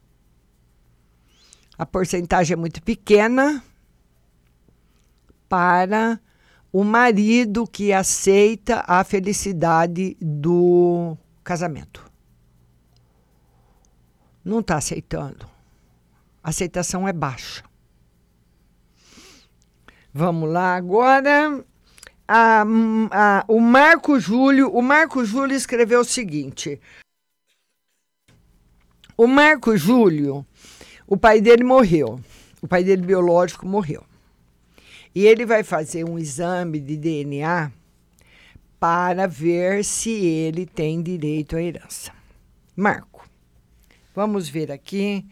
A 1.78 1.86
porcentagem 1.86 2.52
é 2.52 2.56
muito 2.58 2.82
pequena 2.82 3.64
para 5.48 6.20
o 6.72 6.84
marido 6.84 7.66
que 7.66 7.92
aceita 7.92 8.84
a 8.86 9.02
felicidade 9.02 10.16
do 10.20 11.16
casamento. 11.42 12.04
Não 14.44 14.60
está 14.60 14.76
aceitando. 14.76 15.46
A 16.42 16.50
aceitação 16.50 17.06
é 17.06 17.12
baixa. 17.12 17.64
Vamos 20.12 20.50
lá 20.50 20.74
agora. 20.76 21.64
A, 22.26 22.62
a, 23.10 23.44
o 23.48 23.60
Marco 23.60 24.18
Júlio, 24.20 24.70
o 24.70 24.82
Marco 24.82 25.24
Júlio 25.24 25.56
escreveu 25.56 26.00
o 26.00 26.04
seguinte. 26.04 26.80
O 29.16 29.26
Marco 29.26 29.76
Júlio, 29.76 30.46
o 31.06 31.16
pai 31.16 31.40
dele 31.40 31.64
morreu. 31.64 32.20
O 32.60 32.68
pai 32.68 32.84
dele 32.84 33.02
biológico 33.02 33.66
morreu. 33.66 34.04
E 35.18 35.26
ele 35.26 35.44
vai 35.44 35.64
fazer 35.64 36.08
um 36.08 36.16
exame 36.16 36.78
de 36.78 36.96
DNA 36.96 37.72
para 38.78 39.26
ver 39.26 39.84
se 39.84 40.12
ele 40.12 40.64
tem 40.64 41.02
direito 41.02 41.56
à 41.56 41.60
herança. 41.60 42.12
Marco, 42.76 43.28
vamos 44.14 44.48
ver 44.48 44.70
aqui. 44.70 45.26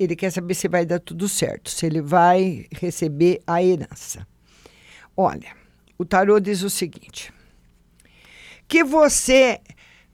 Ele 0.00 0.16
quer 0.16 0.32
saber 0.32 0.54
se 0.54 0.66
vai 0.66 0.84
dar 0.84 0.98
tudo 0.98 1.28
certo, 1.28 1.70
se 1.70 1.86
ele 1.86 2.02
vai 2.02 2.66
receber 2.72 3.40
a 3.46 3.62
herança. 3.62 4.26
Olha, 5.16 5.54
o 5.96 6.04
tarô 6.04 6.40
diz 6.40 6.62
o 6.62 6.68
seguinte: 6.68 7.32
que 8.66 8.82
você 8.82 9.60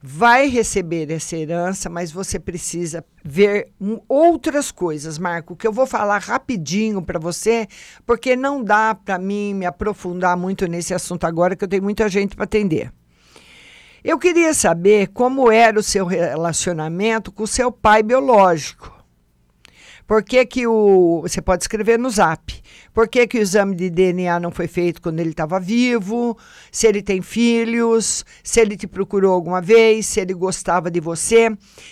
vai 0.01 0.47
receber 0.47 1.11
essa 1.11 1.37
herança, 1.37 1.89
mas 1.89 2.11
você 2.11 2.39
precisa 2.39 3.05
ver 3.23 3.71
outras 4.07 4.71
coisas, 4.71 5.19
Marco, 5.19 5.55
que 5.55 5.67
eu 5.67 5.71
vou 5.71 5.85
falar 5.85 6.17
rapidinho 6.17 7.01
para 7.01 7.19
você, 7.19 7.67
porque 8.05 8.35
não 8.35 8.63
dá 8.63 8.95
para 8.95 9.19
mim 9.19 9.53
me 9.53 9.65
aprofundar 9.65 10.35
muito 10.35 10.65
nesse 10.67 10.93
assunto 10.93 11.25
agora, 11.25 11.55
que 11.55 11.63
eu 11.63 11.67
tenho 11.67 11.83
muita 11.83 12.09
gente 12.09 12.35
para 12.35 12.45
atender. 12.45 12.91
Eu 14.03 14.17
queria 14.17 14.51
saber 14.55 15.09
como 15.09 15.51
era 15.51 15.79
o 15.79 15.83
seu 15.83 16.07
relacionamento 16.07 17.31
com 17.31 17.43
o 17.43 17.47
seu 17.47 17.71
pai 17.71 18.01
biológico. 18.01 19.00
Por 20.07 20.23
que, 20.23 20.45
que 20.45 20.67
o. 20.67 21.21
Você 21.21 21.41
pode 21.41 21.63
escrever 21.63 21.97
no 21.97 22.09
zap. 22.09 22.61
Por 22.93 23.07
que, 23.07 23.25
que 23.25 23.37
o 23.37 23.41
exame 23.41 23.75
de 23.75 23.89
DNA 23.89 24.39
não 24.39 24.51
foi 24.51 24.67
feito 24.67 25.01
quando 25.01 25.19
ele 25.19 25.29
estava 25.29 25.59
vivo? 25.59 26.37
Se 26.71 26.87
ele 26.87 27.01
tem 27.01 27.21
filhos, 27.21 28.25
se 28.43 28.59
ele 28.59 28.75
te 28.75 28.85
procurou 28.85 29.33
alguma 29.33 29.61
vez, 29.61 30.05
se 30.05 30.19
ele 30.19 30.33
gostava 30.33 30.91
de 30.91 30.99
você. 30.99 31.49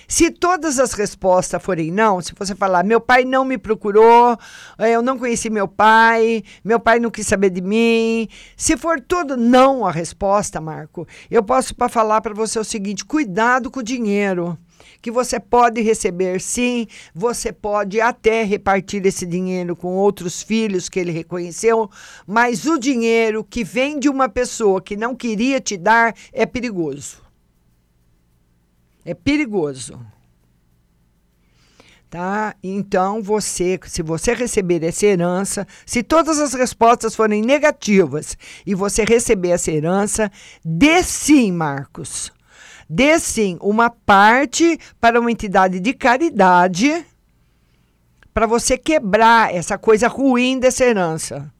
Se 0.07 0.29
todas 0.29 0.77
as 0.77 0.93
respostas 0.93 1.63
forem 1.63 1.91
não, 1.91 2.21
se 2.21 2.33
você 2.37 2.53
falar, 2.53 2.83
meu 2.83 2.99
pai 2.99 3.23
não 3.23 3.45
me 3.45 3.57
procurou, 3.57 4.37
eh, 4.77 4.91
eu 4.91 5.01
não 5.01 5.17
conheci 5.17 5.49
meu 5.49 5.67
pai, 5.67 6.43
meu 6.63 6.79
pai 6.79 6.99
não 6.99 7.09
quis 7.09 7.27
saber 7.27 7.49
de 7.49 7.61
mim. 7.61 8.27
Se 8.57 8.75
for 8.75 8.99
tudo 8.99 9.37
não 9.37 9.85
a 9.85 9.91
resposta, 9.91 10.59
Marco, 10.59 11.07
eu 11.31 11.41
posso 11.41 11.73
falar 11.89 12.19
para 12.19 12.33
você 12.33 12.59
o 12.59 12.63
seguinte: 12.63 13.05
cuidado 13.05 13.71
com 13.71 13.79
o 13.79 13.83
dinheiro 13.83 14.57
que 15.01 15.11
você 15.11 15.39
pode 15.39 15.81
receber 15.81 16.41
sim, 16.41 16.87
você 17.13 17.51
pode 17.51 18.01
até 18.01 18.43
repartir 18.43 19.05
esse 19.05 19.25
dinheiro 19.25 19.75
com 19.75 19.95
outros 19.95 20.41
filhos 20.41 20.89
que 20.89 20.99
ele 20.99 21.11
reconheceu, 21.11 21.89
mas 22.27 22.65
o 22.65 22.77
dinheiro 22.77 23.43
que 23.43 23.63
vem 23.63 23.99
de 23.99 24.09
uma 24.09 24.27
pessoa 24.27 24.81
que 24.81 24.97
não 24.97 25.15
queria 25.15 25.59
te 25.59 25.77
dar 25.77 26.13
é 26.33 26.45
perigoso. 26.45 27.21
É 29.05 29.13
perigoso. 29.13 29.99
Tá? 32.09 32.55
Então 32.63 33.21
você, 33.21 33.79
se 33.85 34.01
você 34.01 34.33
receber 34.33 34.83
essa 34.83 35.05
herança, 35.05 35.67
se 35.85 36.01
todas 36.01 36.39
as 36.39 36.55
respostas 36.55 37.15
forem 37.15 37.43
negativas 37.43 38.35
e 38.65 38.73
você 38.73 39.03
receber 39.03 39.49
essa 39.49 39.71
herança, 39.71 40.31
dê 40.65 41.03
sim, 41.03 41.51
Marcos 41.51 42.31
dê 42.89 43.19
sim 43.19 43.57
uma 43.61 43.89
parte 43.89 44.79
para 44.99 45.19
uma 45.19 45.31
entidade 45.31 45.79
de 45.79 45.93
caridade 45.93 47.05
para 48.33 48.47
você 48.47 48.77
quebrar 48.77 49.53
essa 49.53 49.77
coisa 49.77 50.07
ruim 50.07 50.59
dessa 50.59 50.85
herança. 50.85 51.53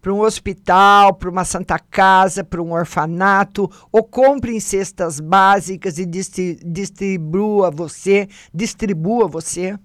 Para 0.00 0.14
um 0.14 0.20
hospital, 0.20 1.14
para 1.14 1.28
uma 1.28 1.44
santa 1.44 1.78
casa, 1.80 2.44
para 2.44 2.62
um 2.62 2.72
orfanato, 2.72 3.68
ou 3.90 4.04
compre 4.04 4.54
em 4.54 4.60
cestas 4.60 5.18
básicas 5.18 5.98
e 5.98 6.06
distribua 6.06 7.72
você, 7.72 8.28
distribua 8.54 9.26
você. 9.26 9.76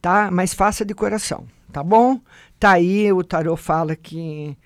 Tá? 0.00 0.30
Mas 0.30 0.54
faça 0.54 0.86
de 0.86 0.94
coração, 0.94 1.46
tá 1.70 1.82
bom? 1.82 2.18
Tá 2.58 2.72
aí, 2.72 3.12
o 3.12 3.22
tarô 3.22 3.56
fala 3.56 3.94
que 3.94 4.56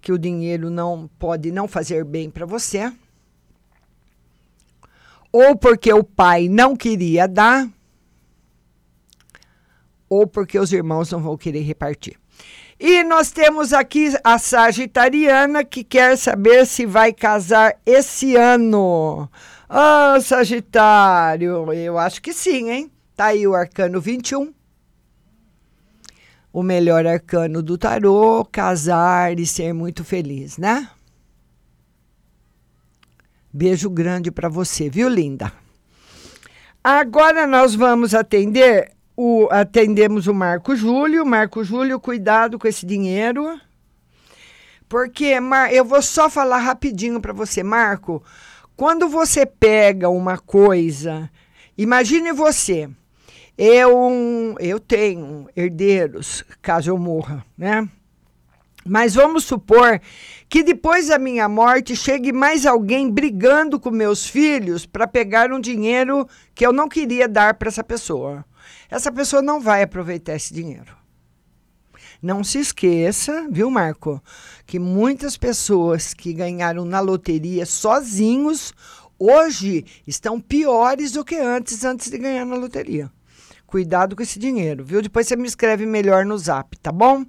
que 0.00 0.12
o 0.12 0.18
dinheiro 0.18 0.70
não 0.70 1.08
pode 1.18 1.52
não 1.52 1.68
fazer 1.68 2.04
bem 2.04 2.30
para 2.30 2.46
você, 2.46 2.92
ou 5.32 5.56
porque 5.56 5.92
o 5.92 6.02
pai 6.02 6.48
não 6.48 6.76
queria 6.76 7.26
dar, 7.26 7.68
ou 10.08 10.26
porque 10.26 10.58
os 10.58 10.72
irmãos 10.72 11.10
não 11.10 11.20
vão 11.20 11.36
querer 11.36 11.60
repartir. 11.60 12.16
E 12.78 13.04
nós 13.04 13.30
temos 13.30 13.72
aqui 13.72 14.14
a 14.24 14.38
Sagitariana 14.38 15.62
que 15.64 15.84
quer 15.84 16.16
saber 16.16 16.66
se 16.66 16.86
vai 16.86 17.12
casar 17.12 17.76
esse 17.84 18.36
ano. 18.36 19.30
Ah, 19.68 20.14
oh, 20.16 20.20
Sagitário, 20.20 21.72
eu 21.72 21.98
acho 21.98 22.22
que 22.22 22.32
sim, 22.32 22.70
hein? 22.70 22.90
Tá 23.14 23.26
aí 23.26 23.46
o 23.46 23.54
arcano 23.54 24.00
21 24.00 24.52
o 26.52 26.62
melhor 26.62 27.06
arcano 27.06 27.62
do 27.62 27.78
tarô, 27.78 28.44
casar 28.44 29.38
e 29.38 29.46
ser 29.46 29.72
muito 29.72 30.04
feliz, 30.04 30.58
né? 30.58 30.88
Beijo 33.52 33.90
grande 33.90 34.30
para 34.30 34.48
você, 34.48 34.88
viu, 34.88 35.08
linda? 35.08 35.52
Agora 36.84 37.48
nós 37.48 37.74
vamos 37.74 38.14
atender 38.14 38.92
o 39.16 39.48
atendemos 39.50 40.28
o 40.28 40.32
Marco 40.32 40.76
Júlio. 40.76 41.26
Marco 41.26 41.64
Júlio, 41.64 41.98
cuidado 41.98 42.60
com 42.60 42.68
esse 42.68 42.86
dinheiro. 42.86 43.60
Porque 44.88 45.40
Mar, 45.40 45.74
eu 45.74 45.84
vou 45.84 46.00
só 46.00 46.30
falar 46.30 46.58
rapidinho 46.58 47.20
para 47.20 47.32
você, 47.32 47.64
Marco. 47.64 48.22
Quando 48.76 49.08
você 49.08 49.44
pega 49.44 50.08
uma 50.08 50.38
coisa, 50.38 51.28
imagine 51.76 52.32
você, 52.32 52.88
eu, 53.58 54.56
eu 54.60 54.78
tenho 54.78 55.48
herdeiros, 55.56 56.44
caso 56.62 56.88
eu 56.88 56.96
morra, 56.96 57.44
né? 57.58 57.86
Mas 58.84 59.14
vamos 59.14 59.44
supor 59.44 60.00
que 60.48 60.62
depois 60.62 61.08
da 61.08 61.18
minha 61.18 61.48
morte 61.48 61.94
chegue 61.94 62.32
mais 62.32 62.64
alguém 62.64 63.10
brigando 63.10 63.78
com 63.78 63.90
meus 63.90 64.26
filhos 64.26 64.86
para 64.86 65.06
pegar 65.06 65.52
um 65.52 65.60
dinheiro 65.60 66.26
que 66.54 66.66
eu 66.66 66.72
não 66.72 66.88
queria 66.88 67.28
dar 67.28 67.54
para 67.54 67.68
essa 67.68 67.84
pessoa. 67.84 68.44
Essa 68.90 69.12
pessoa 69.12 69.42
não 69.42 69.60
vai 69.60 69.82
aproveitar 69.82 70.34
esse 70.34 70.52
dinheiro. 70.52 70.98
Não 72.22 72.44
se 72.44 72.58
esqueça, 72.58 73.46
viu, 73.50 73.70
Marco, 73.70 74.22
que 74.66 74.78
muitas 74.78 75.36
pessoas 75.36 76.12
que 76.12 76.34
ganharam 76.34 76.84
na 76.84 77.00
loteria 77.00 77.64
sozinhos 77.64 78.74
hoje 79.18 79.84
estão 80.06 80.40
piores 80.40 81.12
do 81.12 81.24
que 81.24 81.36
antes, 81.36 81.84
antes 81.84 82.10
de 82.10 82.18
ganhar 82.18 82.44
na 82.44 82.56
loteria. 82.56 83.10
Cuidado 83.66 84.16
com 84.16 84.22
esse 84.22 84.38
dinheiro, 84.38 84.84
viu? 84.84 85.00
Depois 85.00 85.28
você 85.28 85.36
me 85.36 85.46
escreve 85.46 85.86
melhor 85.86 86.26
no 86.26 86.36
zap, 86.36 86.76
tá 86.78 86.90
bom? 86.90 87.24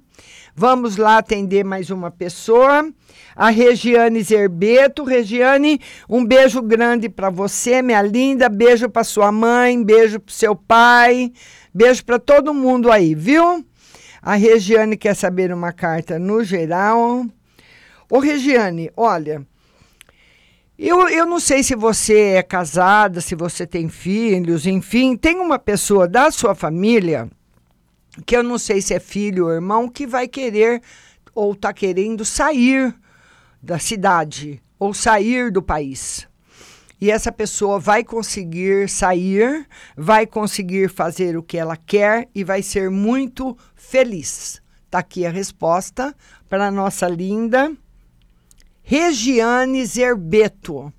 Vamos 0.54 0.98
lá 0.98 1.16
atender 1.16 1.64
mais 1.64 1.88
uma 1.88 2.10
pessoa. 2.10 2.86
A 3.34 3.48
Regiane 3.48 4.22
Zerbeto. 4.22 5.02
Regiane, 5.02 5.80
um 6.08 6.24
beijo 6.24 6.60
grande 6.60 7.08
para 7.08 7.30
você, 7.30 7.80
minha 7.80 8.02
linda. 8.02 8.50
Beijo 8.50 8.88
para 8.88 9.02
sua 9.02 9.32
mãe, 9.32 9.82
beijo 9.82 10.20
para 10.20 10.34
seu 10.34 10.54
pai, 10.54 11.32
beijo 11.72 12.04
para 12.04 12.18
todo 12.18 12.52
mundo 12.52 12.92
aí, 12.92 13.14
viu? 13.14 13.64
A 14.20 14.34
Regiane 14.34 14.96
quer 14.96 15.14
saber 15.14 15.52
uma 15.52 15.72
carta 15.72 16.18
no 16.18 16.44
geral. 16.44 17.24
Ô, 18.10 18.18
Regiane, 18.18 18.90
olha, 18.94 19.46
eu, 20.78 21.08
eu 21.08 21.24
não 21.24 21.40
sei 21.40 21.62
se 21.62 21.74
você 21.74 22.34
é 22.34 22.42
casada, 22.42 23.22
se 23.22 23.34
você 23.34 23.66
tem 23.66 23.88
filhos, 23.88 24.66
enfim, 24.66 25.16
tem 25.16 25.40
uma 25.40 25.58
pessoa 25.58 26.06
da 26.06 26.30
sua 26.30 26.54
família, 26.54 27.30
que 28.26 28.36
eu 28.36 28.42
não 28.42 28.58
sei 28.58 28.82
se 28.82 28.94
é 28.94 29.00
filho 29.00 29.46
ou 29.46 29.52
irmão, 29.52 29.88
que 29.88 30.06
vai 30.06 30.28
querer 30.28 30.82
ou 31.34 31.52
está 31.52 31.72
querendo 31.72 32.24
sair 32.24 32.94
da 33.62 33.78
cidade 33.78 34.62
ou 34.78 34.92
sair 34.92 35.50
do 35.50 35.62
país. 35.62 36.28
E 37.00 37.10
essa 37.10 37.32
pessoa 37.32 37.80
vai 37.80 38.04
conseguir 38.04 38.88
sair, 38.88 39.66
vai 39.96 40.26
conseguir 40.26 40.88
fazer 40.88 41.36
o 41.36 41.42
que 41.42 41.58
ela 41.58 41.76
quer 41.76 42.28
e 42.34 42.44
vai 42.44 42.62
ser 42.62 42.90
muito 42.90 43.56
feliz. 43.74 44.62
Está 44.84 44.98
aqui 44.98 45.26
a 45.26 45.30
resposta 45.30 46.14
para 46.48 46.68
a 46.68 46.70
nossa 46.70 47.08
linda 47.08 47.72
Regiane 48.84 49.86
Zerbeto, 49.86 50.92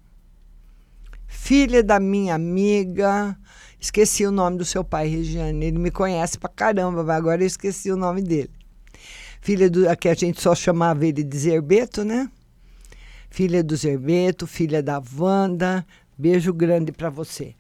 filha 1.28 1.84
da 1.84 2.00
minha 2.00 2.34
amiga. 2.34 3.38
Esqueci 3.84 4.26
o 4.26 4.32
nome 4.32 4.58
do 4.58 4.64
seu 4.64 4.82
pai, 4.82 5.10
Regiane. 5.10 5.66
Ele 5.66 5.78
me 5.78 5.92
conhece 5.92 6.40
pra 6.40 6.48
caramba, 6.48 7.04
mas 7.04 7.18
agora 7.18 7.44
eu 7.44 7.48
esqueci 7.48 7.92
o 7.92 7.98
nome 7.98 8.22
dele. 8.22 8.50
Filha 9.42 9.70
do. 9.70 9.90
Aqui 9.90 10.08
a 10.08 10.14
gente 10.14 10.42
só 10.42 10.56
chamava 10.56 11.06
ele 11.06 11.22
de 11.22 11.38
Zerbeto, 11.38 12.06
né? 12.06 12.32
Filha 13.30 13.62
do 13.62 13.76
Zerbeto, 13.76 14.48
filha 14.48 14.82
da 14.82 15.04
Wanda. 15.20 15.86
Beijo 16.18 16.54
grande 16.54 16.94
para 16.94 17.10
você. 17.10 17.56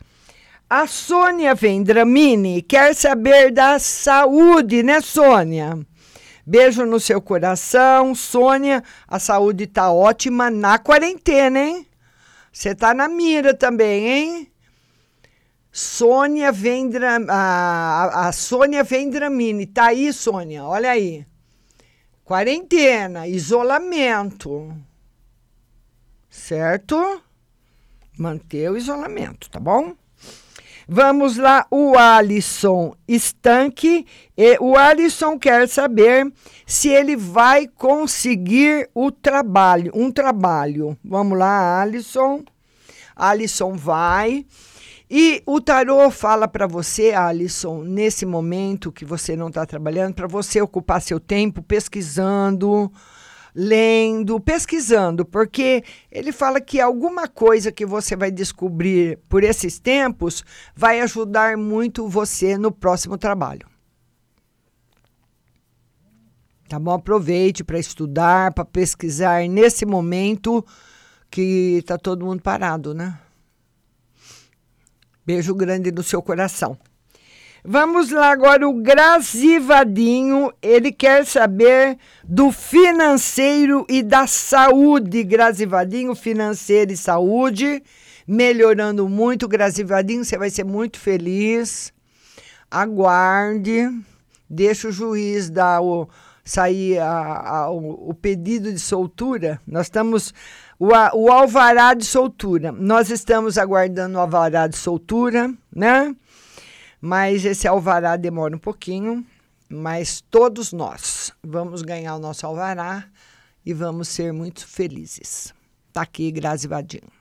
A 0.70 0.88
Sônia 0.88 1.54
Vendramini 1.54 2.62
quer 2.62 2.96
saber 2.96 3.52
da 3.52 3.78
saúde, 3.78 4.82
né, 4.82 5.02
Sônia? 5.02 5.78
Beijo 6.48 6.86
no 6.86 7.02
seu 7.02 7.22
coração. 7.22 8.16
Sônia, 8.16 8.82
a 9.10 9.20
saúde 9.20 9.68
tá 9.68 9.92
ótima 9.92 10.50
na 10.50 10.80
quarentena, 10.80 11.60
hein? 11.60 11.86
Você 12.50 12.74
tá 12.74 12.94
na 12.94 13.10
mira 13.10 13.54
também, 13.54 14.08
hein? 14.08 14.53
Sônia 15.76 16.52
Vendra, 16.52 17.18
a, 17.28 18.28
a 18.28 18.32
Sônia 18.32 18.84
Vendramini, 18.84 19.66
tá 19.66 19.88
aí, 19.88 20.14
Sônia, 20.14 20.64
olha 20.64 20.92
aí. 20.92 21.26
Quarentena, 22.24 23.28
isolamento. 23.28 24.72
Certo? 26.30 27.24
Manter 28.16 28.70
o 28.70 28.78
isolamento, 28.78 29.50
tá 29.50 29.60
bom? 29.60 29.96
Vamos 30.88 31.38
lá, 31.38 31.66
o 31.72 31.98
Alisson 31.98 32.96
Estanque. 33.08 34.06
E 34.38 34.58
o 34.60 34.78
Alisson 34.78 35.40
quer 35.40 35.68
saber 35.68 36.32
se 36.68 36.90
ele 36.90 37.16
vai 37.16 37.68
conseguir 37.68 38.92
o 38.94 39.12
trabalho, 39.12 39.92
um 39.96 40.12
trabalho. 40.12 40.96
Vamos 41.04 41.36
lá, 41.36 41.82
Alisson. 41.82 42.44
Alisson 43.16 43.74
vai. 43.74 44.46
E 45.16 45.44
o 45.46 45.62
tarô 45.62 46.10
fala 46.10 46.48
para 46.48 46.66
você, 46.66 47.12
Alisson, 47.12 47.84
nesse 47.84 48.26
momento 48.26 48.92
que 48.92 49.06
você 49.06 49.36
não 49.36 49.50
está 49.50 49.64
trabalhando, 49.64 50.16
para 50.16 50.26
você 50.26 50.60
ocupar 50.60 51.04
seu 51.04 51.20
tempo 51.20 51.62
pesquisando, 51.62 52.92
lendo, 53.54 54.40
pesquisando, 54.40 55.24
porque 55.24 55.84
ele 56.12 56.32
fala 56.32 56.60
que 56.60 56.82
alguma 56.82 57.28
coisa 57.28 57.72
que 57.72 57.86
você 57.86 58.16
vai 58.16 58.32
descobrir 58.32 59.20
por 59.30 59.44
esses 59.44 59.78
tempos 59.78 60.44
vai 60.76 61.00
ajudar 61.02 61.58
muito 61.58 62.08
você 62.08 62.58
no 62.58 62.72
próximo 62.72 63.16
trabalho. 63.16 63.68
Tá 66.68 66.80
bom? 66.80 66.90
Aproveite 66.90 67.64
para 67.64 67.78
estudar, 67.78 68.52
para 68.52 68.66
pesquisar 68.66 69.48
nesse 69.48 69.86
momento 69.86 70.66
que 71.30 71.78
está 71.78 72.00
todo 72.00 72.26
mundo 72.26 72.42
parado, 72.42 72.96
né? 72.96 73.20
Beijo 75.26 75.56
grande 75.56 75.92
no 75.92 76.04
seu 76.04 76.22
coração. 76.22 76.78
Vamos 77.66 78.12
lá 78.12 78.30
agora, 78.30 78.68
o 78.68 78.74
Grazivadinho, 78.74 80.52
ele 80.62 80.92
quer 80.92 81.26
saber 81.26 81.98
do 82.22 82.52
financeiro 82.52 83.86
e 83.88 84.04
da 84.04 84.28
saúde. 84.28 85.24
Grazivadinho, 85.24 86.14
financeiro 86.14 86.92
e 86.92 86.98
saúde, 86.98 87.82
melhorando 88.28 89.08
muito. 89.08 89.48
Grazivadinho, 89.48 90.26
você 90.26 90.38
vai 90.38 90.50
ser 90.50 90.66
muito 90.66 91.00
feliz. 91.00 91.94
Aguarde, 92.70 93.90
deixa 94.50 94.90
o 94.90 94.92
juiz 94.92 95.50
dar 95.50 95.82
o, 95.82 96.10
sair 96.44 97.00
a, 97.00 97.50
a, 97.60 97.72
o, 97.72 98.10
o 98.10 98.14
pedido 98.14 98.74
de 98.74 98.80
soltura. 98.80 99.62
Nós 99.66 99.86
estamos 99.86 100.34
o, 100.84 100.90
o 101.18 101.32
alvará 101.32 101.94
de 101.94 102.04
soltura. 102.04 102.70
Nós 102.74 103.10
estamos 103.10 103.58
aguardando 103.58 104.18
o 104.18 104.20
alvará 104.20 104.68
de 104.68 104.76
soltura, 104.76 105.54
né? 105.74 106.14
Mas 107.00 107.46
esse 107.46 107.66
alvará 107.66 108.18
demora 108.18 108.54
um 108.54 108.60
pouquinho, 108.60 109.26
mas 109.70 110.20
todos 110.30 110.74
nós 110.74 111.32
vamos 111.42 111.82
ganhar 111.84 112.16
o 112.16 112.20
nosso 112.20 112.46
alvará 112.46 113.06
e 113.66 113.74
vamos 113.74 114.10
ser 114.10 114.34
muito 114.34 114.68
felizes. 114.68 115.54
Tá 115.94 116.02
aqui, 116.02 116.30
Grazi 116.32 116.68
Vadinho. 116.68 117.12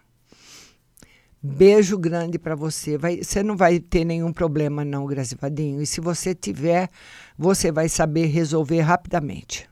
Beijo 1.41 1.97
grande 1.97 2.41
para 2.41 2.57
você. 2.57 2.99
Vai, 2.99 3.23
você 3.23 3.45
não 3.45 3.57
vai 3.57 3.79
ter 3.79 4.05
nenhum 4.05 4.33
problema, 4.33 4.85
não, 4.85 5.07
Grazi 5.07 5.37
Vadinho. 5.37 5.81
E 5.81 5.87
se 5.87 6.01
você 6.01 6.35
tiver, 6.35 6.91
você 7.39 7.71
vai 7.71 7.89
saber 7.89 8.27
resolver 8.27 8.81
rapidamente. 8.81 9.71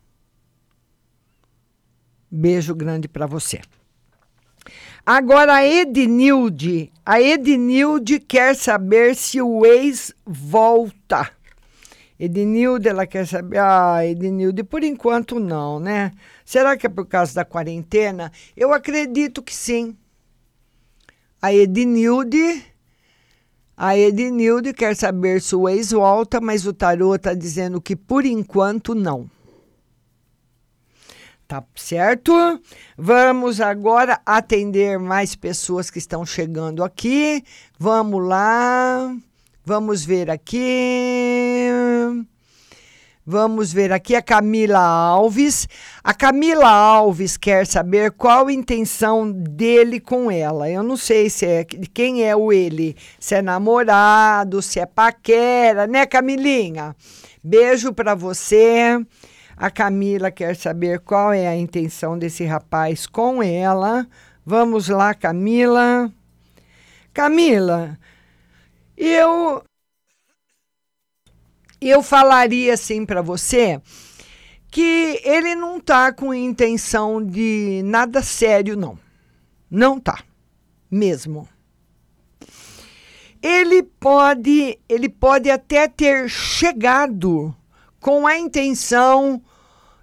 Beijo 2.31 2.73
grande 2.73 3.09
para 3.09 3.27
você. 3.27 3.61
Agora 5.05 5.55
a 5.55 5.67
Ednilde, 5.67 6.93
a 7.05 7.21
Ednilde 7.21 8.21
quer 8.21 8.55
saber 8.55 9.17
se 9.17 9.41
o 9.41 9.65
ex 9.65 10.15
volta. 10.27 11.31
Ednilde, 12.19 12.89
ela 12.89 13.07
quer 13.07 13.27
saber. 13.27 13.59
Ah, 13.59 14.05
Ednilde, 14.05 14.63
por 14.63 14.85
enquanto 14.85 15.41
não, 15.41 15.81
né? 15.81 16.13
Será 16.45 16.77
que 16.77 16.87
é 16.87 16.91
por 16.91 17.07
causa 17.07 17.35
da 17.35 17.45
quarentena? 17.47 18.31
Eu 18.55 18.75
acredito 18.75 19.43
que 19.43 19.55
sim. 19.55 19.97
A 21.41 21.55
Ednilde, 21.55 22.63
a 23.75 23.97
Ednilde 23.97 24.75
quer 24.75 24.95
saber 24.95 25.41
se 25.41 25.57
o 25.57 25.67
ex 25.67 25.93
volta, 25.93 26.39
mas 26.43 26.67
o 26.67 26.75
tarô 26.75 27.15
está 27.15 27.33
dizendo 27.33 27.81
que 27.81 27.97
por 27.97 28.27
enquanto 28.27 28.95
não. 28.95 29.31
Tá 31.51 31.65
certo? 31.75 32.33
Vamos 32.97 33.61
agora 33.61 34.21
atender 34.25 35.01
mais 35.01 35.35
pessoas 35.35 35.91
que 35.91 35.99
estão 35.99 36.25
chegando 36.25 36.85
aqui. 36.85 37.43
Vamos 37.77 38.25
lá. 38.25 39.13
Vamos 39.65 40.05
ver 40.05 40.31
aqui. 40.31 41.67
Vamos 43.27 43.73
ver 43.73 43.93
aqui 43.93 44.15
a 44.15 44.23
Camila 44.23 44.79
Alves. 44.79 45.69
A 46.05 46.15
Camila 46.15 46.71
Alves 46.71 47.37
quer 47.37 47.67
saber 47.67 48.13
qual 48.13 48.47
a 48.47 48.53
intenção 48.53 49.29
dele 49.29 49.99
com 49.99 50.31
ela. 50.31 50.71
Eu 50.71 50.85
não 50.85 50.97
sei 50.97 51.29
se 51.29 51.47
é 51.47 51.65
quem 51.65 52.23
é 52.23 52.37
o 52.37 52.53
ele, 52.53 52.97
se 53.19 53.35
é 53.35 53.43
namorado, 53.43 54.63
se 54.63 54.79
é 54.79 54.87
paquera, 54.87 55.89
né, 55.89 56.07
Camilinha? 56.07 56.95
Beijo 57.43 57.93
para 57.93 58.15
você. 58.15 59.05
A 59.61 59.71
Camila 59.71 60.31
quer 60.31 60.57
saber 60.57 61.01
qual 61.01 61.35
é 61.35 61.47
a 61.47 61.55
intenção 61.55 62.19
desse 62.19 62.47
rapaz 62.47 63.07
com 63.07 63.43
ela. 63.43 64.09
Vamos 64.43 64.89
lá, 64.89 65.13
Camila. 65.13 66.11
Camila, 67.13 67.99
eu 68.97 69.63
eu 71.79 72.03
falaria 72.03 72.73
assim 72.73 73.05
para 73.05 73.21
você 73.21 73.83
que 74.71 75.21
ele 75.23 75.55
não 75.55 75.79
tá 75.79 76.11
com 76.11 76.33
intenção 76.33 77.23
de 77.23 77.83
nada 77.85 78.23
sério 78.23 78.79
não. 78.79 78.99
Não 79.71 80.01
tá. 80.01 80.25
Mesmo. 80.91 81.47
Ele 83.43 83.83
pode, 83.83 84.79
ele 84.89 85.11
pode 85.11 85.51
até 85.51 85.87
ter 85.87 86.31
chegado 86.31 87.55
com 88.01 88.27
a 88.27 88.39
intenção 88.39 89.43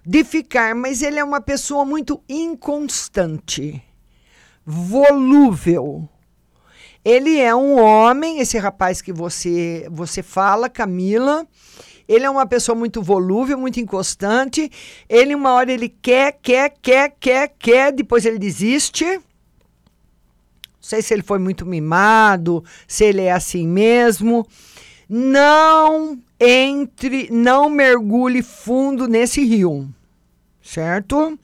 de 0.08 0.24
ficar, 0.24 0.74
mas 0.74 1.02
ele 1.02 1.18
é 1.18 1.22
uma 1.22 1.38
pessoa 1.38 1.84
muito 1.84 2.18
inconstante, 2.26 3.82
volúvel. 4.64 6.08
Ele 7.04 7.38
é 7.38 7.54
um 7.54 7.78
homem, 7.78 8.40
esse 8.40 8.56
rapaz 8.56 9.02
que 9.02 9.12
você 9.12 9.86
você 9.90 10.22
fala, 10.22 10.70
Camila, 10.70 11.46
ele 12.08 12.24
é 12.24 12.30
uma 12.30 12.46
pessoa 12.46 12.74
muito 12.74 13.02
volúvel, 13.02 13.58
muito 13.58 13.80
inconstante. 13.80 14.72
Ele 15.10 15.34
uma 15.34 15.52
hora 15.52 15.70
ele 15.70 15.90
quer, 15.90 16.38
quer, 16.40 16.72
quer, 16.80 17.14
quer, 17.20 17.54
quer, 17.58 17.92
depois 17.92 18.24
ele 18.24 18.38
desiste. 18.38 19.04
Não 19.04 19.20
sei 20.80 21.02
se 21.02 21.12
ele 21.12 21.22
foi 21.22 21.38
muito 21.38 21.66
mimado, 21.66 22.64
se 22.86 23.04
ele 23.04 23.20
é 23.20 23.32
assim 23.32 23.68
mesmo. 23.68 24.46
Não 25.06 26.18
entre, 26.40 27.28
não 27.30 27.68
mergulhe 27.68 28.42
fundo 28.42 29.06
nesse 29.06 29.44
rio 29.44 29.94
certo? 30.68 31.38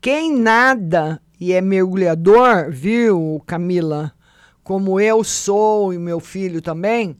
Quem 0.00 0.36
nada 0.36 1.20
e 1.40 1.52
é 1.52 1.60
mergulhador, 1.60 2.70
viu, 2.70 3.42
Camila? 3.46 4.12
Como 4.62 5.00
eu 5.00 5.24
sou 5.24 5.92
e 5.92 5.98
meu 5.98 6.20
filho 6.20 6.62
também. 6.62 7.16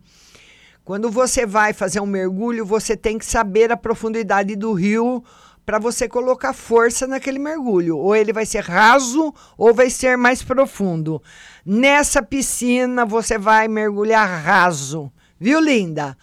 Quando 0.84 1.10
você 1.10 1.44
vai 1.44 1.72
fazer 1.72 2.00
um 2.00 2.06
mergulho, 2.06 2.64
você 2.64 2.96
tem 2.96 3.18
que 3.18 3.26
saber 3.26 3.72
a 3.72 3.76
profundidade 3.76 4.54
do 4.54 4.72
rio 4.72 5.24
para 5.66 5.78
você 5.78 6.08
colocar 6.08 6.52
força 6.52 7.06
naquele 7.06 7.38
mergulho. 7.38 7.98
Ou 7.98 8.14
ele 8.14 8.32
vai 8.32 8.46
ser 8.46 8.62
raso 8.62 9.34
ou 9.58 9.74
vai 9.74 9.90
ser 9.90 10.16
mais 10.16 10.42
profundo. 10.42 11.20
Nessa 11.66 12.22
piscina 12.22 13.04
você 13.04 13.38
vai 13.38 13.66
mergulhar 13.66 14.42
raso. 14.42 15.10
Viu, 15.40 15.60
linda? 15.60 16.16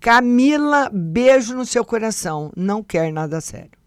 Camila, 0.00 0.90
beijo 0.92 1.54
no 1.54 1.66
seu 1.66 1.84
coração. 1.84 2.50
Não 2.56 2.82
quer 2.82 3.12
nada 3.12 3.40
sério. 3.40 3.83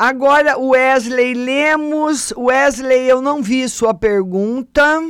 Agora, 0.00 0.56
Wesley 0.56 1.34
Lemos. 1.34 2.32
Wesley, 2.36 3.08
eu 3.08 3.20
não 3.20 3.42
vi 3.42 3.68
sua 3.68 3.92
pergunta. 3.92 5.02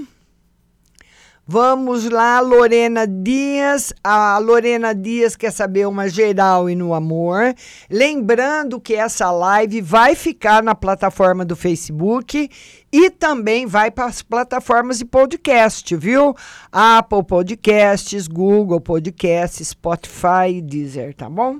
Vamos 1.46 2.08
lá, 2.08 2.40
Lorena 2.40 3.06
Dias. 3.06 3.92
A 4.02 4.38
Lorena 4.38 4.94
Dias 4.94 5.36
quer 5.36 5.50
saber 5.50 5.86
uma 5.86 6.08
geral 6.08 6.70
e 6.70 6.74
no 6.74 6.94
amor. 6.94 7.54
Lembrando 7.90 8.80
que 8.80 8.94
essa 8.94 9.30
live 9.30 9.82
vai 9.82 10.14
ficar 10.14 10.62
na 10.62 10.74
plataforma 10.74 11.44
do 11.44 11.54
Facebook 11.54 12.48
e 12.90 13.10
também 13.10 13.66
vai 13.66 13.90
para 13.90 14.06
as 14.06 14.22
plataformas 14.22 15.00
de 15.00 15.04
podcast, 15.04 15.94
viu? 15.96 16.34
Apple 16.72 17.24
Podcasts, 17.24 18.26
Google 18.26 18.80
Podcasts, 18.80 19.68
Spotify, 19.68 20.62
Deezer, 20.62 21.14
tá 21.14 21.28
bom? 21.28 21.58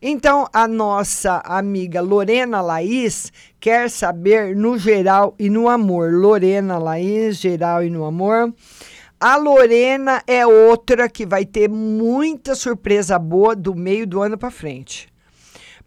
Então, 0.00 0.46
a 0.52 0.68
nossa 0.68 1.42
amiga 1.44 2.00
Lorena 2.00 2.60
Laís 2.60 3.32
quer 3.58 3.90
saber 3.90 4.54
no 4.54 4.78
geral 4.78 5.34
e 5.38 5.48
no 5.48 5.68
amor. 5.68 6.12
Lorena 6.12 6.78
Laís, 6.78 7.38
geral 7.38 7.82
e 7.82 7.90
no 7.90 8.04
amor. 8.04 8.52
A 9.18 9.36
Lorena 9.36 10.22
é 10.26 10.46
outra 10.46 11.08
que 11.08 11.24
vai 11.24 11.46
ter 11.46 11.70
muita 11.70 12.54
surpresa 12.54 13.18
boa 13.18 13.56
do 13.56 13.74
meio 13.74 14.06
do 14.06 14.20
ano 14.20 14.36
para 14.36 14.50
frente. 14.50 15.08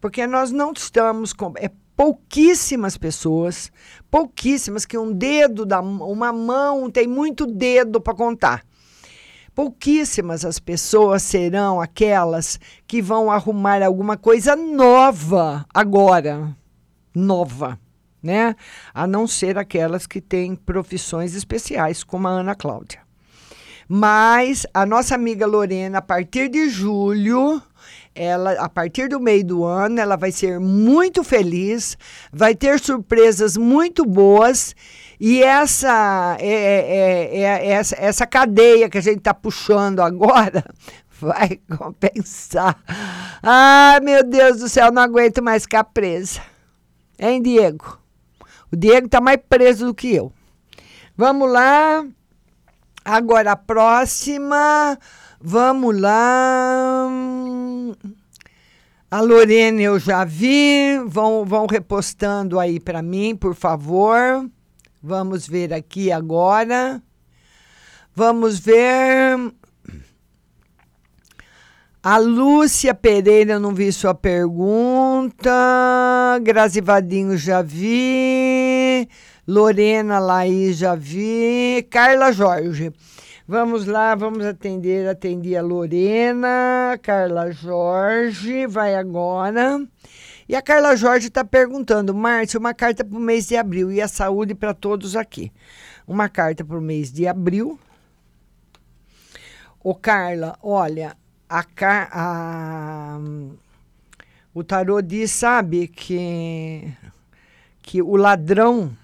Porque 0.01 0.25
nós 0.25 0.51
não 0.51 0.71
estamos 0.71 1.31
com. 1.31 1.53
É 1.57 1.69
pouquíssimas 1.95 2.97
pessoas, 2.97 3.71
pouquíssimas, 4.09 4.85
que 4.85 4.97
um 4.97 5.11
dedo 5.11 5.65
da 5.65 5.81
uma 5.81 6.31
mão 6.31 6.89
tem 6.89 7.05
muito 7.05 7.45
dedo 7.45 8.01
para 8.01 8.15
contar. 8.15 8.63
Pouquíssimas 9.59 10.45
as 10.45 10.57
pessoas 10.57 11.21
serão 11.21 11.81
aquelas 11.81 12.57
que 12.87 13.01
vão 13.01 13.29
arrumar 13.29 13.83
alguma 13.83 14.15
coisa 14.15 14.55
nova 14.55 15.65
agora. 15.73 16.55
Nova, 17.13 17.77
né? 18.23 18.55
A 18.93 19.05
não 19.05 19.27
ser 19.27 19.57
aquelas 19.57 20.07
que 20.07 20.21
têm 20.21 20.55
profissões 20.55 21.35
especiais, 21.35 22.05
como 22.05 22.29
a 22.29 22.31
Ana 22.31 22.55
Cláudia. 22.55 23.01
Mas 23.85 24.65
a 24.73 24.85
nossa 24.85 25.15
amiga 25.15 25.45
Lorena, 25.45 25.97
a 25.97 26.01
partir 26.01 26.47
de 26.47 26.69
julho, 26.69 27.61
ela, 28.15 28.53
a 28.53 28.69
partir 28.69 29.09
do 29.09 29.19
meio 29.19 29.43
do 29.43 29.65
ano, 29.65 29.99
ela 29.99 30.15
vai 30.15 30.31
ser 30.31 30.57
muito 30.59 31.21
feliz, 31.21 31.97
vai 32.31 32.55
ter 32.55 32.79
surpresas 32.79 33.57
muito 33.57 34.05
boas. 34.05 34.73
E 35.19 35.43
essa, 35.43 36.37
é, 36.39 36.47
é, 36.47 37.37
é, 37.37 37.41
é 37.41 37.67
essa, 37.71 37.95
essa 37.99 38.25
cadeia 38.25 38.89
que 38.89 38.97
a 38.97 39.01
gente 39.01 39.17
está 39.17 39.33
puxando 39.33 39.99
agora 39.99 40.63
vai 41.19 41.59
compensar. 41.77 42.81
Ai, 43.43 43.99
meu 43.99 44.23
Deus 44.23 44.59
do 44.59 44.69
céu, 44.69 44.91
não 44.93 45.01
aguento 45.01 45.43
mais 45.43 45.63
ficar 45.63 45.83
presa. 45.83 46.39
Hein, 47.19 47.41
Diego? 47.41 47.99
O 48.71 48.77
Diego 48.77 49.07
está 49.07 49.19
mais 49.19 49.39
preso 49.49 49.87
do 49.87 49.93
que 49.93 50.15
eu. 50.15 50.31
Vamos 51.17 51.51
lá. 51.51 52.05
Agora 53.03 53.51
a 53.51 53.55
próxima. 53.57 54.97
Vamos 55.41 55.99
lá. 55.99 57.09
A 59.11 59.19
Lorena 59.19 59.81
eu 59.81 59.99
já 59.99 60.23
vi. 60.23 60.97
Vão, 61.05 61.43
vão 61.43 61.65
repostando 61.65 62.57
aí 62.57 62.79
para 62.79 63.01
mim, 63.01 63.35
por 63.35 63.53
favor. 63.53 64.49
Vamos 65.01 65.47
ver 65.47 65.73
aqui 65.73 66.11
agora. 66.11 67.01
Vamos 68.13 68.59
ver. 68.59 69.53
A 72.03 72.17
Lúcia 72.17 72.93
Pereira, 72.93 73.53
eu 73.53 73.59
não 73.59 73.73
vi 73.73 73.91
sua 73.91 74.13
pergunta. 74.13 75.51
Grazi 76.41 76.81
Vadinho, 76.81 77.37
já 77.37 77.61
vi. 77.61 79.07
Lorena 79.47 80.19
Laís, 80.19 80.77
já 80.77 80.95
vi. 80.95 81.85
Carla 81.89 82.31
Jorge. 82.31 82.91
Vamos 83.47 83.85
lá, 83.85 84.15
vamos 84.15 84.45
atender. 84.45 85.09
Atendi 85.09 85.55
a 85.55 85.61
Lorena. 85.61 86.99
Carla 87.01 87.51
Jorge, 87.51 88.67
vai 88.67 88.95
agora. 88.95 89.81
E 90.49 90.55
a 90.55 90.63
Carla 90.63 90.95
Jorge 90.95 91.27
está 91.27 91.45
perguntando, 91.45 92.11
Márcio, 92.11 92.59
uma 92.59 92.73
carta 92.73 93.05
para 93.05 93.15
o 93.15 93.21
mês 93.21 93.45
de 93.45 93.55
abril 93.55 93.91
e 93.91 94.01
a 94.01 94.07
saúde 94.07 94.55
para 94.55 94.73
todos 94.73 95.15
aqui. 95.15 95.51
Uma 96.07 96.27
carta 96.27 96.65
para 96.65 96.75
o 96.75 96.81
mês 96.81 97.11
de 97.11 97.27
abril. 97.27 97.79
Ô, 99.83 99.93
Carla, 99.93 100.57
olha, 100.63 101.15
a, 101.47 101.63
a, 102.11 103.19
o 104.51 104.63
tarô 104.63 105.03
diz, 105.03 105.29
sabe, 105.29 105.87
que, 105.87 106.91
que 107.83 108.01
o 108.01 108.15
ladrão, 108.15 108.97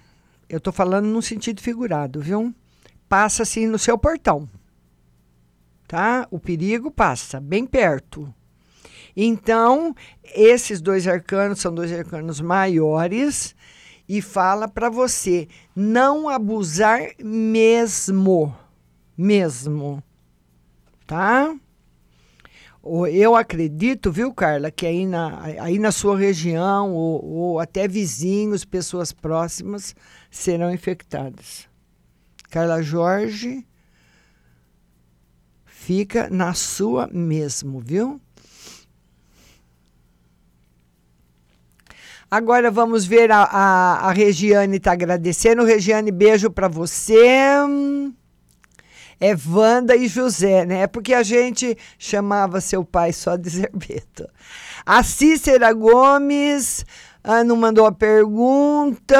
eu 0.49 0.57
estou 0.57 0.73
falando 0.73 1.05
no 1.05 1.21
sentido 1.21 1.61
figurado, 1.61 2.21
viu? 2.21 2.51
Passa 3.07 3.43
assim 3.43 3.67
no 3.67 3.77
seu 3.77 3.99
portão. 3.99 4.49
Tá? 5.87 6.27
O 6.31 6.39
perigo 6.39 6.89
passa 6.89 7.39
bem 7.39 7.67
perto. 7.67 8.33
Então, 9.15 9.95
esses 10.23 10.81
dois 10.81 11.07
arcanos 11.07 11.59
são 11.59 11.73
dois 11.73 11.91
arcanos 11.91 12.41
maiores 12.41 13.55
e 14.07 14.21
fala 14.21 14.67
para 14.67 14.89
você 14.89 15.47
não 15.75 16.27
abusar 16.27 16.99
mesmo. 17.19 18.53
Mesmo. 19.17 20.03
Tá? 21.07 21.55
Eu 23.11 23.35
acredito, 23.35 24.11
viu, 24.11 24.31
Carla, 24.31 24.69
que 24.69 24.85
aí 24.85 25.07
na, 25.07 25.41
aí 25.43 25.79
na 25.79 25.91
sua 25.91 26.15
região, 26.17 26.93
ou, 26.93 27.25
ou 27.25 27.59
até 27.59 27.87
vizinhos, 27.87 28.63
pessoas 28.63 29.11
próximas, 29.11 29.95
serão 30.29 30.71
infectadas. 30.71 31.67
Carla 32.49 32.83
Jorge, 32.83 33.65
fica 35.65 36.29
na 36.29 36.53
sua 36.53 37.07
mesmo, 37.07 37.79
viu? 37.79 38.21
Agora 42.29 42.69
vamos 42.71 43.05
ver 43.05 43.31
a, 43.31 43.43
a, 43.43 44.09
a 44.09 44.11
Regiane 44.11 44.77
está 44.77 44.93
agradecendo. 44.93 45.63
Regiane, 45.63 46.11
beijo 46.11 46.49
para 46.49 46.67
você 46.67 47.53
é 49.19 49.35
Wanda 49.47 49.95
e 49.95 50.07
José, 50.07 50.65
né? 50.65 50.81
É 50.81 50.87
porque 50.87 51.13
a 51.13 51.23
gente 51.23 51.77
chamava 51.97 52.59
seu 52.59 52.83
pai 52.83 53.13
só 53.13 53.35
de 53.35 53.47
Zerbeto. 53.49 54.27
A 54.85 55.03
Cícera 55.03 55.71
Gomes 55.73 56.85
ah, 57.23 57.43
não 57.43 57.55
mandou 57.55 57.85
a 57.85 57.91
pergunta. 57.91 59.17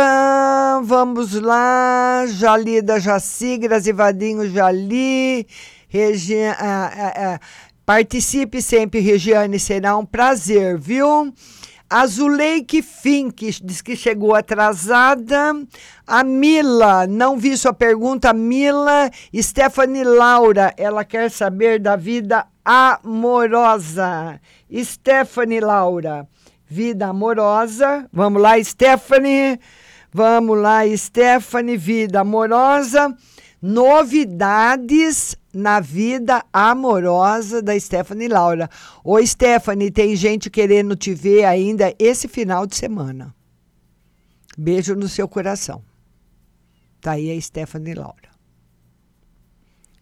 Vamos 0.84 1.34
lá. 1.34 2.26
Jali 2.28 2.82
da 2.82 3.00
Jaci, 3.00 3.58
Grazivadinho 3.58 4.50
Jali. 4.52 5.48
Regi 5.88 6.44
ah, 6.44 6.56
ah, 6.60 7.14
ah, 7.16 7.40
participe 7.86 8.62
sempre, 8.62 9.00
Regiane, 9.00 9.60
será 9.60 9.96
um 9.96 10.06
prazer, 10.06 10.78
viu? 10.78 11.34
Azuleike 11.90 12.82
Fink 12.82 13.52
diz 13.64 13.82
que 13.82 13.96
chegou 13.96 14.34
atrasada. 14.34 15.54
A 16.06 16.24
Mila, 16.24 17.06
não 17.06 17.38
vi 17.38 17.56
sua 17.56 17.74
pergunta. 17.74 18.34
Mila 18.34 19.10
Stephanie 19.36 20.04
Laura, 20.04 20.74
ela 20.78 21.06
quer 21.06 21.30
saber 21.30 21.80
da 21.80 21.96
vida 21.96 22.48
amorosa. 22.64 24.40
Stephanie 24.74 25.60
Laura, 25.60 26.28
vida 26.68 27.08
amorosa. 27.08 28.08
Vamos 28.12 28.42
lá, 28.42 28.62
Stephanie. 28.64 29.60
Vamos 30.12 30.58
lá, 30.58 30.82
Stephanie, 30.98 31.78
vida 31.78 32.22
amorosa. 32.22 33.16
Novidades 33.62 35.36
na 35.56 35.80
vida 35.80 36.44
amorosa 36.52 37.62
da 37.62 37.80
Stephanie 37.80 38.28
Laura. 38.28 38.70
Ô, 39.04 39.26
Stephanie, 39.26 39.90
tem 39.90 40.16
gente 40.16 40.50
querendo 40.50 40.96
te 40.96 41.14
ver 41.14 41.46
ainda 41.46 41.96
esse 41.98 42.28
final 42.28 42.68
de 42.68 42.76
semana. 42.76 43.34
Beijo 44.58 44.96
no 44.96 45.08
seu 45.08 45.28
coração. 45.28 45.82
Tá 47.00 47.12
aí 47.12 47.32
a 47.32 47.42
Stephanie 47.42 47.94
Laura. 47.94 48.30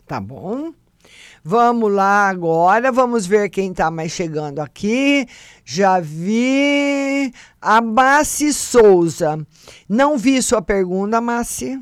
Tá 0.08 0.20
bom? 0.20 0.74
Vamos 1.44 1.92
lá 1.92 2.30
agora, 2.30 2.92
vamos 2.92 3.26
ver 3.28 3.50
quem 3.50 3.72
está 3.72 3.92
mais 3.92 4.12
chegando 4.12 4.60
aqui. 4.60 5.28
Já 5.64 6.00
vi 6.00 7.32
a 7.62 7.80
Massi 7.82 8.54
Souza. 8.54 9.46
Não 9.88 10.18
vi 10.18 10.42
sua 10.42 10.62
pergunta, 10.62 11.22
Massi. 11.22 11.80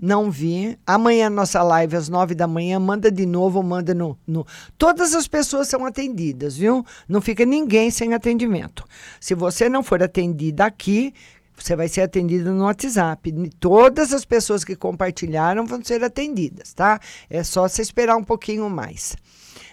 Não 0.00 0.30
vi. 0.30 0.78
Amanhã 0.86 1.30
nossa 1.30 1.62
live 1.62 1.96
às 1.96 2.08
nove 2.08 2.34
da 2.34 2.46
manhã, 2.46 2.78
manda 2.80 3.10
de 3.10 3.24
novo, 3.24 3.62
manda 3.62 3.94
no, 3.94 4.18
no. 4.26 4.46
Todas 4.76 5.14
as 5.14 5.28
pessoas 5.28 5.68
são 5.68 5.86
atendidas, 5.86 6.56
viu? 6.56 6.84
Não 7.08 7.20
fica 7.20 7.44
ninguém 7.44 7.90
sem 7.90 8.12
atendimento. 8.12 8.84
Se 9.20 9.34
você 9.34 9.68
não 9.68 9.82
for 9.82 10.02
atendida 10.02 10.64
aqui, 10.64 11.14
você 11.56 11.76
vai 11.76 11.88
ser 11.88 12.02
atendida 12.02 12.50
no 12.50 12.64
WhatsApp. 12.64 13.32
Todas 13.60 14.12
as 14.12 14.24
pessoas 14.24 14.64
que 14.64 14.74
compartilharam 14.74 15.64
vão 15.64 15.82
ser 15.84 16.02
atendidas, 16.02 16.72
tá? 16.74 16.98
É 17.30 17.44
só 17.44 17.68
você 17.68 17.80
esperar 17.80 18.16
um 18.16 18.24
pouquinho 18.24 18.68
mais. 18.68 19.16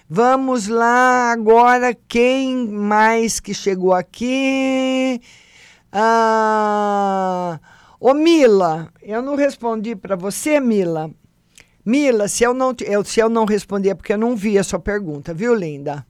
Vamos 0.07 0.67
lá 0.67 1.32
agora, 1.32 1.95
quem 2.07 2.67
mais 2.67 3.39
que 3.39 3.53
chegou 3.53 3.93
aqui? 3.93 5.22
Ah. 5.91 7.59
Ô 8.04 8.16
Mila, 8.16 8.91
eu 8.99 9.22
não 9.22 9.36
respondi 9.36 9.95
para 9.95 10.16
você, 10.16 10.60
Mila. 10.60 11.12
Mila, 11.86 12.28
se 12.28 12.43
eu, 12.43 12.52
não, 12.52 12.74
eu, 12.84 13.06
se 13.06 13.20
eu 13.20 13.30
não 13.30 13.45
responder 13.45 13.89
é 13.89 13.93
porque 13.93 14.14
eu 14.14 14.18
não 14.18 14.36
vi 14.36 14.58
a 14.58 14.64
sua 14.64 14.80
pergunta, 14.80 15.36
viu, 15.36 15.54
linda? 15.54 16.04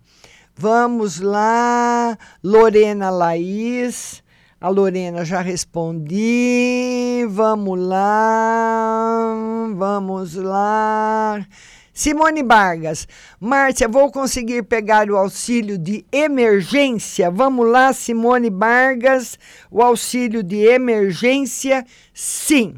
Vamos 0.55 1.19
lá, 1.19 2.17
Lorena 2.41 3.09
Laís. 3.09 4.23
A 4.61 4.69
Lorena 4.69 5.25
já 5.25 5.41
respondi. 5.41 7.25
Vamos 7.29 7.77
lá, 7.77 9.35
vamos 9.75 10.35
lá. 10.35 11.45
Simone 11.93 12.41
Vargas, 12.41 13.07
Márcia, 13.39 13.87
vou 13.87 14.11
conseguir 14.11 14.63
pegar 14.63 15.09
o 15.09 15.17
auxílio 15.17 15.77
de 15.77 16.05
emergência? 16.11 17.29
Vamos 17.29 17.67
lá, 17.67 17.91
Simone 17.91 18.49
Vargas, 18.49 19.37
o 19.69 19.81
auxílio 19.81 20.41
de 20.41 20.57
emergência, 20.57 21.85
sim. 22.13 22.75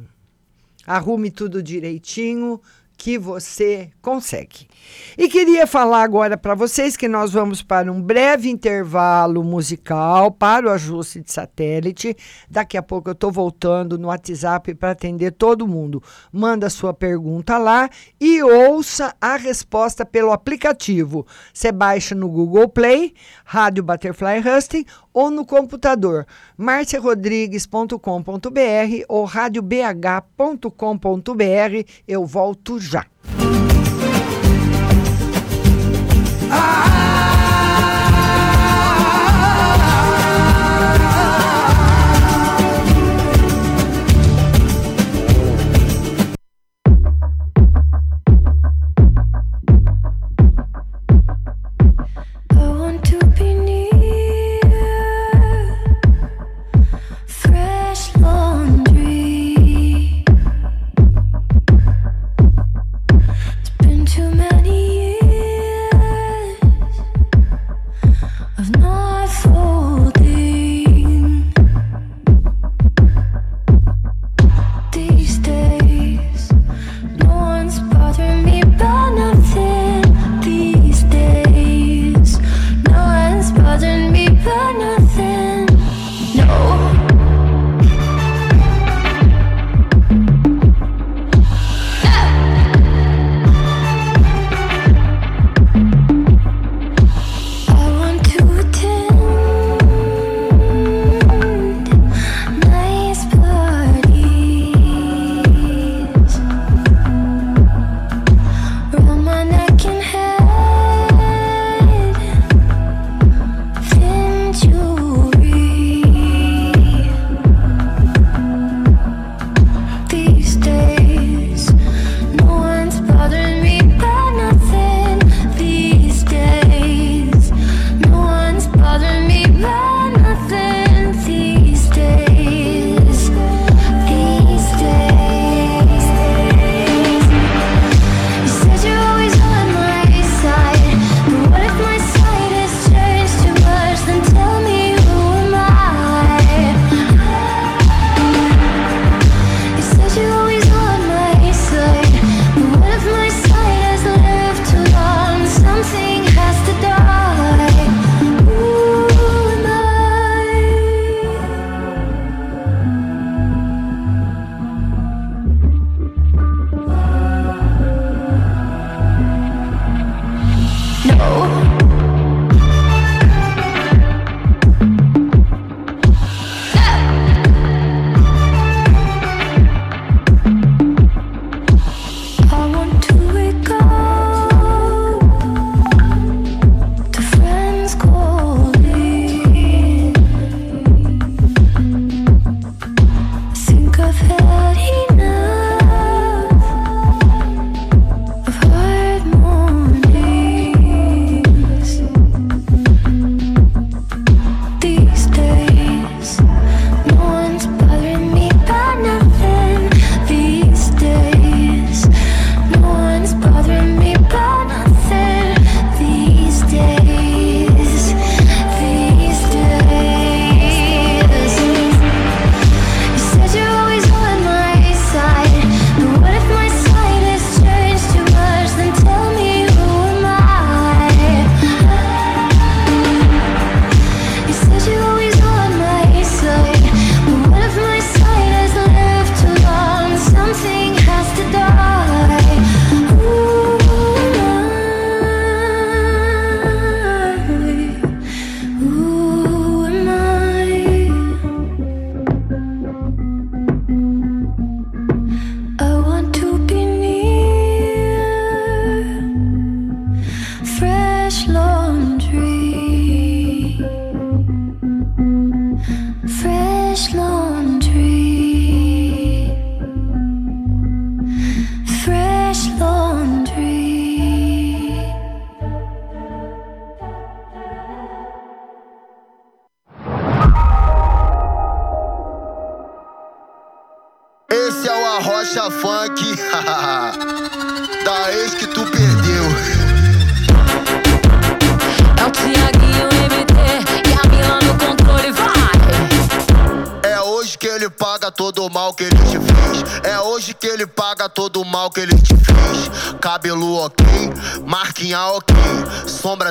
Arrume 0.85 1.29
tudo 1.29 1.61
direitinho, 1.61 2.59
que 3.03 3.17
você 3.17 3.89
consegue. 4.01 4.65
E 5.17 5.27
queria 5.27 5.67
falar 5.67 6.03
agora 6.03 6.37
para 6.37 6.55
vocês 6.55 6.95
que 6.95 7.09
nós 7.09 7.33
vamos 7.33 7.61
para 7.61 7.91
um 7.91 8.01
breve 8.01 8.49
intervalo 8.49 9.43
musical 9.43 10.31
para 10.31 10.67
o 10.67 10.69
ajuste 10.69 11.19
de 11.19 11.29
satélite. 11.29 12.15
Daqui 12.49 12.77
a 12.77 12.81
pouco 12.81 13.09
eu 13.09 13.11
estou 13.11 13.29
voltando 13.29 13.97
no 13.97 14.07
WhatsApp 14.07 14.73
para 14.75 14.91
atender 14.91 15.31
todo 15.31 15.67
mundo. 15.67 16.01
Manda 16.31 16.69
sua 16.69 16.93
pergunta 16.93 17.57
lá 17.57 17.89
e 18.21 18.41
ouça 18.41 19.13
a 19.19 19.35
resposta 19.35 20.05
pelo 20.05 20.31
aplicativo. 20.31 21.27
Você 21.53 21.73
baixa 21.73 22.15
no 22.15 22.29
Google 22.29 22.69
Play, 22.69 23.13
Rádio 23.43 23.83
Butterfly 23.83 24.39
Husting 24.39 24.85
ou 25.13 25.29
no 25.29 25.45
computador 25.45 26.25
marciarodrigues.com.br 26.57 29.05
ou 29.07 29.25
radiobh.com.br. 29.25 31.89
Eu 32.07 32.25
volto 32.25 32.79
já. 32.79 33.05
Ah! 36.51 36.92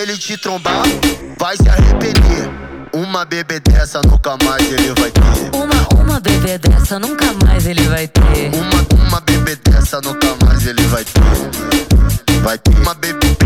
Ele 0.00 0.16
te 0.16 0.34
trombar, 0.38 0.82
vai 1.38 1.56
se 1.56 1.68
arrepender. 1.68 2.48
Uma 2.92 3.24
bebê 3.26 3.60
dessa 3.60 4.00
nunca 4.00 4.34
mais 4.42 4.66
ele 4.72 4.94
vai 4.98 5.10
ter. 5.10 5.20
Uma, 5.54 6.02
uma 6.02 6.18
bebê 6.18 6.56
dessa 6.56 6.98
nunca 6.98 7.26
mais 7.44 7.66
ele 7.66 7.82
vai 7.82 8.08
ter. 8.08 8.50
Uma, 8.54 9.04
uma 9.06 9.20
bebê 9.20 9.56
dessa 9.56 10.00
nunca 10.00 10.34
mais 10.42 10.66
ele 10.66 10.82
vai 10.84 11.04
ter. 11.04 11.20
Vai 12.42 12.56
ter 12.58 12.74
uma 12.78 12.94
bebê, 12.94 13.36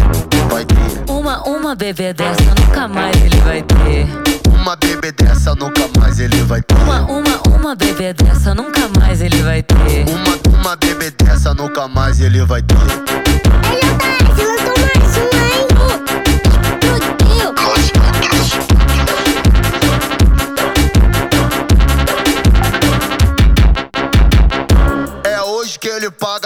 vai 0.49 0.65
ter. 0.65 1.11
Uma, 1.11 1.43
uma 1.43 1.75
bebê 1.75 2.13
dessa 2.13 2.55
nunca 2.57 2.87
mais 2.87 3.17
ele 3.17 3.41
vai 3.41 3.63
ter. 3.63 4.07
Uma 4.49 4.77
bebê 4.77 5.11
dessa 5.11 5.57
nunca 5.57 5.91
mais 5.99 6.21
ele 6.21 6.41
vai 6.45 6.63
ter. 6.63 6.77
Uma, 6.77 7.01
uma, 7.01 7.59
uma 7.59 7.75
bebê 7.75 8.15
dessa 8.15 8.55
nunca 8.55 8.89
mais 8.97 9.21
ele 9.21 9.43
vai 9.43 9.61
ter. 9.63 10.07
Uma, 10.09 10.59
uma 10.59 10.77
bebê 10.77 11.11
dessa 11.11 11.53
nunca 11.53 11.89
mais 11.89 12.21
ele 12.21 12.45
vai 12.45 12.63
ter. 12.63 13.54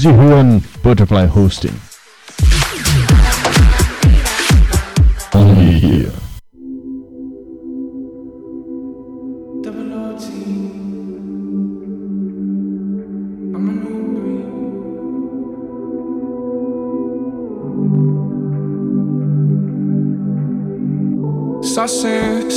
Zihuan 0.00 0.62
Butterfly 0.82 1.26
Hosting. 1.26 1.76
Only 5.34 5.78
here. 5.78 6.12
Saucing, 21.74 22.29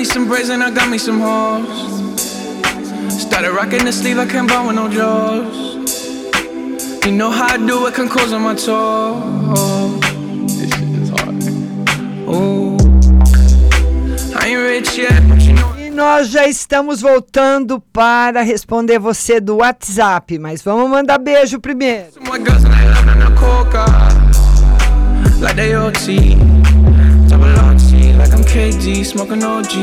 me 0.00 0.04
some 0.06 0.26
braids 0.26 0.48
and 0.48 0.62
I 0.62 0.70
got 0.70 0.88
me 0.88 0.96
some 0.96 1.20
hoes. 1.20 1.68
Started 3.20 3.52
rocking 3.52 3.84
the 3.84 3.92
sleeve, 3.92 4.18
I 4.18 4.24
can't 4.24 4.48
buy 4.48 4.66
with 4.66 4.74
no 4.74 4.88
jaws. 4.88 5.74
You 7.04 7.12
know 7.12 7.30
how 7.30 7.54
I 7.54 7.58
do 7.58 7.86
it, 7.86 7.94
can 7.94 8.08
close 8.08 8.32
on 8.32 8.40
my 8.40 8.54
toes. 8.54 10.00
This 10.56 10.70
shit 10.72 10.94
is 11.02 11.10
hard. 11.10 11.42
Ooh. 12.32 12.78
I 14.40 14.46
ain't 14.48 14.62
rich 14.70 14.96
yet, 14.96 15.20
but 15.28 15.42
you 15.42 15.52
know. 15.52 15.76
E 15.78 15.90
nós 15.90 16.28
já 16.28 16.46
estamos 16.46 17.02
voltando 17.02 17.78
para 17.92 18.40
responder 18.40 18.98
você 18.98 19.38
do 19.38 19.56
WhatsApp, 19.56 20.38
mas 20.38 20.62
vamos 20.62 20.88
mandar 20.88 21.18
beijo 21.18 21.60
primeiro. 21.60 22.08
Smoking 29.04 29.44
OG. 29.44 29.74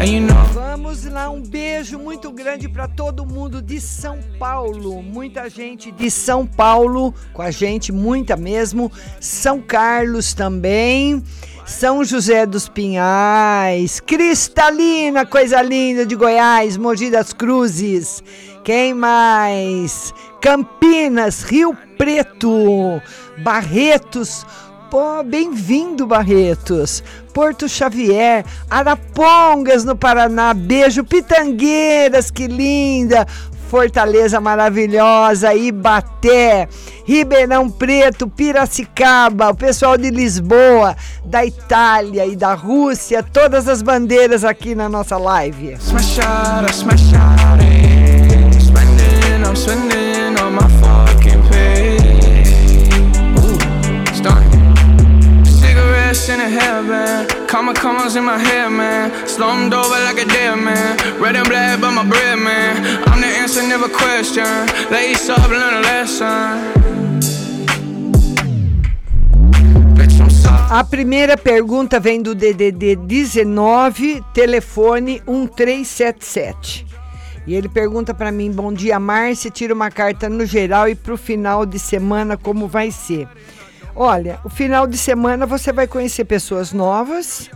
And 0.00 0.06
you 0.06 0.20
know. 0.20 0.44
Vamos 0.54 1.04
lá, 1.04 1.28
um 1.28 1.42
beijo 1.42 1.98
muito 1.98 2.32
grande 2.32 2.68
para 2.68 2.88
todo 2.88 3.26
mundo 3.26 3.60
de 3.60 3.80
São 3.80 4.18
Paulo. 4.38 5.02
Muita 5.02 5.48
gente 5.50 5.92
de 5.92 6.10
São 6.10 6.46
Paulo 6.46 7.14
com 7.32 7.42
a 7.42 7.50
gente, 7.50 7.92
muita 7.92 8.36
mesmo. 8.36 8.90
São 9.20 9.60
Carlos 9.60 10.32
também. 10.32 11.22
São 11.66 12.04
José 12.04 12.44
dos 12.44 12.68
Pinhais, 12.68 13.98
Cristalina, 13.98 15.24
coisa 15.24 15.62
linda 15.62 16.04
de 16.04 16.14
Goiás, 16.14 16.76
Mogi 16.76 17.10
das 17.10 17.32
Cruzes. 17.32 18.22
Quem 18.62 18.92
mais? 18.92 20.12
Campinas, 20.42 21.42
Rio 21.42 21.76
Preto, 21.96 23.00
Barretos. 23.38 24.44
Pô, 24.94 25.24
bem-vindo, 25.24 26.06
Barretos. 26.06 27.02
Porto 27.32 27.68
Xavier, 27.68 28.44
Arapongas, 28.70 29.84
no 29.84 29.96
Paraná. 29.96 30.54
Beijo, 30.54 31.02
Pitangueiras, 31.02 32.30
que 32.30 32.46
linda. 32.46 33.26
Fortaleza 33.68 34.40
maravilhosa, 34.40 35.52
Ibaté, 35.52 36.68
Ribeirão 37.04 37.68
Preto, 37.68 38.28
Piracicaba, 38.28 39.50
o 39.50 39.56
pessoal 39.56 39.98
de 39.98 40.10
Lisboa, 40.10 40.96
da 41.24 41.44
Itália 41.44 42.24
e 42.24 42.36
da 42.36 42.54
Rússia, 42.54 43.20
todas 43.20 43.66
as 43.66 43.82
bandeiras 43.82 44.44
aqui 44.44 44.76
na 44.76 44.88
nossa 44.88 45.16
live. 45.16 45.72
Smash 45.72 46.20
out, 46.20 47.83
Cigarettes 56.14 56.28
in 56.28 56.40
a 56.40 56.60
hairband. 56.60 57.48
Comma 57.48 57.74
commas 57.74 58.16
in 58.16 58.24
my 58.24 58.38
hair, 58.38 58.70
man. 58.70 59.10
Slumped 59.26 59.74
over 59.74 59.98
like 60.04 60.18
a 60.18 60.24
dead 60.24 60.56
man. 60.56 60.96
Red 61.20 61.36
and 61.36 61.48
black, 61.48 61.80
but 61.80 61.92
my 61.92 62.04
bread, 62.08 62.38
man. 62.38 63.02
I'm 63.08 63.20
the 63.20 63.26
answer, 63.26 63.62
never 63.62 63.88
question. 63.88 64.44
Up, 64.44 65.50
learn 65.50 65.74
a 65.74 65.80
lesson. 65.80 66.84
A 70.70 70.82
primeira 70.82 71.36
pergunta 71.36 72.00
vem 72.00 72.20
do 72.20 72.34
DDD 72.34 72.96
19, 72.96 74.22
telefone 74.32 75.22
1377. 75.26 76.86
E 77.46 77.54
ele 77.54 77.68
pergunta 77.68 78.14
para 78.14 78.32
mim: 78.32 78.50
Bom 78.50 78.72
dia, 78.72 78.98
Márcia. 78.98 79.50
Tira 79.50 79.74
uma 79.74 79.90
carta 79.90 80.28
no 80.28 80.46
geral 80.46 80.88
e 80.88 80.94
pro 80.94 81.16
final 81.16 81.66
de 81.66 81.78
semana, 81.78 82.36
como 82.36 82.66
vai 82.66 82.90
ser? 82.90 83.28
Olha, 83.96 84.40
o 84.42 84.48
final 84.48 84.88
de 84.88 84.98
semana 84.98 85.46
você 85.46 85.72
vai 85.72 85.86
conhecer 85.86 86.24
pessoas 86.24 86.72
novas. 86.72 87.48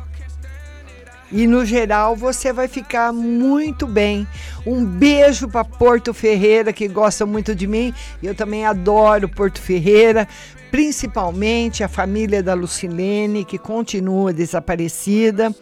E 1.32 1.46
no 1.48 1.64
geral 1.64 2.14
você 2.14 2.52
vai 2.52 2.68
ficar 2.68 3.12
muito 3.12 3.88
bem. 3.88 4.26
Um 4.64 4.84
beijo 4.84 5.48
para 5.48 5.64
Porto 5.64 6.14
Ferreira, 6.14 6.72
que 6.72 6.86
gosta 6.86 7.26
muito 7.26 7.56
de 7.56 7.66
mim. 7.66 7.92
Eu 8.22 8.36
também 8.36 8.64
adoro 8.64 9.28
Porto 9.28 9.60
Ferreira, 9.60 10.28
principalmente 10.70 11.82
a 11.82 11.88
família 11.88 12.40
da 12.40 12.54
Lucilene, 12.54 13.44
que 13.44 13.58
continua 13.58 14.32
desaparecida. 14.32 15.52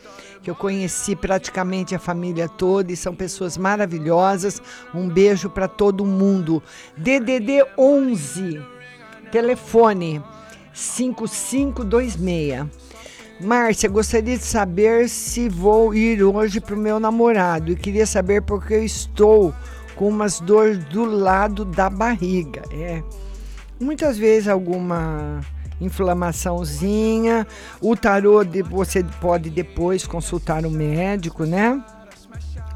Que 0.43 0.51
eu 0.51 0.55
conheci 0.55 1.17
praticamente 1.17 1.95
a 1.95 1.99
família 1.99 2.49
toda 2.49 2.93
e 2.93 2.97
são 2.97 3.15
pessoas 3.15 3.57
maravilhosas. 3.57 4.61
Um 4.95 5.09
beijo 5.09 5.49
para 5.49 5.67
todo 5.67 6.05
mundo. 6.05 6.63
DDD 6.99 7.65
11, 7.79 8.61
telefone 9.33 10.23
5526. 10.77 12.67
Márcia, 13.41 13.89
gostaria 13.89 14.37
de 14.37 14.45
saber 14.45 15.09
se 15.09 15.49
vou 15.49 15.95
ir 15.95 16.23
hoje 16.23 16.61
para 16.61 16.75
o 16.75 16.79
meu 16.79 17.01
namorado 17.01 17.73
e 17.73 17.77
queria 17.77 18.07
saber 18.07 18.43
porque 18.43 18.75
eu 18.75 18.85
estou 18.85 19.55
com 19.95 20.09
umas 20.09 20.39
dores 20.41 20.79
do 20.85 21.05
lado 21.05 21.65
da 21.65 21.89
barriga. 21.89 22.63
É, 22.73 23.03
muitas 23.81 24.19
vezes 24.19 24.49
alguma 24.49 25.41
inflamaçãozinha. 25.81 27.47
O 27.81 27.97
tarô 27.97 28.45
de, 28.45 28.63
você 28.63 29.03
pode 29.21 29.51
depois 29.51 30.07
consultar 30.07 30.65
o 30.67 30.71
médico, 30.71 31.45
né? 31.45 31.83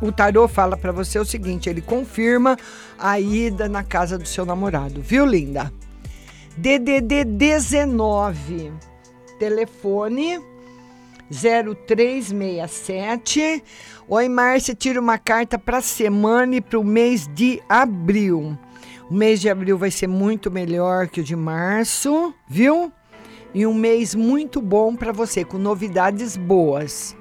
O 0.00 0.10
tarô 0.10 0.48
fala 0.48 0.76
para 0.76 0.92
você 0.92 1.18
o 1.18 1.24
seguinte: 1.24 1.68
ele 1.68 1.82
confirma 1.82 2.56
a 2.98 3.20
ida 3.20 3.68
na 3.68 3.82
casa 3.82 4.16
do 4.18 4.26
seu 4.26 4.46
namorado, 4.46 5.02
viu, 5.02 5.26
linda? 5.26 5.70
DDD 6.60 7.24
19, 7.24 8.72
telefone 9.38 10.38
0367. 11.30 13.64
Oi, 14.06 14.28
Márcia, 14.28 14.74
tira 14.74 15.00
uma 15.00 15.16
carta 15.16 15.58
para 15.58 15.78
a 15.78 15.82
semana 15.82 16.56
e 16.56 16.60
para 16.60 16.78
o 16.78 16.84
mês 16.84 17.26
de 17.28 17.62
abril. 17.66 18.58
O 19.08 19.14
mês 19.14 19.40
de 19.40 19.48
abril 19.48 19.78
vai 19.78 19.90
ser 19.90 20.06
muito 20.06 20.50
melhor 20.50 21.08
que 21.08 21.22
o 21.22 21.24
de 21.24 21.34
março, 21.34 22.34
viu? 22.46 22.92
E 23.54 23.66
um 23.66 23.72
mês 23.72 24.14
muito 24.14 24.60
bom 24.60 24.94
para 24.94 25.12
você, 25.12 25.46
com 25.46 25.56
novidades 25.56 26.36
boas. 26.36 27.16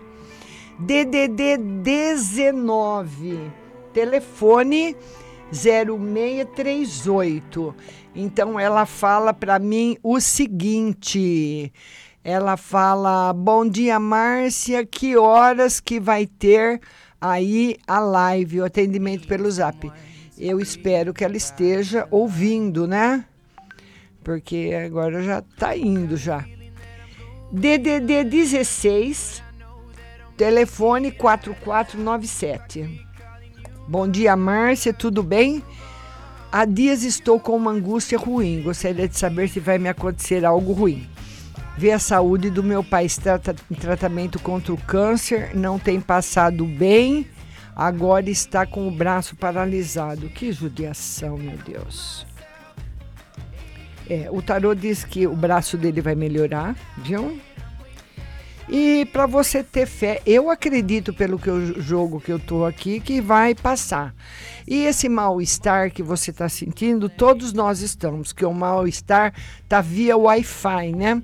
DDD 0.77 1.55
19, 1.55 3.39
telefone 3.93 4.97
0638. 5.51 7.75
Então 8.21 8.59
ela 8.59 8.85
fala 8.85 9.33
para 9.33 9.57
mim 9.59 9.97
o 10.03 10.19
seguinte: 10.19 11.71
ela 12.21 12.57
fala: 12.57 13.31
Bom 13.31 13.65
dia, 13.65 13.97
Márcia. 13.97 14.85
Que 14.85 15.15
horas 15.15 15.79
que 15.79 16.01
vai 16.01 16.25
ter 16.27 16.81
aí 17.21 17.77
a 17.87 17.99
live, 17.99 18.59
o 18.59 18.65
atendimento 18.65 19.25
pelo 19.25 19.49
zap? 19.49 19.89
Eu 20.37 20.59
espero 20.59 21.13
que 21.13 21.23
ela 21.23 21.37
esteja 21.37 22.09
ouvindo, 22.11 22.85
né? 22.85 23.23
Porque 24.21 24.71
agora 24.85 25.23
já 25.23 25.41
tá 25.41 25.77
indo 25.77 26.17
já. 26.17 26.43
DDD 27.53 28.25
16, 28.25 29.41
telefone 30.35 31.09
4497. 31.09 33.07
Bom 33.87 34.09
dia, 34.09 34.35
Márcia, 34.35 34.93
tudo 34.93 35.23
bem? 35.23 35.63
Há 36.51 36.65
dias 36.65 37.03
estou 37.03 37.39
com 37.39 37.55
uma 37.55 37.69
angústia 37.69 38.17
ruim. 38.17 38.63
Gostaria 38.63 39.07
de 39.07 39.17
saber 39.17 39.47
se 39.49 39.59
vai 39.59 39.77
me 39.77 39.87
acontecer 39.87 40.43
algo 40.43 40.73
ruim. 40.73 41.07
Ver 41.77 41.91
a 41.91 41.99
saúde 41.99 42.49
do 42.49 42.63
meu 42.63 42.83
pai 42.83 43.05
está 43.05 43.39
em 43.69 43.75
tratamento 43.75 44.39
contra 44.39 44.73
o 44.73 44.77
câncer, 44.77 45.55
não 45.55 45.77
tem 45.77 46.01
passado 46.01 46.65
bem, 46.65 47.25
agora 47.75 48.29
está 48.29 48.65
com 48.65 48.87
o 48.87 48.91
braço 48.91 49.35
paralisado. 49.35 50.27
Que 50.29 50.51
judiação, 50.51 51.37
meu 51.37 51.55
Deus. 51.57 52.25
É, 54.09 54.27
o 54.31 54.41
tarô 54.41 54.73
diz 54.73 55.03
que 55.03 55.27
o 55.27 55.35
braço 55.35 55.77
dele 55.77 56.01
vai 56.01 56.15
melhorar, 56.15 56.75
viu? 56.97 57.39
E 58.69 59.05
para 59.11 59.25
você 59.25 59.63
ter 59.63 59.87
fé, 59.87 60.21
eu 60.25 60.49
acredito 60.49 61.13
pelo 61.13 61.39
que 61.39 61.49
eu 61.49 61.81
jogo 61.81 62.21
que 62.21 62.31
eu 62.31 62.39
tô 62.39 62.65
aqui 62.65 62.99
que 62.99 63.19
vai 63.19 63.55
passar. 63.55 64.13
E 64.67 64.85
esse 64.85 65.09
mal-estar 65.09 65.91
que 65.91 66.03
você 66.03 66.29
está 66.29 66.47
sentindo, 66.47 67.09
todos 67.09 67.51
nós 67.51 67.81
estamos, 67.81 68.31
que 68.31 68.45
o 68.45 68.53
mal-estar 68.53 69.33
tá 69.67 69.81
via 69.81 70.15
Wi-Fi, 70.15 70.93
né? 70.93 71.23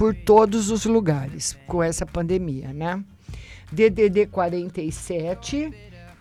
por 0.00 0.14
todos 0.14 0.70
os 0.70 0.86
lugares 0.86 1.58
com 1.66 1.82
essa 1.82 2.06
pandemia, 2.06 2.72
né? 2.72 3.04
DDD 3.70 4.28
47, 4.28 5.70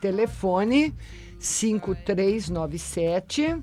telefone 0.01 0.93
5397. 1.39 3.55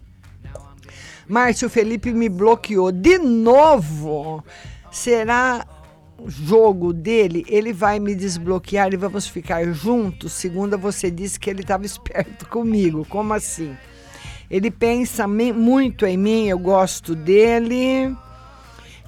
Márcio 1.28 1.68
Felipe 1.68 2.14
me 2.14 2.31
bloqueou 2.31 2.90
de 2.90 3.18
novo. 3.18 4.43
Será 4.90 5.66
jogo 6.27 6.93
dele? 6.93 7.45
Ele 7.49 7.73
vai 7.73 7.99
me 7.99 8.15
desbloquear 8.15 8.93
e 8.93 8.97
vamos 8.97 9.27
ficar 9.27 9.65
juntos? 9.73 10.33
Segunda, 10.33 10.77
você 10.77 11.11
disse 11.11 11.39
que 11.39 11.51
ele 11.51 11.63
estava 11.63 11.85
esperto 11.87 12.49
comigo. 12.49 13.07
Como 13.09 13.33
assim? 13.33 13.77
Ele 14.51 14.71
pensa 14.71 15.27
muito 15.27 16.07
em 16.07 16.17
mim, 16.17 16.47
eu 16.47 16.59
gosto 16.59 17.15
dele. 17.15 18.15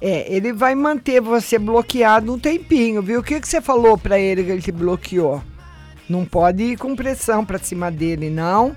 É, 0.01 0.33
ele 0.33 0.53
vai 0.53 0.75
manter 0.75 1.21
você 1.21 1.57
bloqueado 1.57 2.33
um 2.33 2.39
tempinho, 2.39 3.01
viu? 3.01 3.19
O 3.19 3.23
que, 3.23 3.39
que 3.39 3.47
você 3.47 3.61
falou 3.61 3.97
para 3.97 4.17
ele 4.19 4.43
que 4.43 4.51
ele 4.51 4.61
te 4.61 4.71
bloqueou? 4.71 5.41
Não 6.09 6.25
pode 6.25 6.63
ir 6.63 6.77
com 6.77 6.95
pressão 6.95 7.45
para 7.45 7.59
cima 7.59 7.91
dele, 7.91 8.29
não. 8.29 8.75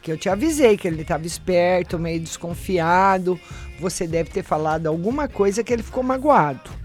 Que 0.00 0.10
eu 0.10 0.16
te 0.16 0.28
avisei 0.28 0.76
que 0.76 0.88
ele 0.88 1.02
estava 1.02 1.26
esperto, 1.26 1.98
meio 1.98 2.20
desconfiado. 2.20 3.38
Você 3.78 4.06
deve 4.06 4.30
ter 4.30 4.42
falado 4.42 4.86
alguma 4.86 5.28
coisa 5.28 5.62
que 5.62 5.72
ele 5.72 5.82
ficou 5.82 6.02
magoado. 6.02 6.81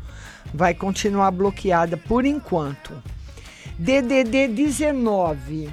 Vai 0.53 0.73
continuar 0.73 1.31
bloqueada 1.31 1.97
por 1.97 2.25
enquanto. 2.25 2.93
DDD 3.77 4.47
19, 4.47 5.69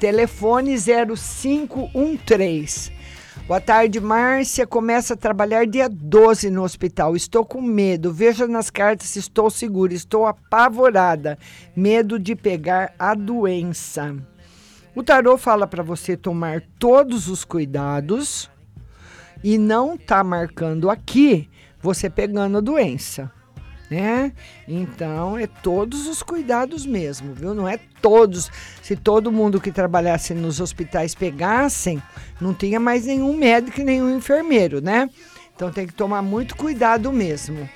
telefone 0.00 0.76
0513. 0.76 2.98
Boa 3.46 3.60
tarde, 3.60 3.98
Márcia. 3.98 4.66
Começa 4.66 5.14
a 5.14 5.16
trabalhar 5.16 5.66
dia 5.66 5.88
12 5.88 6.50
no 6.50 6.64
hospital. 6.64 7.16
Estou 7.16 7.46
com 7.46 7.62
medo. 7.62 8.12
Veja 8.12 8.46
nas 8.46 8.68
cartas 8.68 9.08
se 9.08 9.20
estou 9.20 9.48
segura. 9.48 9.94
Estou 9.94 10.26
apavorada. 10.26 11.38
Medo 11.74 12.18
de 12.18 12.36
pegar 12.36 12.92
a 12.98 13.14
doença. 13.14 14.14
O 14.94 15.02
tarô 15.02 15.38
fala 15.38 15.66
para 15.66 15.82
você 15.82 16.14
tomar 16.14 16.62
todos 16.78 17.26
os 17.28 17.42
cuidados 17.42 18.50
e 19.42 19.56
não 19.56 19.96
tá 19.96 20.22
marcando 20.22 20.90
aqui 20.90 21.48
você 21.80 22.10
pegando 22.10 22.58
a 22.58 22.60
doença 22.60 23.32
né? 23.90 24.32
Então 24.66 25.36
é 25.36 25.46
todos 25.46 26.06
os 26.06 26.22
cuidados 26.22 26.84
mesmo, 26.84 27.34
viu? 27.34 27.54
Não 27.54 27.66
é 27.66 27.78
todos. 28.00 28.50
Se 28.82 28.96
todo 28.96 29.32
mundo 29.32 29.60
que 29.60 29.72
trabalhasse 29.72 30.34
nos 30.34 30.60
hospitais 30.60 31.14
pegassem, 31.14 32.02
não 32.40 32.54
tinha 32.54 32.78
mais 32.78 33.06
nenhum 33.06 33.36
médico 33.36 33.80
e 33.80 33.84
nenhum 33.84 34.16
enfermeiro, 34.16 34.80
né? 34.80 35.08
Então 35.54 35.72
tem 35.72 35.86
que 35.86 35.94
tomar 35.94 36.22
muito 36.22 36.56
cuidado 36.56 37.12
mesmo. 37.12 37.68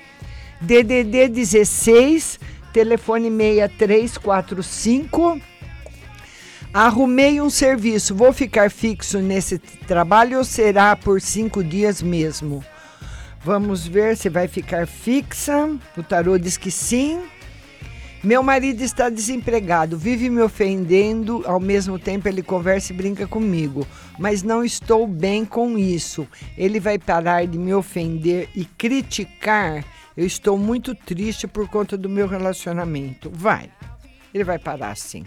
DDD 0.61 1.27
16, 1.27 2.39
telefone 2.71 3.29
6345. 3.29 5.41
Arrumei 6.73 7.39
um 7.39 7.51
serviço, 7.51 8.15
vou 8.15 8.33
ficar 8.33 8.71
fixo 8.71 9.19
nesse 9.19 9.59
trabalho 9.59 10.39
ou 10.39 10.43
será 10.43 10.95
por 10.95 11.21
cinco 11.21 11.63
dias 11.63 12.01
mesmo? 12.01 12.63
Vamos 13.43 13.85
ver 13.85 14.15
se 14.15 14.29
vai 14.29 14.47
ficar 14.47 14.87
fixa. 14.87 15.77
O 15.97 16.03
tarô 16.03 16.37
diz 16.37 16.55
que 16.55 16.71
sim. 16.71 17.21
Meu 18.23 18.41
marido 18.41 18.81
está 18.81 19.09
desempregado, 19.09 19.97
vive 19.97 20.29
me 20.29 20.41
ofendendo, 20.41 21.43
ao 21.45 21.59
mesmo 21.59 21.99
tempo 21.99 22.25
ele 22.25 22.41
conversa 22.41 22.93
e 22.93 22.95
brinca 22.95 23.27
comigo, 23.27 23.85
mas 24.17 24.41
não 24.41 24.63
estou 24.63 25.05
bem 25.05 25.43
com 25.43 25.77
isso. 25.77 26.25
Ele 26.57 26.79
vai 26.79 26.97
parar 26.97 27.45
de 27.45 27.57
me 27.57 27.73
ofender 27.73 28.49
e 28.55 28.63
criticar. 28.63 29.83
Eu 30.15 30.25
estou 30.25 30.57
muito 30.57 30.95
triste 30.95 31.47
por 31.47 31.67
conta 31.67 31.97
do 31.97 32.07
meu 32.07 32.25
relacionamento. 32.25 33.29
Vai, 33.29 33.69
ele 34.33 34.45
vai 34.45 34.57
parar 34.57 34.95
sim. 34.95 35.25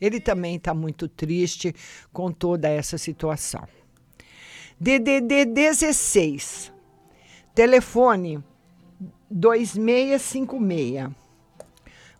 Ele 0.00 0.20
também 0.20 0.54
está 0.54 0.72
muito 0.72 1.08
triste 1.08 1.74
com 2.12 2.30
toda 2.30 2.68
essa 2.68 2.96
situação. 2.96 3.66
DDD 4.78 5.46
16, 5.46 6.72
telefone 7.60 8.42
2656. 9.30 11.10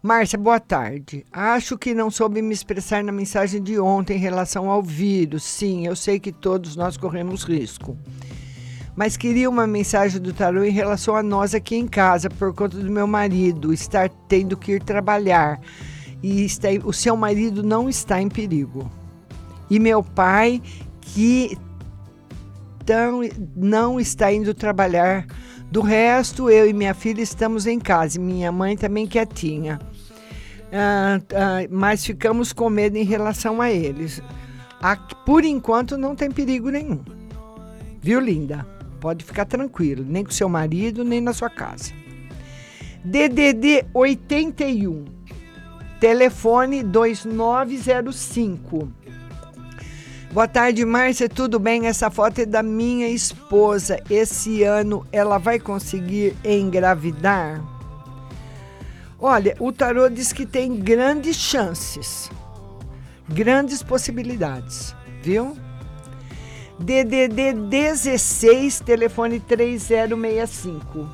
Márcia, 0.02 0.38
boa 0.38 0.60
tarde. 0.60 1.24
Acho 1.32 1.78
que 1.78 1.94
não 1.94 2.10
soube 2.10 2.42
me 2.42 2.52
expressar 2.52 3.02
na 3.02 3.10
mensagem 3.10 3.62
de 3.62 3.80
ontem 3.80 4.18
em 4.18 4.20
relação 4.20 4.70
ao 4.70 4.82
vírus. 4.82 5.42
Sim, 5.42 5.86
eu 5.86 5.96
sei 5.96 6.20
que 6.20 6.30
todos 6.30 6.76
nós 6.76 6.98
corremos 6.98 7.44
risco. 7.44 7.96
Mas 8.94 9.16
queria 9.16 9.48
uma 9.48 9.66
mensagem 9.66 10.20
do 10.20 10.34
tarô 10.34 10.62
em 10.62 10.72
relação 10.72 11.16
a 11.16 11.22
nós 11.22 11.54
aqui 11.54 11.74
em 11.74 11.88
casa, 11.88 12.28
por 12.28 12.52
conta 12.52 12.76
do 12.76 12.90
meu 12.90 13.06
marido 13.06 13.72
estar 13.72 14.10
tendo 14.28 14.58
que 14.58 14.72
ir 14.72 14.82
trabalhar. 14.82 15.58
E 16.22 16.44
está, 16.44 16.68
o 16.84 16.92
seu 16.92 17.16
marido 17.16 17.62
não 17.62 17.88
está 17.88 18.20
em 18.20 18.28
perigo. 18.28 18.90
E 19.70 19.78
meu 19.78 20.02
pai, 20.02 20.60
que 21.00 21.56
tão, 22.84 23.20
não 23.56 24.00
está 24.00 24.32
indo 24.32 24.54
trabalhar. 24.54 25.26
Do 25.70 25.80
resto, 25.80 26.50
eu 26.50 26.68
e 26.68 26.72
minha 26.72 26.94
filha 26.94 27.22
estamos 27.22 27.66
em 27.66 27.78
casa. 27.78 28.20
Minha 28.20 28.50
mãe 28.50 28.76
também 28.76 29.06
quietinha 29.06 29.78
ah, 30.72 31.20
ah, 31.34 31.66
mas 31.70 32.04
ficamos 32.04 32.52
com 32.52 32.68
medo 32.70 32.96
em 32.96 33.04
relação 33.04 33.60
a 33.60 33.68
eles. 33.70 34.22
Aqui, 34.80 35.14
por 35.26 35.44
enquanto 35.44 35.98
não 35.98 36.14
tem 36.14 36.30
perigo 36.30 36.70
nenhum. 36.70 37.00
Viu, 38.00 38.20
linda? 38.20 38.64
Pode 39.00 39.24
ficar 39.24 39.46
tranquilo, 39.46 40.04
nem 40.06 40.22
com 40.24 40.30
seu 40.30 40.48
marido, 40.48 41.02
nem 41.04 41.20
na 41.20 41.32
sua 41.32 41.50
casa. 41.50 41.92
DDD 43.04 43.86
81, 43.94 45.06
telefone 45.98 46.82
2905. 46.82 48.92
Boa 50.32 50.46
tarde, 50.46 50.84
Márcia. 50.84 51.28
Tudo 51.28 51.58
bem? 51.58 51.88
Essa 51.88 52.08
foto 52.08 52.40
é 52.42 52.46
da 52.46 52.62
minha 52.62 53.08
esposa. 53.08 54.00
Esse 54.08 54.62
ano 54.62 55.04
ela 55.10 55.38
vai 55.38 55.58
conseguir 55.58 56.36
engravidar? 56.44 57.60
Olha, 59.18 59.56
o 59.58 59.72
tarô 59.72 60.08
diz 60.08 60.32
que 60.32 60.46
tem 60.46 60.76
grandes 60.76 61.34
chances, 61.34 62.30
grandes 63.28 63.82
possibilidades, 63.82 64.94
viu? 65.20 65.56
DDD 66.78 67.52
16, 67.68 68.80
telefone 68.80 69.40
3065. 69.40 71.08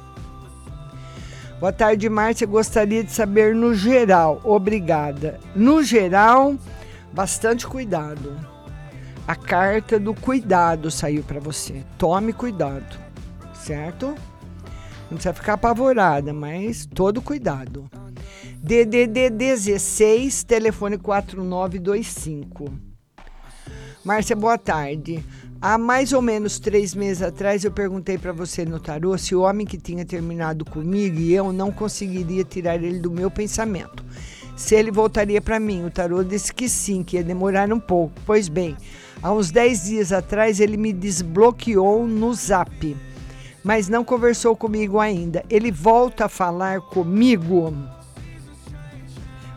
Boa 1.59 1.73
tarde, 1.73 2.07
Márcia. 2.11 2.47
Gostaria 2.47 3.03
de 3.03 3.11
saber 3.11 3.55
no 3.55 3.75
geral. 3.75 4.43
Obrigada. 4.45 5.41
No 5.55 5.83
geral, 5.83 6.55
bastante 7.15 7.67
cuidado. 7.67 8.56
A 9.27 9.35
carta 9.35 9.99
do 9.99 10.15
cuidado 10.15 10.89
saiu 10.89 11.25
para 11.25 11.41
você. 11.41 11.83
Tome 11.99 12.33
cuidado, 12.33 12.97
certo? 13.53 14.15
Não 15.11 15.17
precisa 15.17 15.35
ficar 15.35 15.55
apavorada, 15.55 16.33
mas 16.33 16.87
todo 16.87 17.21
cuidado. 17.21 17.91
DDD 18.63 19.31
16, 19.31 20.45
telefone 20.45 20.97
4925. 20.97 22.73
Márcia, 24.05 24.37
boa 24.37 24.57
tarde. 24.57 25.25
Há 25.61 25.77
mais 25.77 26.13
ou 26.13 26.23
menos 26.23 26.61
três 26.61 26.95
meses 26.95 27.21
atrás 27.21 27.65
eu 27.65 27.73
perguntei 27.73 28.17
para 28.17 28.31
você 28.31 28.65
no 28.65 28.79
tarô 28.79 29.19
se 29.19 29.35
o 29.35 29.41
homem 29.41 29.67
que 29.67 29.77
tinha 29.77 30.05
terminado 30.05 30.65
comigo 30.65 31.19
e 31.19 31.35
eu 31.35 31.53
não 31.53 31.73
conseguiria 31.73 32.45
tirar 32.45 32.77
ele 32.77 33.01
do 33.01 33.11
meu 33.11 33.29
pensamento. 33.29 34.05
Se 34.57 34.75
ele 34.75 34.91
voltaria 34.91 35.41
para 35.41 35.61
mim, 35.61 35.85
o 35.85 35.91
tarô 35.91 36.25
disse 36.25 36.53
que 36.53 36.69
sim, 36.69 37.05
que 37.05 37.17
ia 37.17 37.23
demorar 37.23 37.73
um 37.73 37.79
pouco. 37.79 38.15
Pois 38.25 38.49
bem, 38.49 38.77
há 39.23 39.31
uns 39.31 39.51
10 39.51 39.85
dias 39.85 40.13
atrás 40.13 40.59
ele 40.59 40.77
me 40.77 40.93
desbloqueou 40.93 42.07
no 42.07 42.35
zap 42.35 42.97
mas 43.67 43.89
não 43.89 44.05
conversou 44.05 44.55
comigo 44.55 45.01
ainda. 45.01 45.45
Ele 45.51 45.73
volta 45.73 46.27
a 46.27 46.29
falar 46.29 46.81
comigo? 46.81 47.75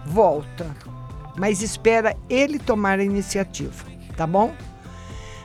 Volta. 0.04 0.66
Mas 1.38 1.62
espera 1.62 2.18
ele 2.28 2.58
tomar 2.58 2.98
a 2.98 3.04
iniciativa, 3.04 3.86
tá 4.18 4.26
bom? 4.26 4.52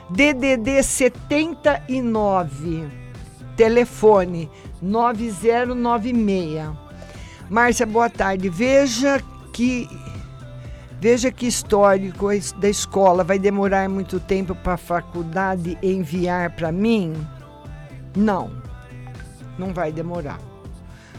DDD 0.08 0.82
79, 0.82 2.88
telefone 3.54 4.50
9096. 4.80 6.70
Márcia, 7.50 7.84
boa 7.84 8.08
tarde. 8.08 8.48
Veja 8.48 9.22
que 9.54 9.88
Veja 11.04 11.30
que 11.30 11.46
histórico 11.46 12.28
da 12.56 12.66
escola 12.66 13.22
vai 13.22 13.38
demorar 13.38 13.90
muito 13.90 14.18
tempo 14.18 14.54
para 14.54 14.72
a 14.72 14.78
faculdade 14.78 15.76
enviar 15.82 16.56
para 16.56 16.72
mim? 16.72 17.12
Não, 18.16 18.50
não 19.58 19.74
vai 19.74 19.92
demorar. 19.92 20.40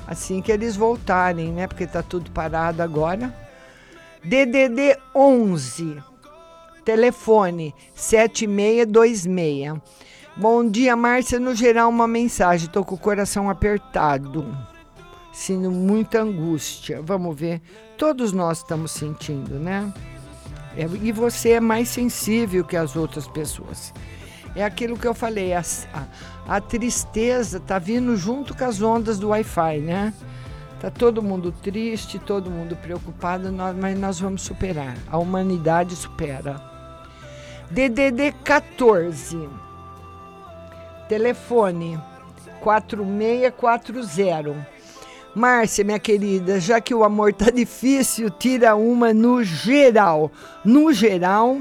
Assim 0.07 0.41
que 0.41 0.51
eles 0.51 0.75
voltarem, 0.75 1.51
né? 1.51 1.67
Porque 1.67 1.85
tá 1.85 2.01
tudo 2.01 2.31
parado 2.31 2.81
agora. 2.81 3.31
DDD 4.23 4.97
11, 5.13 6.01
telefone 6.83 7.71
7626. 7.93 9.79
Bom 10.35 10.67
dia, 10.67 10.95
Márcia. 10.95 11.39
No 11.39 11.53
geral, 11.53 11.89
uma 11.89 12.07
mensagem. 12.07 12.69
Tô 12.69 12.83
com 12.83 12.95
o 12.95 12.99
coração 12.99 13.51
apertado, 13.51 14.47
sentindo 15.35 15.69
muita 15.69 16.21
angústia. 16.21 17.01
Vamos 17.01 17.37
ver. 17.37 17.61
Todos 17.97 18.31
nós 18.31 18.59
estamos 18.59 18.91
sentindo, 18.91 19.59
né? 19.59 19.91
É, 20.77 20.83
e 21.01 21.11
você 21.11 21.49
é 21.51 21.59
mais 21.59 21.89
sensível 21.89 22.63
que 22.63 22.77
as 22.77 22.95
outras 22.95 23.27
pessoas. 23.27 23.93
É 24.55 24.63
aquilo 24.63 24.97
que 24.97 25.05
eu 25.05 25.13
falei, 25.13 25.53
a, 25.53 25.61
a, 25.93 26.05
a 26.55 26.61
tristeza 26.61 27.59
tá 27.59 27.77
vindo 27.77 28.15
junto 28.15 28.55
com 28.55 28.63
as 28.63 28.81
ondas 28.81 29.19
do 29.19 29.27
Wi-Fi, 29.29 29.79
né? 29.79 30.13
Tá 30.79 30.89
todo 30.89 31.21
mundo 31.21 31.51
triste, 31.51 32.17
todo 32.17 32.49
mundo 32.49 32.77
preocupado, 32.77 33.51
nós, 33.51 33.75
mas 33.75 33.99
nós 33.99 34.17
vamos 34.19 34.41
superar. 34.41 34.95
A 35.09 35.17
humanidade 35.17 35.97
supera. 35.97 36.61
DDD 37.69 38.31
14. 38.43 39.49
Telefone 41.09 41.99
4640. 42.61 44.74
Márcia, 45.35 45.83
minha 45.83 45.99
querida, 45.99 46.61
já 46.61 46.79
que 46.79 46.95
o 46.95 47.03
amor 47.03 47.33
tá 47.33 47.51
difícil, 47.51 48.29
tira 48.29 48.73
uma 48.75 49.13
no 49.13 49.43
geral. 49.43 50.31
No 50.63 50.93
geral, 50.93 51.59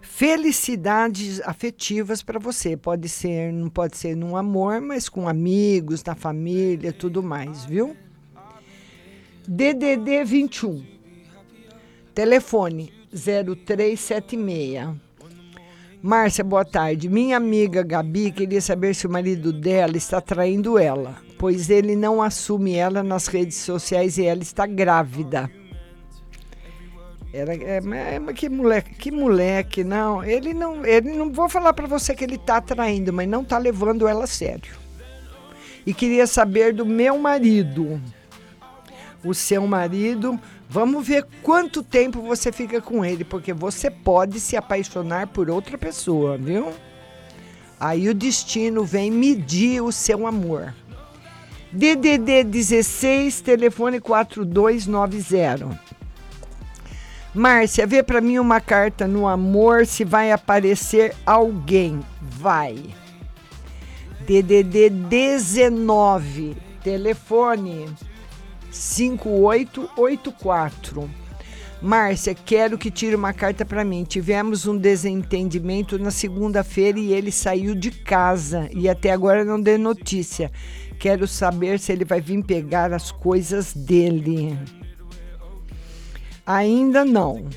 felicidades 0.00 1.40
afetivas 1.42 2.24
para 2.24 2.40
você. 2.40 2.76
Pode 2.76 3.08
ser, 3.08 3.52
não 3.52 3.68
pode 3.68 3.96
ser 3.96 4.16
num 4.16 4.36
amor, 4.36 4.80
mas 4.80 5.08
com 5.08 5.28
amigos, 5.28 6.02
na 6.02 6.16
família, 6.16 6.92
tudo 6.92 7.22
mais, 7.22 7.64
viu? 7.64 7.96
DDD 9.46 10.24
21. 10.24 10.84
Telefone 12.12 12.92
0376. 13.12 14.88
Márcia, 16.02 16.42
boa 16.42 16.64
tarde. 16.64 17.08
Minha 17.08 17.36
amiga 17.36 17.84
Gabi 17.84 18.32
queria 18.32 18.60
saber 18.60 18.92
se 18.94 19.06
o 19.06 19.10
marido 19.10 19.52
dela 19.52 19.96
está 19.96 20.20
traindo 20.20 20.76
ela, 20.76 21.16
pois 21.38 21.70
ele 21.70 21.94
não 21.94 22.20
assume 22.20 22.74
ela 22.74 23.02
nas 23.02 23.28
redes 23.28 23.58
sociais 23.58 24.18
e 24.18 24.24
ela 24.24 24.42
está 24.42 24.66
grávida. 24.66 25.50
Era, 27.32 27.54
é, 27.54 27.78
é, 27.78 28.32
que 28.32 28.48
moleque, 28.48 28.94
que 28.94 29.10
moleque, 29.10 29.84
não. 29.84 30.24
Ele 30.24 30.52
não, 30.54 30.84
ele 30.84 31.12
não 31.12 31.30
vou 31.30 31.48
falar 31.48 31.72
para 31.74 31.86
você 31.86 32.14
que 32.14 32.24
ele 32.24 32.38
tá 32.38 32.60
traindo, 32.60 33.12
mas 33.12 33.28
não 33.28 33.44
tá 33.44 33.58
levando 33.58 34.08
ela 34.08 34.24
a 34.24 34.26
sério. 34.26 34.72
E 35.86 35.94
queria 35.94 36.26
saber 36.26 36.72
do 36.72 36.84
meu 36.84 37.18
marido. 37.18 38.00
O 39.24 39.34
seu 39.34 39.66
marido, 39.66 40.38
vamos 40.68 41.06
ver 41.06 41.26
quanto 41.42 41.82
tempo 41.82 42.22
você 42.22 42.50
fica 42.50 42.80
com 42.80 43.04
ele, 43.04 43.24
porque 43.24 43.52
você 43.52 43.90
pode 43.90 44.40
se 44.40 44.56
apaixonar 44.56 45.26
por 45.26 45.50
outra 45.50 45.76
pessoa, 45.76 46.38
viu? 46.38 46.72
Aí 47.78 48.08
o 48.08 48.14
destino 48.14 48.84
vem 48.84 49.10
medir 49.10 49.82
o 49.82 49.92
seu 49.92 50.26
amor. 50.26 50.72
DDD 51.70 52.44
16, 52.44 53.42
telefone 53.42 54.00
4290. 54.00 55.78
Márcia, 57.34 57.86
vê 57.86 58.02
para 58.02 58.22
mim 58.22 58.38
uma 58.38 58.58
carta 58.58 59.06
no 59.06 59.28
amor 59.28 59.84
se 59.86 60.02
vai 60.02 60.32
aparecer 60.32 61.14
alguém. 61.26 62.00
Vai. 62.22 62.86
DDD 64.26 64.88
19, 64.88 66.56
telefone 66.82 67.84
5884. 68.70 71.10
Márcia, 71.80 72.34
quero 72.34 72.76
que 72.76 72.90
tire 72.90 73.14
uma 73.14 73.32
carta 73.32 73.64
para 73.64 73.84
mim. 73.84 74.04
Tivemos 74.04 74.66
um 74.66 74.76
desentendimento 74.76 75.98
na 75.98 76.10
segunda-feira 76.10 76.98
e 76.98 77.12
ele 77.12 77.30
saiu 77.30 77.74
de 77.74 77.90
casa 77.90 78.68
e 78.72 78.88
até 78.88 79.12
agora 79.12 79.44
não 79.44 79.60
deu 79.60 79.78
notícia. 79.78 80.50
Quero 80.98 81.26
saber 81.28 81.78
se 81.78 81.92
ele 81.92 82.04
vai 82.04 82.20
vir 82.20 82.42
pegar 82.42 82.92
as 82.92 83.12
coisas 83.12 83.72
dele. 83.72 84.58
Ainda 86.44 87.04
não. 87.04 87.48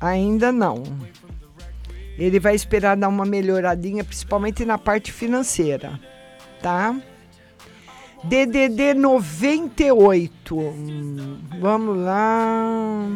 Ainda 0.00 0.50
não. 0.50 0.82
Ele 2.18 2.40
vai 2.40 2.54
esperar 2.54 2.96
dar 2.96 3.08
uma 3.08 3.24
melhoradinha, 3.24 4.02
principalmente 4.02 4.64
na 4.64 4.78
parte 4.78 5.12
financeira, 5.12 6.00
tá? 6.62 6.98
DDD 8.24 8.94
98. 8.94 10.58
Hum, 10.58 11.38
vamos 11.60 11.98
lá. 11.98 13.06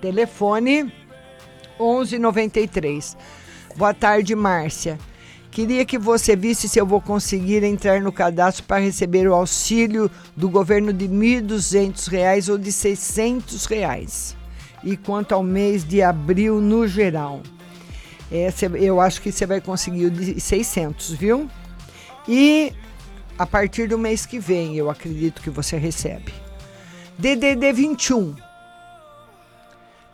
Telefone 0.00 0.92
1193. 1.80 3.16
Boa 3.76 3.94
tarde, 3.94 4.34
Márcia. 4.34 4.98
Queria 5.56 5.84
que 5.86 5.96
você 5.96 6.36
visse 6.36 6.68
se 6.68 6.78
eu 6.78 6.84
vou 6.84 7.00
conseguir 7.00 7.64
entrar 7.64 8.02
no 8.02 8.12
cadastro 8.12 8.64
para 8.64 8.82
receber 8.82 9.26
o 9.26 9.32
auxílio 9.32 10.10
do 10.36 10.50
governo 10.50 10.92
de 10.92 11.06
R$ 11.06 11.40
1.200 11.40 12.50
ou 12.50 12.58
de 12.58 12.70
600 12.70 13.64
reais. 13.64 14.36
E 14.84 14.98
quanto 14.98 15.32
ao 15.32 15.42
mês 15.42 15.82
de 15.82 16.02
abril 16.02 16.60
no 16.60 16.86
geral. 16.86 17.40
É, 18.30 18.52
eu 18.74 19.00
acho 19.00 19.22
que 19.22 19.32
você 19.32 19.46
vai 19.46 19.62
conseguir 19.62 20.04
o 20.04 20.10
de 20.10 20.38
600, 20.38 21.12
viu? 21.12 21.48
E 22.28 22.74
a 23.38 23.46
partir 23.46 23.88
do 23.88 23.96
mês 23.96 24.26
que 24.26 24.38
vem, 24.38 24.76
eu 24.76 24.90
acredito 24.90 25.40
que 25.40 25.48
você 25.48 25.78
recebe. 25.78 26.34
DDD 27.18 27.72
21. 27.72 28.36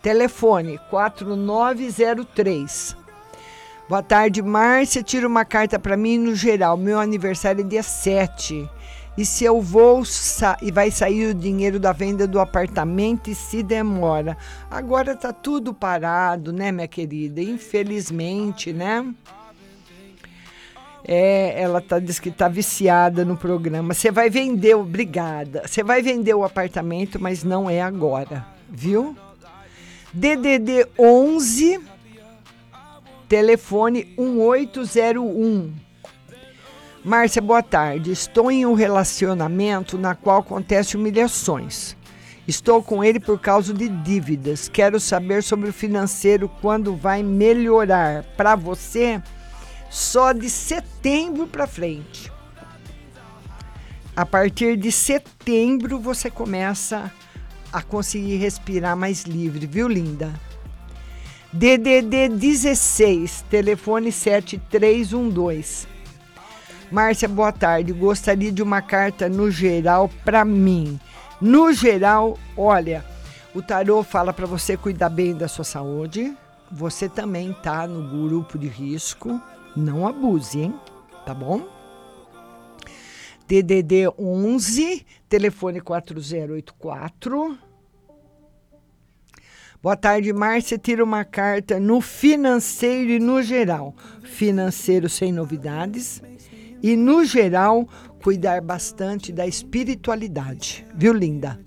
Telefone 0.01 0.79
4903. 0.89 3.02
Boa 3.93 4.03
tarde, 4.03 4.41
Márcia. 4.41 5.03
Tira 5.03 5.29
uma 5.29 5.45
carta 5.45 5.79
para 5.79 5.99
mim 5.99 6.17
no 6.17 6.35
geral. 6.35 6.79
Meu 6.79 6.99
aniversário 6.99 7.61
é 7.61 7.69
dia 7.69 7.83
7. 7.83 8.67
E 9.19 9.27
se 9.27 9.45
eu 9.45 9.61
vou 9.61 10.03
e 10.63 10.73
vai 10.73 10.91
sair 10.91 11.27
o 11.27 11.35
dinheiro 11.35 11.79
da 11.79 11.93
venda 11.93 12.27
do 12.27 12.41
apartamento 12.41 13.29
e 13.29 13.35
se 13.35 13.63
demora. 13.63 14.35
Agora 14.71 15.15
tá 15.15 15.31
tudo 15.31 15.75
parado, 15.75 16.55
né, 16.55 16.73
minha 16.73 16.89
querida? 16.89 17.43
Infelizmente, 17.43 18.73
né? 18.73 19.13
É, 21.05 21.61
ela 21.61 21.83
tá, 21.83 21.99
diz 21.99 22.19
que 22.19 22.31
tá 22.31 22.49
viciada 22.49 23.27
no 23.27 23.37
programa. 23.37 23.93
Você 23.93 24.11
vai 24.11 24.31
vender, 24.31 24.75
obrigada. 24.75 25.65
Você 25.67 25.83
vai 25.83 26.01
vender 26.01 26.33
o 26.33 26.45
apartamento, 26.45 27.21
mas 27.21 27.45
não 27.45 27.69
é 27.69 27.83
agora, 27.83 28.47
viu? 28.71 29.15
DDD 30.15 30.87
11 30.99 31.92
telefone 33.33 34.15
1801. 34.19 35.73
Márcia, 37.03 37.41
boa 37.41 37.63
tarde. 37.63 38.13
Estou 38.13 38.51
em 38.51 38.67
um 38.67 38.75
relacionamento 38.75 39.97
na 39.97 40.15
qual 40.15 40.41
acontecem 40.41 41.01
humilhações. 41.01 41.97
Estou 42.47 42.83
com 42.83 43.03
ele 43.03 43.19
por 43.19 43.41
causa 43.41 43.73
de 43.73 43.89
dívidas. 43.89 44.69
Quero 44.69 45.01
saber 45.01 45.43
sobre 45.43 45.71
o 45.71 45.73
financeiro 45.73 46.47
quando 46.61 46.95
vai 46.95 47.23
melhorar 47.23 48.23
para 48.37 48.55
você 48.55 49.23
só 49.89 50.35
de 50.35 50.51
setembro 50.51 51.47
para 51.47 51.67
frente. 51.67 52.31
A 54.15 54.27
partir 54.27 54.77
de 54.77 54.93
setembro 54.93 55.99
você 55.99 56.31
começa 56.31 57.11
a 57.73 57.81
conseguir 57.81 58.37
respirar 58.37 58.95
mais 58.95 59.23
livre, 59.23 59.67
viu, 59.67 59.89
linda? 59.89 60.31
DDD 61.53 62.29
16, 62.29 63.45
telefone 63.51 64.11
7312. 64.11 65.87
Márcia, 66.91 67.29
boa 67.29 67.53
tarde. 67.53 67.93
Gostaria 67.93 68.51
de 68.51 68.63
uma 68.63 68.81
carta 68.81 69.29
no 69.29 69.51
geral 69.51 70.11
para 70.25 70.45
mim. 70.45 70.99
No 71.41 71.73
geral, 71.73 72.39
olha, 72.57 73.05
o 73.55 73.63
tarô 73.63 74.03
fala 74.03 74.33
para 74.33 74.47
você 74.47 74.77
cuidar 74.77 75.09
bem 75.09 75.35
da 75.35 75.49
sua 75.49 75.65
saúde. 75.65 76.37
Você 76.71 77.09
também 77.09 77.53
tá 77.63 77.87
no 77.87 78.29
grupo 78.29 78.59
de 78.59 78.69
risco 78.69 79.41
não 79.77 80.07
abuse, 80.07 80.61
hein? 80.61 80.75
Tá 81.25 81.33
bom? 81.35 81.67
DDD 83.47 84.09
11, 84.19 85.07
telefone 85.29 85.81
4084. 85.81 87.59
Boa 89.83 89.97
tarde, 89.97 90.33
Márcia. 90.33 90.79
Tira 90.79 91.03
uma 91.03 91.25
carta 91.25 91.81
no 91.81 92.01
financeiro 92.01 93.11
e 93.11 93.19
no 93.19 93.43
geral. 93.43 93.97
Financeiro 94.23 95.09
sem 95.09 95.33
novidades. 95.33 96.23
E 96.81 96.95
no 96.95 97.25
geral, 97.25 97.89
cuidar 98.23 98.61
bastante 98.61 99.33
da 99.33 99.45
espiritualidade. 99.45 100.87
Viu, 100.95 101.13
linda? 101.13 101.59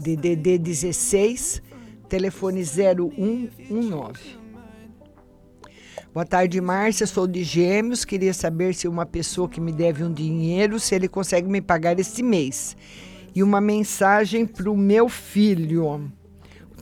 DDD 0.00 0.58
16, 0.58 1.62
telefone 2.08 2.64
0119. 2.64 4.36
Boa 6.12 6.26
tarde, 6.26 6.60
Márcia. 6.60 7.06
Sou 7.06 7.28
de 7.28 7.44
Gêmeos. 7.44 8.04
Queria 8.04 8.34
saber 8.34 8.74
se 8.74 8.88
uma 8.88 9.06
pessoa 9.06 9.48
que 9.48 9.60
me 9.60 9.70
deve 9.70 10.02
um 10.02 10.12
dinheiro, 10.12 10.80
se 10.80 10.92
ele 10.96 11.06
consegue 11.06 11.48
me 11.48 11.60
pagar 11.60 12.00
esse 12.00 12.20
mês. 12.20 12.76
E 13.32 13.44
uma 13.44 13.60
mensagem 13.60 14.44
para 14.44 14.68
o 14.68 14.76
meu 14.76 15.08
filho. 15.08 16.10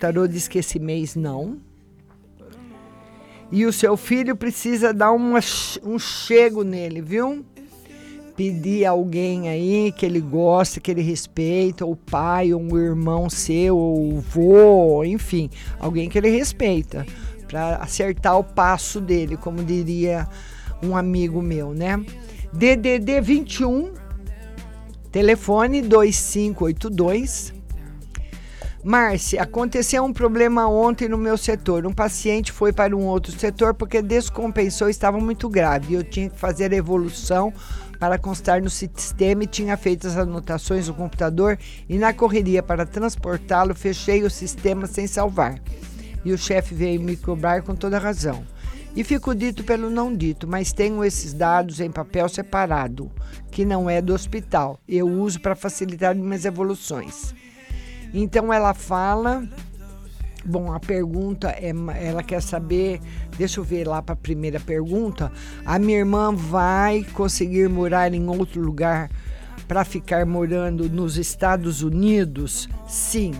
Tarô 0.02 0.26
diz 0.26 0.48
que 0.48 0.58
esse 0.58 0.80
mês 0.80 1.14
não. 1.14 1.58
E 3.52 3.64
o 3.64 3.72
seu 3.72 3.96
filho 3.96 4.34
precisa 4.34 4.92
dar 4.92 5.12
uma, 5.12 5.38
um 5.84 5.96
chego 5.96 6.64
nele, 6.64 7.00
viu? 7.00 7.44
Pedir 8.34 8.84
alguém 8.84 9.48
aí 9.48 9.92
que 9.92 10.04
ele 10.04 10.18
gosta, 10.18 10.80
que 10.80 10.90
ele 10.90 11.02
respeita, 11.02 11.86
ou 11.86 11.94
pai, 11.94 12.52
ou 12.52 12.60
um 12.60 12.76
irmão 12.76 13.30
seu, 13.30 13.76
ou 13.76 14.18
vô, 14.18 15.04
enfim, 15.04 15.48
alguém 15.78 16.08
que 16.08 16.18
ele 16.18 16.30
respeita 16.30 17.06
para 17.46 17.76
acertar 17.76 18.36
o 18.36 18.42
passo 18.42 19.00
dele, 19.00 19.36
como 19.36 19.62
diria 19.62 20.28
um 20.82 20.96
amigo 20.96 21.40
meu, 21.40 21.72
né? 21.72 22.04
DDD 22.52 23.20
21 23.20 23.92
telefone 25.12 25.80
2582 25.80 27.61
Márcia, 28.84 29.40
aconteceu 29.40 30.04
um 30.04 30.12
problema 30.12 30.68
ontem 30.68 31.08
no 31.08 31.16
meu 31.16 31.38
setor. 31.38 31.86
Um 31.86 31.92
paciente 31.92 32.50
foi 32.50 32.72
para 32.72 32.96
um 32.96 33.06
outro 33.06 33.30
setor 33.38 33.74
porque 33.74 34.02
descompensou 34.02 34.88
estava 34.88 35.20
muito 35.20 35.48
grave. 35.48 35.94
Eu 35.94 36.02
tinha 36.02 36.28
que 36.28 36.36
fazer 36.36 36.72
a 36.72 36.76
evolução 36.76 37.52
para 38.00 38.18
constar 38.18 38.60
no 38.60 38.68
sistema 38.68 39.44
e 39.44 39.46
tinha 39.46 39.76
feito 39.76 40.08
as 40.08 40.16
anotações 40.16 40.88
no 40.88 40.94
computador 40.94 41.56
e 41.88 41.96
na 41.96 42.12
correria 42.12 42.60
para 42.60 42.84
transportá-lo 42.84 43.72
fechei 43.72 44.24
o 44.24 44.30
sistema 44.30 44.88
sem 44.88 45.06
salvar 45.06 45.60
e 46.24 46.32
o 46.32 46.38
chefe 46.38 46.74
veio 46.74 47.00
me 47.00 47.16
cobrar 47.16 47.62
com 47.62 47.76
toda 47.76 48.00
razão. 48.00 48.44
E 48.96 49.04
fico 49.04 49.32
dito 49.32 49.62
pelo 49.62 49.88
não 49.88 50.14
dito, 50.14 50.46
mas 50.46 50.72
tenho 50.72 51.04
esses 51.04 51.32
dados 51.32 51.78
em 51.80 51.90
papel 51.90 52.28
separado, 52.28 53.10
que 53.50 53.64
não 53.64 53.88
é 53.88 54.02
do 54.02 54.12
hospital. 54.12 54.78
Eu 54.86 55.08
uso 55.08 55.40
para 55.40 55.54
facilitar 55.54 56.14
minhas 56.14 56.44
evoluções. 56.44 57.32
Então 58.12 58.52
ela 58.52 58.74
fala. 58.74 59.46
Bom, 60.44 60.72
a 60.72 60.80
pergunta 60.80 61.50
é, 61.50 61.72
ela 62.04 62.20
quer 62.20 62.42
saber, 62.42 63.00
deixa 63.38 63.60
eu 63.60 63.64
ver 63.64 63.86
lá 63.86 64.02
para 64.02 64.14
a 64.14 64.16
primeira 64.16 64.58
pergunta. 64.58 65.30
A 65.64 65.78
minha 65.78 65.98
irmã 65.98 66.34
vai 66.34 67.06
conseguir 67.12 67.68
morar 67.68 68.12
em 68.12 68.28
outro 68.28 68.60
lugar 68.60 69.08
para 69.68 69.84
ficar 69.84 70.26
morando 70.26 70.88
nos 70.88 71.16
Estados 71.16 71.80
Unidos? 71.80 72.68
Sim, 72.88 73.34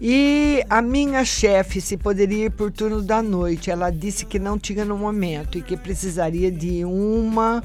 e 0.00 0.62
a 0.68 0.82
minha 0.82 1.24
chefe 1.24 1.80
se 1.80 1.96
poderia 1.96 2.46
ir 2.46 2.50
por 2.50 2.70
turno 2.70 3.00
da 3.00 3.22
noite. 3.22 3.70
Ela 3.70 3.90
disse 3.90 4.26
que 4.26 4.38
não 4.38 4.58
tinha 4.58 4.84
no 4.84 4.96
momento 4.96 5.56
e 5.56 5.62
que 5.62 5.76
precisaria 5.76 6.50
de 6.50 6.84
uma 6.84 7.62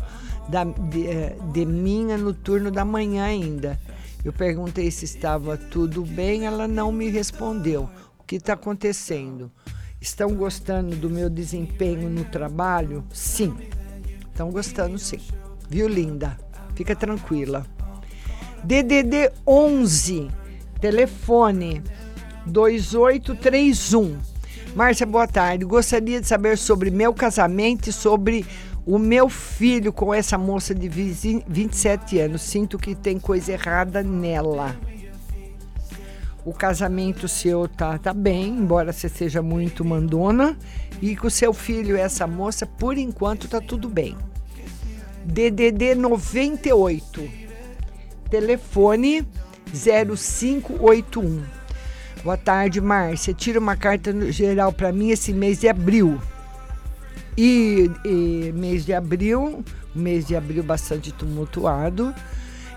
da, 0.47 0.63
de, 0.63 1.07
eh, 1.07 1.35
de 1.51 1.65
minha 1.65 2.17
no 2.17 2.33
turno 2.33 2.71
da 2.71 2.85
manhã 2.85 3.25
ainda. 3.25 3.77
Eu 4.23 4.31
perguntei 4.31 4.91
se 4.91 5.05
estava 5.05 5.57
tudo 5.57 6.03
bem, 6.03 6.45
ela 6.45 6.67
não 6.67 6.91
me 6.91 7.09
respondeu. 7.09 7.89
O 8.19 8.23
que 8.23 8.35
está 8.35 8.53
acontecendo? 8.53 9.51
Estão 9.99 10.33
gostando 10.33 10.95
do 10.95 11.09
meu 11.09 11.29
desempenho 11.29 12.09
no 12.09 12.23
trabalho? 12.25 13.03
Sim, 13.11 13.55
estão 14.29 14.51
gostando 14.51 14.97
sim. 14.97 15.19
Viu, 15.69 15.87
linda? 15.87 16.37
Fica 16.75 16.95
tranquila. 16.95 17.65
DDD 18.63 19.31
11 19.45 20.41
Telefone 20.81 21.83
2831. 22.47 24.17
Márcia, 24.75 25.05
boa 25.05 25.27
tarde. 25.27 25.63
Gostaria 25.63 26.19
de 26.19 26.27
saber 26.27 26.57
sobre 26.57 26.89
meu 26.89 27.13
casamento 27.13 27.87
e 27.87 27.93
sobre 27.93 28.43
o 28.85 28.97
meu 28.97 29.29
filho 29.29 29.93
com 29.93 30.13
essa 30.13 30.37
moça 30.37 30.73
de 30.73 30.89
27 30.89 32.19
anos. 32.19 32.41
Sinto 32.41 32.77
que 32.77 32.95
tem 32.95 33.19
coisa 33.19 33.53
errada 33.53 34.01
nela. 34.01 34.75
O 36.43 36.53
casamento 36.53 37.27
seu 37.27 37.67
tá, 37.67 37.99
tá 37.99 38.13
bem, 38.13 38.47
embora 38.47 38.91
você 38.91 39.07
seja 39.07 39.41
muito 39.41 39.85
mandona. 39.85 40.57
E 41.01 41.15
com 41.15 41.27
o 41.27 41.31
seu 41.31 41.53
filho, 41.53 41.95
essa 41.95 42.25
moça, 42.25 42.65
por 42.65 42.97
enquanto 42.97 43.47
tá 43.47 43.61
tudo 43.61 43.87
bem. 43.87 44.17
DDD 45.23 45.95
98. 45.95 47.29
Telefone 48.29 49.27
0581. 49.73 51.43
Boa 52.23 52.37
tarde, 52.37 52.81
Márcia. 52.81 53.33
Tira 53.33 53.59
uma 53.59 53.75
carta 53.75 54.31
geral 54.31 54.71
para 54.71 54.91
mim 54.91 55.09
esse 55.09 55.33
mês 55.33 55.59
de 55.59 55.67
abril. 55.67 56.19
E, 57.37 57.89
e, 58.05 58.51
mês 58.53 58.85
de 58.85 58.93
abril, 58.93 59.63
mês 59.95 60.27
de 60.27 60.35
abril 60.35 60.63
bastante 60.63 61.11
tumultuado. 61.11 62.13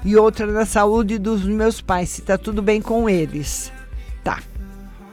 E 0.04 0.16
outra 0.16 0.46
na 0.46 0.66
saúde 0.66 1.18
dos 1.18 1.44
meus 1.44 1.80
pais, 1.80 2.10
se 2.10 2.22
tá 2.22 2.36
tudo 2.36 2.60
bem 2.60 2.80
com 2.80 3.08
eles. 3.08 3.72
Tá. 4.22 4.42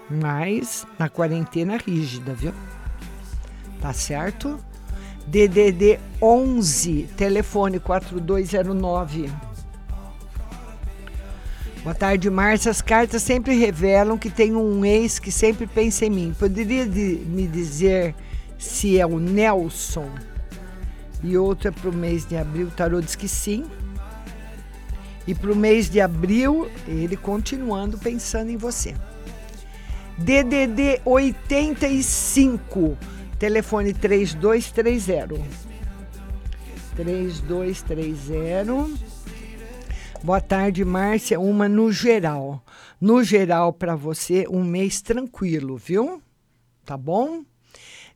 Mas 0.10 0.86
na 1.00 1.08
quarentena 1.08 1.78
rígida, 1.78 2.34
viu? 2.34 2.54
Tá 3.80 3.94
certo? 3.94 4.60
DDD 5.26 6.00
11, 6.22 7.10
telefone 7.16 7.80
4209. 7.80 9.32
Boa 11.84 11.96
tarde, 11.96 12.30
Márcia. 12.30 12.70
As 12.70 12.82
cartas 12.82 13.24
sempre 13.24 13.56
revelam 13.56 14.18
que 14.18 14.30
tem 14.30 14.56
um 14.56 14.86
ex 14.86 15.18
que 15.18 15.32
sempre 15.32 15.66
pensa 15.66 16.06
em 16.06 16.10
mim. 16.10 16.36
Poderia 16.38 16.86
de, 16.86 17.24
me 17.26 17.48
dizer 17.48 18.14
se 18.62 19.00
é 19.00 19.06
o 19.06 19.20
Nelson? 19.20 20.10
E 21.24 21.38
outra 21.38 21.72
para 21.72 21.90
o 21.90 21.94
mês 21.94 22.26
de 22.26 22.38
abril. 22.38 22.68
O 22.68 22.72
tarô 22.72 23.02
diz 23.02 23.16
que 23.16 23.28
sim. 23.28 23.66
E 25.28 25.34
para 25.34 25.52
o 25.52 25.56
mês 25.56 25.90
de 25.90 26.00
abril, 26.00 26.70
ele 26.88 27.18
continuando 27.18 27.98
pensando 27.98 28.52
em 28.52 28.58
você. 28.58 28.94
DDD 30.18 31.02
85, 31.04 32.98
telefone 33.40 33.94
3230. 33.94 35.42
3230. 36.96 39.12
Boa 40.24 40.40
tarde, 40.40 40.86
Márcia. 40.86 41.40
Uma 41.40 41.68
no 41.68 41.92
geral. 41.92 42.64
No 43.00 43.24
geral, 43.24 43.74
para 43.74 43.96
você, 43.96 44.46
um 44.50 44.64
mês 44.64 45.02
tranquilo, 45.02 45.78
viu? 45.78 46.22
Tá 46.86 46.96
bom? 46.96 47.44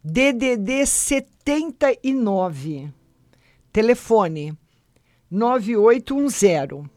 DDD 0.08 0.86
79. 0.86 2.94
Telefone 3.74 4.56
9810. 5.32 6.88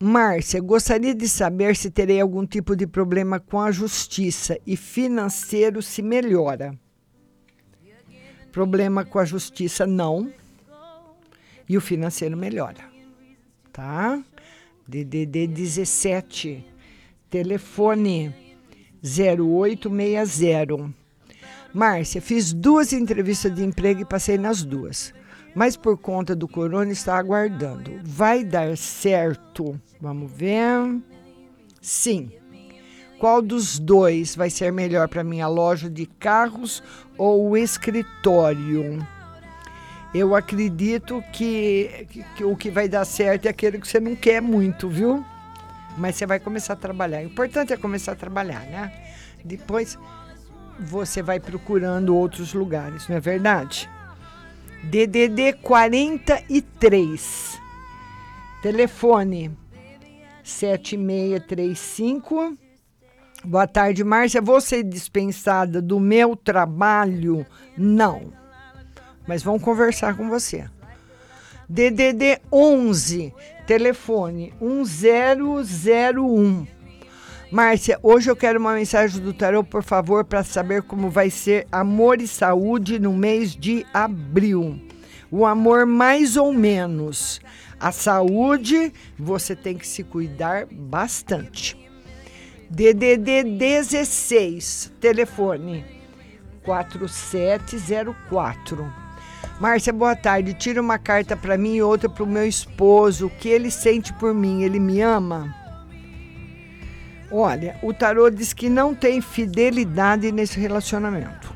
Márcia, 0.00 0.60
gostaria 0.60 1.14
de 1.14 1.28
saber 1.28 1.76
se 1.76 1.88
terei 1.88 2.20
algum 2.20 2.44
tipo 2.44 2.74
de 2.74 2.88
problema 2.88 3.38
com 3.38 3.60
a 3.60 3.70
justiça 3.70 4.58
e 4.66 4.76
financeiro 4.76 5.80
se 5.80 6.02
melhora. 6.02 6.76
Problema 8.50 9.04
com 9.04 9.20
a 9.20 9.24
justiça, 9.24 9.86
não 9.86 10.32
e 11.68 11.76
o 11.76 11.80
financeiro 11.80 12.36
melhora. 12.36 12.90
Tá? 13.72 14.20
DDD 14.88 15.46
17, 15.46 16.66
telefone 17.30 18.41
0860. 19.02 20.92
Márcia, 21.72 22.20
fiz 22.20 22.52
duas 22.52 22.92
entrevistas 22.92 23.54
de 23.54 23.64
emprego 23.64 24.02
e 24.02 24.04
passei 24.04 24.38
nas 24.38 24.62
duas. 24.62 25.12
Mas 25.54 25.76
por 25.76 25.98
conta 25.98 26.34
do 26.34 26.48
corona 26.48 26.92
está 26.92 27.16
aguardando. 27.16 27.90
Vai 28.02 28.44
dar 28.44 28.76
certo? 28.76 29.80
Vamos 30.00 30.30
ver. 30.30 31.00
Sim. 31.80 32.30
Qual 33.18 33.40
dos 33.42 33.78
dois 33.78 34.34
vai 34.34 34.50
ser 34.50 34.72
melhor 34.72 35.08
para 35.08 35.22
minha 35.22 35.46
loja 35.48 35.88
de 35.88 36.06
carros 36.06 36.82
ou 37.16 37.50
o 37.50 37.56
escritório? 37.56 39.06
eu 40.14 40.34
acredito 40.34 41.24
que, 41.32 42.06
que, 42.10 42.22
que, 42.36 42.44
o 42.44 42.54
que 42.54 42.70
vai 42.70 42.88
dar 42.88 43.04
certo 43.04 43.46
é 43.46 43.48
aquele 43.48 43.78
que 43.78 43.88
você 43.88 43.98
não 43.98 44.14
quer 44.14 44.42
muito, 44.42 44.88
viu? 44.88 45.24
Mas 45.96 46.16
você 46.16 46.26
vai 46.26 46.40
começar 46.40 46.72
a 46.74 46.76
trabalhar. 46.76 47.20
O 47.20 47.26
importante 47.26 47.72
é 47.72 47.76
começar 47.76 48.12
a 48.12 48.16
trabalhar, 48.16 48.60
né? 48.60 48.92
Depois 49.44 49.98
você 50.78 51.20
vai 51.22 51.40
procurando 51.40 52.16
outros 52.16 52.54
lugares, 52.54 53.08
não 53.08 53.16
é 53.16 53.20
verdade? 53.20 53.90
DDD 54.84 55.54
43. 55.54 57.60
Telefone 58.62 59.50
7635. 60.42 62.56
Boa 63.44 63.66
tarde, 63.66 64.04
Márcia. 64.04 64.40
Vou 64.40 64.60
ser 64.60 64.84
dispensada 64.84 65.82
do 65.82 65.98
meu 66.00 66.36
trabalho? 66.36 67.44
Não 67.76 68.40
mas 69.26 69.42
vão 69.42 69.58
conversar 69.58 70.16
com 70.16 70.28
você. 70.28 70.64
DDD 71.68 72.40
11, 72.52 73.32
telefone 73.66 74.54
1001. 74.60 76.66
Márcia, 77.50 77.98
hoje 78.02 78.30
eu 78.30 78.36
quero 78.36 78.58
uma 78.58 78.72
mensagem 78.72 79.20
do 79.20 79.34
tarot, 79.34 79.68
por 79.68 79.82
favor, 79.82 80.24
para 80.24 80.42
saber 80.42 80.82
como 80.82 81.10
vai 81.10 81.28
ser 81.28 81.66
amor 81.70 82.18
e 82.20 82.26
saúde 82.26 82.98
no 82.98 83.12
mês 83.12 83.54
de 83.54 83.84
abril. 83.92 84.80
O 85.30 85.44
amor 85.44 85.84
mais 85.84 86.38
ou 86.38 86.50
menos. 86.52 87.42
A 87.78 87.92
saúde, 87.92 88.90
você 89.18 89.54
tem 89.54 89.76
que 89.76 89.86
se 89.86 90.02
cuidar 90.02 90.66
bastante. 90.70 91.76
DDD 92.70 93.44
16, 93.58 94.94
telefone 94.98 95.84
4704. 96.64 99.01
Márcia, 99.62 99.92
boa 99.92 100.16
tarde. 100.16 100.54
Tira 100.54 100.80
uma 100.80 100.98
carta 100.98 101.36
para 101.36 101.56
mim 101.56 101.76
e 101.76 101.82
outra 101.84 102.08
para 102.08 102.24
o 102.24 102.26
meu 102.26 102.44
esposo. 102.44 103.28
O 103.28 103.30
que 103.30 103.48
ele 103.48 103.70
sente 103.70 104.12
por 104.14 104.34
mim? 104.34 104.64
Ele 104.64 104.80
me 104.80 105.00
ama? 105.00 105.54
Olha, 107.30 107.78
o 107.80 107.94
tarô 107.94 108.28
diz 108.28 108.52
que 108.52 108.68
não 108.68 108.92
tem 108.92 109.20
fidelidade 109.20 110.32
nesse 110.32 110.58
relacionamento. 110.58 111.54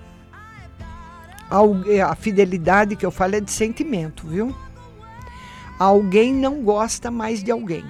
A 1.50 2.14
fidelidade 2.14 2.94
que 2.94 3.04
eu 3.04 3.10
falo 3.10 3.34
é 3.34 3.40
de 3.40 3.50
sentimento, 3.50 4.24
viu? 4.28 4.54
Alguém 5.76 6.32
não 6.32 6.62
gosta 6.62 7.10
mais 7.10 7.42
de 7.42 7.50
alguém. 7.50 7.84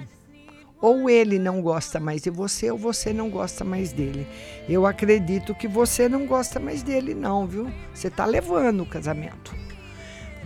Ou 0.81 1.11
ele 1.11 1.37
não 1.37 1.61
gosta 1.61 1.99
mais 1.99 2.23
de 2.23 2.31
você, 2.31 2.71
ou 2.71 2.77
você 2.79 3.13
não 3.13 3.29
gosta 3.29 3.63
mais 3.63 3.93
dele. 3.93 4.27
Eu 4.67 4.87
acredito 4.87 5.53
que 5.53 5.67
você 5.67 6.09
não 6.09 6.25
gosta 6.25 6.59
mais 6.59 6.81
dele, 6.81 7.13
não, 7.13 7.45
viu? 7.45 7.71
Você 7.93 8.07
está 8.07 8.25
levando 8.25 8.81
o 8.81 8.85
casamento. 8.87 9.55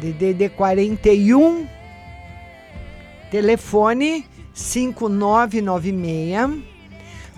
DDD 0.02 0.50
41, 0.50 1.68
telefone 3.30 4.26
5996. 4.52 6.64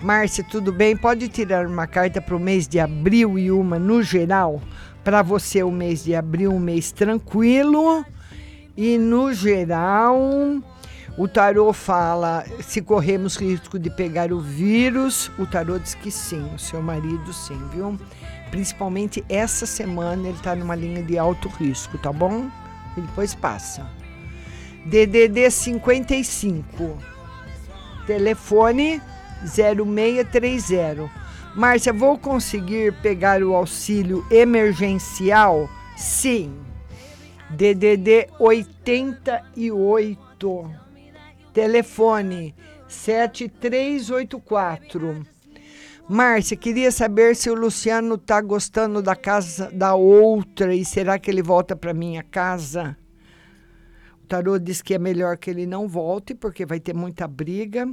Márcia, 0.02 0.42
tudo 0.50 0.72
bem? 0.72 0.96
Pode 0.96 1.28
tirar 1.28 1.66
uma 1.66 1.86
carta 1.86 2.22
para 2.22 2.34
o 2.34 2.40
mês 2.40 2.66
de 2.66 2.80
abril 2.80 3.38
e 3.38 3.50
uma 3.50 3.78
no 3.78 4.02
geral? 4.02 4.62
Para 5.04 5.20
você, 5.20 5.62
o 5.62 5.70
mês 5.70 6.04
de 6.04 6.14
abril, 6.14 6.52
um 6.52 6.58
mês 6.58 6.90
tranquilo. 6.90 8.02
E 8.74 8.96
no 8.96 9.34
geral, 9.34 10.18
o 11.18 11.28
tarô 11.28 11.70
fala 11.74 12.46
se 12.60 12.80
corremos 12.80 13.36
risco 13.36 13.78
de 13.78 13.90
pegar 13.90 14.32
o 14.32 14.40
vírus. 14.40 15.30
O 15.38 15.46
tarô 15.46 15.78
diz 15.78 15.94
que 15.94 16.10
sim, 16.10 16.42
o 16.54 16.58
seu 16.58 16.80
marido 16.80 17.30
sim, 17.30 17.60
viu? 17.74 17.98
Principalmente 18.54 19.22
essa 19.28 19.66
semana 19.66 20.28
ele 20.28 20.36
está 20.36 20.54
numa 20.54 20.76
linha 20.76 21.02
de 21.02 21.18
alto 21.18 21.48
risco, 21.48 21.98
tá 21.98 22.12
bom? 22.12 22.48
E 22.96 23.00
depois 23.00 23.34
passa. 23.34 23.90
DDD 24.86 25.50
55. 25.50 26.96
Telefone 28.06 29.02
0630. 29.44 31.10
Márcia, 31.56 31.92
vou 31.92 32.16
conseguir 32.16 32.92
pegar 33.02 33.42
o 33.42 33.56
auxílio 33.56 34.24
emergencial? 34.30 35.68
Sim. 35.96 36.56
DDD 37.50 38.28
88. 38.38 40.70
Telefone 41.52 42.54
7384. 42.86 45.33
Márcia, 46.08 46.54
queria 46.54 46.92
saber 46.92 47.34
se 47.34 47.48
o 47.48 47.54
Luciano 47.54 48.18
tá 48.18 48.38
gostando 48.42 49.00
da 49.00 49.16
casa 49.16 49.70
da 49.70 49.94
outra 49.94 50.74
e 50.74 50.84
será 50.84 51.18
que 51.18 51.30
ele 51.30 51.42
volta 51.42 51.74
para 51.74 51.94
minha 51.94 52.22
casa? 52.22 52.94
O 54.22 54.26
tarô 54.26 54.58
diz 54.58 54.82
que 54.82 54.92
é 54.92 54.98
melhor 54.98 55.38
que 55.38 55.48
ele 55.48 55.66
não 55.66 55.88
volte 55.88 56.34
porque 56.34 56.66
vai 56.66 56.78
ter 56.78 56.94
muita 56.94 57.26
briga. 57.26 57.88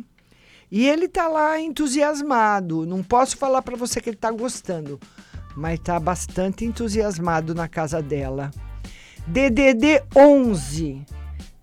E 0.69 0.89
ele 0.89 1.07
tá 1.07 1.29
lá 1.29 1.57
entusiasmado. 1.59 2.85
Não 2.85 3.01
posso 3.01 3.37
falar 3.37 3.61
para 3.61 3.77
você 3.77 4.01
que 4.01 4.09
ele 4.09 4.17
tá 4.17 4.31
gostando, 4.31 4.99
mas 5.55 5.79
tá 5.79 5.97
bastante 5.97 6.65
entusiasmado 6.65 7.55
na 7.55 7.69
casa 7.69 8.01
dela. 8.01 8.51
DDD 9.25 10.03
11, 10.13 11.05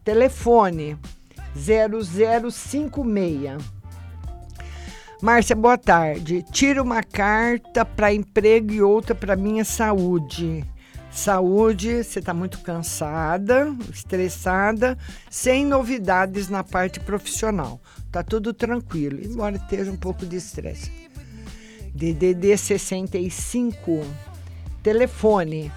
telefone 0.02 0.96
0056. 1.54 3.77
Márcia, 5.20 5.56
boa 5.56 5.76
tarde. 5.76 6.44
Tira 6.52 6.80
uma 6.80 7.02
carta 7.02 7.84
para 7.84 8.14
emprego 8.14 8.72
e 8.72 8.80
outra 8.80 9.16
para 9.16 9.34
minha 9.34 9.64
saúde. 9.64 10.64
Saúde, 11.10 12.04
você 12.04 12.20
está 12.20 12.32
muito 12.32 12.60
cansada, 12.60 13.74
estressada, 13.92 14.96
sem 15.28 15.66
novidades 15.66 16.48
na 16.48 16.62
parte 16.62 17.00
profissional. 17.00 17.80
Tá 18.12 18.22
tudo 18.22 18.54
tranquilo, 18.54 19.18
embora 19.20 19.56
esteja 19.56 19.90
um 19.90 19.96
pouco 19.96 20.24
de 20.24 20.36
estresse. 20.36 20.92
DDD 21.92 22.56
65, 22.56 24.06
telefone 24.84 25.72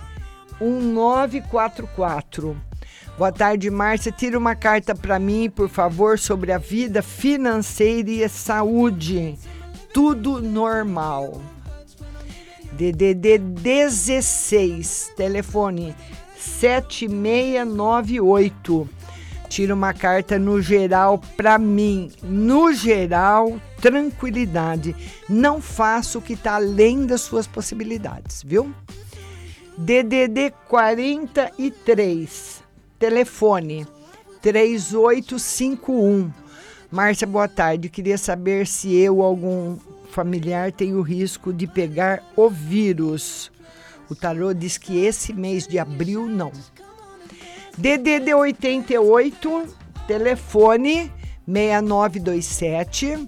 1944. 0.62 2.70
Boa 3.22 3.31
tarde, 3.31 3.69
Márcia. 3.69 4.11
Tira 4.11 4.35
uma 4.35 4.56
carta 4.56 4.95
para 4.95 5.19
mim, 5.19 5.48
por 5.48 5.69
favor, 5.69 6.18
sobre 6.18 6.52
a 6.52 6.57
vida 6.57 7.03
financeira 7.03 8.10
e 8.10 8.23
a 8.23 8.30
saúde. 8.30 9.38
Tudo 9.93 10.41
normal. 10.41 11.39
DDD 12.72 13.38
16, 13.38 15.11
telefone 15.15 15.95
7698. 16.35 18.89
Tira 19.48 19.76
uma 19.76 19.93
carta 19.93 20.39
no 20.39 20.60
geral 20.60 21.22
para 21.38 21.60
mim. 21.60 22.11
No 22.23 22.73
geral, 22.73 23.61
tranquilidade. 23.80 24.95
Não 25.30 25.61
faço 25.61 26.18
o 26.18 26.22
que 26.23 26.34
está 26.34 26.56
além 26.56 27.06
das 27.06 27.22
suas 27.22 27.45
possibilidades, 27.45 28.41
viu? 28.43 28.73
DDD 29.77 30.52
43, 30.68 32.61
telefone 33.02 33.86
3851. 34.44 36.32
Márcia, 36.91 37.26
boa 37.26 37.48
tarde. 37.48 37.90
Queria 37.90 38.15
saber 38.18 38.68
se 38.68 38.95
eu 38.95 39.18
ou 39.18 39.23
algum 39.23 39.76
familiar 40.11 40.72
tem 40.72 40.94
o 40.94 41.02
risco 41.02 41.52
de 41.52 41.65
pegar 41.65 42.23
o 42.36 42.48
vírus. 42.48 43.52
O 44.07 44.14
tarô 44.14 44.53
diz 44.53 44.78
que 44.78 45.03
esse 45.03 45.34
mês 45.34 45.68
de 45.68 45.80
abril 45.80 46.28
não. 46.28 46.52
DDD 47.76 48.36
88, 48.36 49.76
telefone 50.06 51.11
6927. 51.48 53.28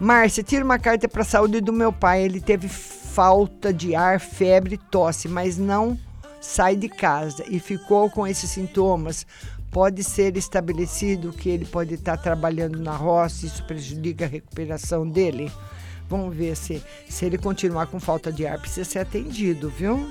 Márcia, 0.00 0.42
tira 0.42 0.64
uma 0.64 0.80
carta 0.80 1.08
para 1.08 1.22
a 1.22 1.24
saúde 1.24 1.60
do 1.60 1.72
meu 1.72 1.92
pai. 1.92 2.24
Ele 2.24 2.40
teve 2.40 2.66
falta 2.68 3.72
de 3.72 3.94
ar, 3.94 4.18
febre, 4.18 4.76
tosse, 4.90 5.28
mas 5.28 5.56
não 5.56 5.96
sai 6.44 6.76
de 6.76 6.90
casa 6.90 7.42
e 7.48 7.58
ficou 7.58 8.10
com 8.10 8.26
esses 8.26 8.50
sintomas. 8.50 9.26
Pode 9.70 10.04
ser 10.04 10.36
estabelecido 10.36 11.32
que 11.32 11.48
ele 11.48 11.64
pode 11.64 11.94
estar 11.94 12.18
trabalhando 12.18 12.78
na 12.78 12.94
roça, 12.94 13.46
isso 13.46 13.64
prejudica 13.64 14.26
a 14.26 14.28
recuperação 14.28 15.08
dele. 15.08 15.50
Vamos 16.08 16.36
ver 16.36 16.54
se, 16.54 16.82
se 17.08 17.24
ele 17.24 17.38
continuar 17.38 17.86
com 17.86 17.98
falta 17.98 18.30
de 18.30 18.46
ar, 18.46 18.60
precisa 18.60 18.84
ser 18.84 18.98
atendido, 19.00 19.70
viu? 19.70 20.06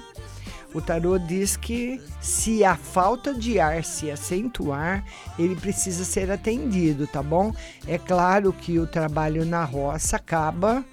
O 0.73 0.81
tarô 0.81 1.19
diz 1.19 1.55
que 1.55 2.01
se 2.19 2.65
a 2.65 2.75
falta 2.75 3.31
de 3.31 3.59
ar 3.59 3.83
se 3.83 4.09
acentuar, 4.09 5.05
ele 5.37 5.55
precisa 5.55 6.03
ser 6.03 6.31
atendido, 6.31 7.05
tá 7.05 7.21
bom? 7.21 7.53
É 7.87 7.99
claro 7.99 8.51
que 8.51 8.79
o 8.79 8.87
trabalho 8.87 9.45
na 9.45 9.63
roça 9.63 10.15
acaba, 10.15 10.83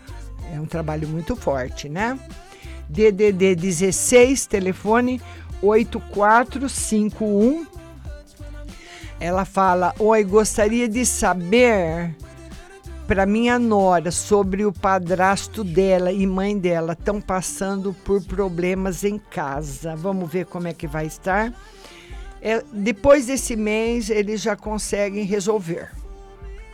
é 0.52 0.60
um 0.60 0.66
trabalho 0.66 1.08
muito 1.08 1.34
forte, 1.34 1.88
né? 1.88 2.18
DDD 2.90 3.54
16, 3.54 4.46
telefone 4.46 5.22
8451. 5.62 7.66
Ela 9.20 9.44
fala: 9.44 9.94
Oi, 9.98 10.24
gostaria 10.24 10.88
de 10.88 11.06
saber 11.06 12.16
para 13.06 13.26
minha 13.26 13.58
nora 13.58 14.10
sobre 14.10 14.64
o 14.64 14.72
padrasto 14.72 15.62
dela 15.62 16.10
e 16.12 16.26
mãe 16.26 16.58
dela 16.58 16.94
estão 16.94 17.20
passando 17.20 17.94
por 18.04 18.22
problemas 18.22 19.04
em 19.04 19.18
casa. 19.18 19.94
Vamos 19.94 20.30
ver 20.30 20.46
como 20.46 20.68
é 20.68 20.72
que 20.72 20.86
vai 20.86 21.04
estar. 21.06 21.52
É, 22.42 22.64
depois 22.72 23.26
desse 23.26 23.54
mês 23.54 24.08
eles 24.10 24.40
já 24.40 24.56
conseguem 24.56 25.24
resolver, 25.24 25.90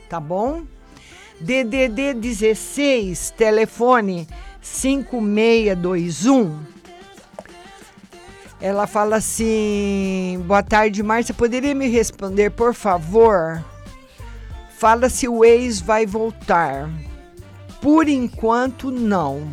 tá 0.09 0.20
bom? 0.20 0.62
DDD 1.40 2.14
16, 2.14 3.34
telefone 3.36 4.28
5621. 4.66 6.59
Ela 8.60 8.86
fala 8.86 9.16
assim: 9.16 10.43
Boa 10.47 10.62
tarde, 10.62 11.02
Márcia. 11.02 11.34
Poderia 11.34 11.74
me 11.74 11.88
responder, 11.88 12.51
por 12.51 12.74
favor? 12.74 13.64
Fala 14.76 15.09
se 15.09 15.26
o 15.28 15.43
ex 15.44 15.80
vai 15.80 16.05
voltar. 16.05 16.90
Por 17.80 18.09
enquanto, 18.09 18.90
não. 18.90 19.48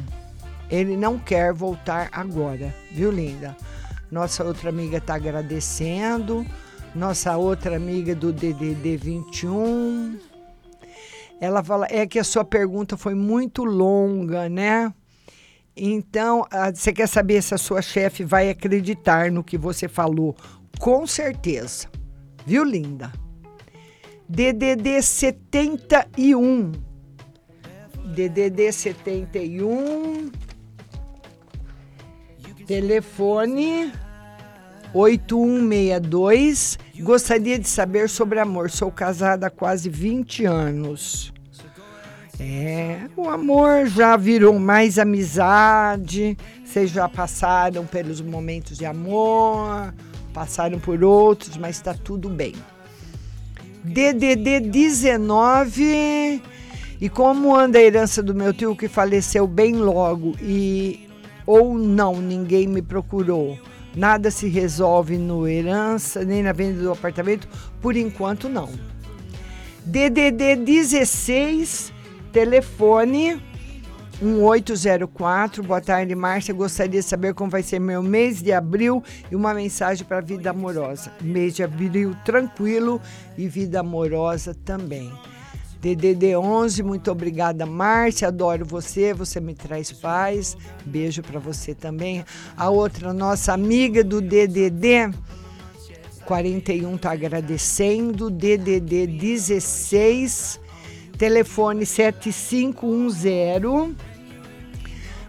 Ele 0.69 0.97
não 0.97 1.19
quer 1.19 1.53
voltar 1.53 2.09
agora, 2.11 2.73
viu, 2.91 3.11
linda? 3.11 3.55
Nossa 4.11 4.43
outra 4.43 4.69
amiga 4.69 4.97
está 4.97 5.15
agradecendo. 5.15 6.45
Nossa 6.95 7.37
outra 7.37 7.75
amiga 7.75 8.15
do 8.15 8.33
DDD 8.33 8.97
21. 8.97 10.17
Ela 11.39 11.63
fala: 11.63 11.87
é 11.89 12.05
que 12.07 12.19
a 12.19 12.23
sua 12.23 12.43
pergunta 12.43 12.97
foi 12.97 13.13
muito 13.13 13.63
longa, 13.63 14.49
né? 14.49 14.91
Então, 15.75 16.45
você 16.73 16.93
quer 16.93 17.07
saber 17.07 17.41
se 17.41 17.53
a 17.53 17.57
sua 17.57 17.81
chefe 17.81 18.23
vai 18.23 18.49
acreditar 18.49 19.31
no 19.31 19.43
que 19.43 19.57
você 19.57 19.87
falou? 19.87 20.35
Com 20.79 21.07
certeza. 21.07 21.87
Viu, 22.45 22.63
linda? 22.63 23.11
DDD 24.29 25.01
71. 25.01 26.71
DDD 28.13 28.71
71. 28.71 30.31
Telefone 32.67 33.91
8162. 34.93 36.77
Gostaria 36.99 37.57
de 37.57 37.67
saber 37.67 38.07
sobre 38.09 38.39
amor. 38.39 38.69
Sou 38.69 38.91
casada 38.91 39.47
há 39.47 39.49
quase 39.49 39.89
20 39.89 40.45
anos. 40.45 41.32
É, 42.39 43.01
o 43.15 43.29
amor 43.29 43.85
já 43.85 44.17
virou 44.17 44.57
mais 44.59 44.97
amizade. 44.97 46.37
Vocês 46.63 46.89
já 46.89 47.07
passaram 47.07 47.85
pelos 47.85 48.21
momentos 48.21 48.77
de 48.77 48.85
amor, 48.85 49.93
passaram 50.33 50.79
por 50.79 51.03
outros, 51.03 51.57
mas 51.57 51.75
está 51.75 51.93
tudo 51.93 52.29
bem. 52.29 52.53
DDD 53.83 54.59
19. 54.61 56.41
E 56.99 57.09
como 57.09 57.55
anda 57.55 57.77
a 57.77 57.81
herança 57.81 58.23
do 58.23 58.33
meu 58.33 58.53
tio 58.53 58.75
que 58.75 58.87
faleceu 58.87 59.45
bem 59.45 59.75
logo 59.75 60.35
e 60.41 61.07
ou 61.45 61.77
não, 61.77 62.21
ninguém 62.21 62.67
me 62.67 62.81
procurou. 62.81 63.59
Nada 63.95 64.31
se 64.31 64.47
resolve 64.47 65.17
no 65.17 65.47
herança, 65.47 66.23
nem 66.23 66.41
na 66.41 66.51
venda 66.51 66.81
do 66.81 66.91
apartamento, 66.91 67.47
por 67.81 67.95
enquanto 67.95 68.49
não. 68.49 68.69
DDD 69.85 70.55
16, 70.55 71.92
telefone 72.33 73.39
1804. 74.19 75.63
Boa 75.63 75.79
tarde, 75.79 76.15
Márcia. 76.15 76.53
Gostaria 76.53 76.99
de 76.99 77.07
saber 77.07 77.35
como 77.35 77.51
vai 77.51 77.61
ser 77.61 77.79
meu 77.79 78.01
mês 78.01 78.41
de 78.41 78.51
abril 78.51 79.03
e 79.31 79.35
uma 79.35 79.53
mensagem 79.53 80.05
para 80.05 80.17
a 80.17 80.21
vida 80.21 80.49
amorosa. 80.49 81.13
Mês 81.21 81.55
de 81.55 81.63
abril 81.63 82.15
tranquilo 82.25 82.99
e 83.37 83.47
vida 83.47 83.79
amorosa 83.79 84.55
também. 84.65 85.13
DDD 85.79 86.35
11, 86.35 86.81
muito 86.81 87.11
obrigada, 87.11 87.65
Márcia. 87.65 88.29
Adoro 88.29 88.65
você, 88.65 89.13
você 89.13 89.39
me 89.39 89.53
traz 89.53 89.91
paz. 89.91 90.57
Beijo 90.85 91.21
para 91.21 91.39
você 91.39 91.75
também. 91.75 92.25
A 92.57 92.69
outra 92.69 93.13
nossa 93.13 93.53
amiga 93.53 94.03
do 94.03 94.21
DDD 94.21 95.13
41 96.25 96.97
tá 96.97 97.11
agradecendo. 97.11 98.31
DDD 98.31 99.07
16, 99.07 100.62
telefone 101.23 101.85
7510. 101.85 103.95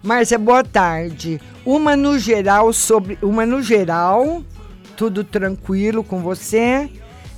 Márcia, 0.03 0.37
boa 0.37 0.65
tarde. 0.65 1.41
Uma 1.65 1.97
no 1.97 2.19
geral 2.19 2.73
sobre, 2.73 3.17
uma 3.23 3.47
no 3.47 3.63
geral, 3.63 4.43
tudo 4.97 5.23
tranquilo 5.23 6.03
com 6.03 6.21
você 6.21 6.91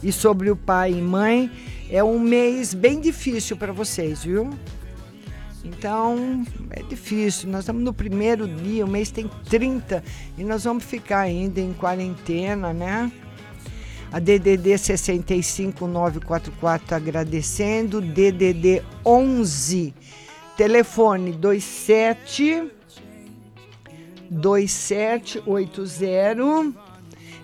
e 0.02 0.10
sobre 0.10 0.50
o 0.50 0.56
pai 0.56 0.92
e 0.92 1.02
mãe. 1.02 1.50
É 1.90 2.02
um 2.02 2.18
mês 2.18 2.72
bem 2.72 2.98
difícil 2.98 3.58
para 3.58 3.74
vocês, 3.74 4.24
viu? 4.24 4.48
Então, 5.62 6.42
é 6.70 6.82
difícil. 6.82 7.50
Nós 7.50 7.60
estamos 7.60 7.82
no 7.82 7.92
primeiro 7.92 8.48
dia, 8.48 8.86
o 8.86 8.88
mês 8.88 9.10
tem 9.10 9.30
30 9.50 10.02
e 10.38 10.44
nós 10.44 10.64
vamos 10.64 10.82
ficar 10.82 11.20
ainda 11.20 11.60
em 11.60 11.74
quarentena, 11.74 12.72
né? 12.72 13.12
A 14.16 14.18
DDD 14.18 14.78
65944 14.78 16.96
agradecendo. 16.96 18.00
DDD 18.00 18.82
11 19.04 19.94
telefone 20.56 21.32
27 21.32 22.72
2780 24.30 26.72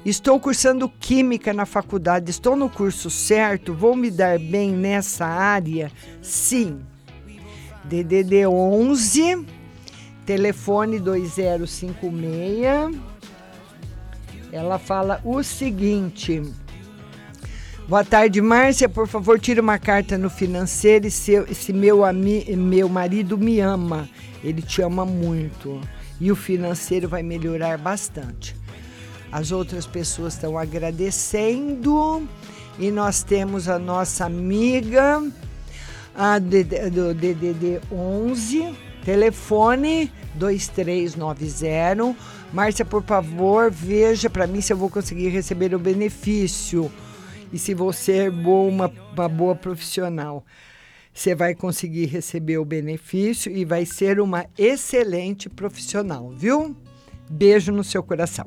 Estou 0.02 0.40
cursando 0.40 0.88
Química 0.88 1.52
na 1.52 1.66
faculdade. 1.66 2.30
Estou 2.30 2.56
no 2.56 2.70
curso 2.70 3.10
certo? 3.10 3.74
Vou 3.74 3.94
me 3.94 4.10
dar 4.10 4.38
bem 4.38 4.72
nessa 4.72 5.26
área? 5.26 5.92
Sim. 6.22 6.80
DDD 7.84 8.46
11, 8.46 9.46
telefone 10.24 10.98
2056. 10.98 12.98
Ela 14.50 14.78
fala 14.78 15.20
o 15.22 15.42
seguinte: 15.42 16.42
Boa 17.92 18.04
tarde, 18.04 18.40
Márcia. 18.40 18.88
Por 18.88 19.06
favor, 19.06 19.38
tire 19.38 19.60
uma 19.60 19.78
carta 19.78 20.16
no 20.16 20.30
financeiro. 20.30 21.10
Se, 21.10 21.44
se 21.54 21.74
meu, 21.74 22.06
ami, 22.06 22.42
meu 22.56 22.88
marido 22.88 23.36
me 23.36 23.60
ama, 23.60 24.08
ele 24.42 24.62
te 24.62 24.80
ama 24.80 25.04
muito. 25.04 25.78
E 26.18 26.32
o 26.32 26.34
financeiro 26.34 27.06
vai 27.06 27.22
melhorar 27.22 27.76
bastante. 27.76 28.56
As 29.30 29.52
outras 29.52 29.86
pessoas 29.86 30.32
estão 30.32 30.56
agradecendo. 30.56 32.26
E 32.78 32.90
nós 32.90 33.22
temos 33.22 33.68
a 33.68 33.78
nossa 33.78 34.24
amiga 34.24 35.22
a 36.14 36.38
do 36.38 37.12
DDD 37.12 37.78
11, 37.92 38.74
telefone 39.04 40.10
2390. 40.36 42.16
Márcia, 42.54 42.86
por 42.86 43.02
favor, 43.02 43.70
veja 43.70 44.30
para 44.30 44.46
mim 44.46 44.62
se 44.62 44.72
eu 44.72 44.78
vou 44.78 44.88
conseguir 44.88 45.28
receber 45.28 45.74
o 45.74 45.78
benefício 45.78 46.90
e 47.52 47.58
se 47.58 47.74
você 47.74 48.12
é 48.12 48.30
boa, 48.30 48.68
uma, 48.68 48.92
uma 49.12 49.28
boa 49.28 49.54
profissional. 49.54 50.44
Você 51.12 51.34
vai 51.34 51.54
conseguir 51.54 52.06
receber 52.06 52.56
o 52.56 52.64
benefício 52.64 53.52
e 53.54 53.64
vai 53.64 53.84
ser 53.84 54.18
uma 54.18 54.46
excelente 54.56 55.50
profissional, 55.50 56.30
viu? 56.30 56.74
Beijo 57.30 57.70
no 57.70 57.84
seu 57.84 58.02
coração. 58.02 58.46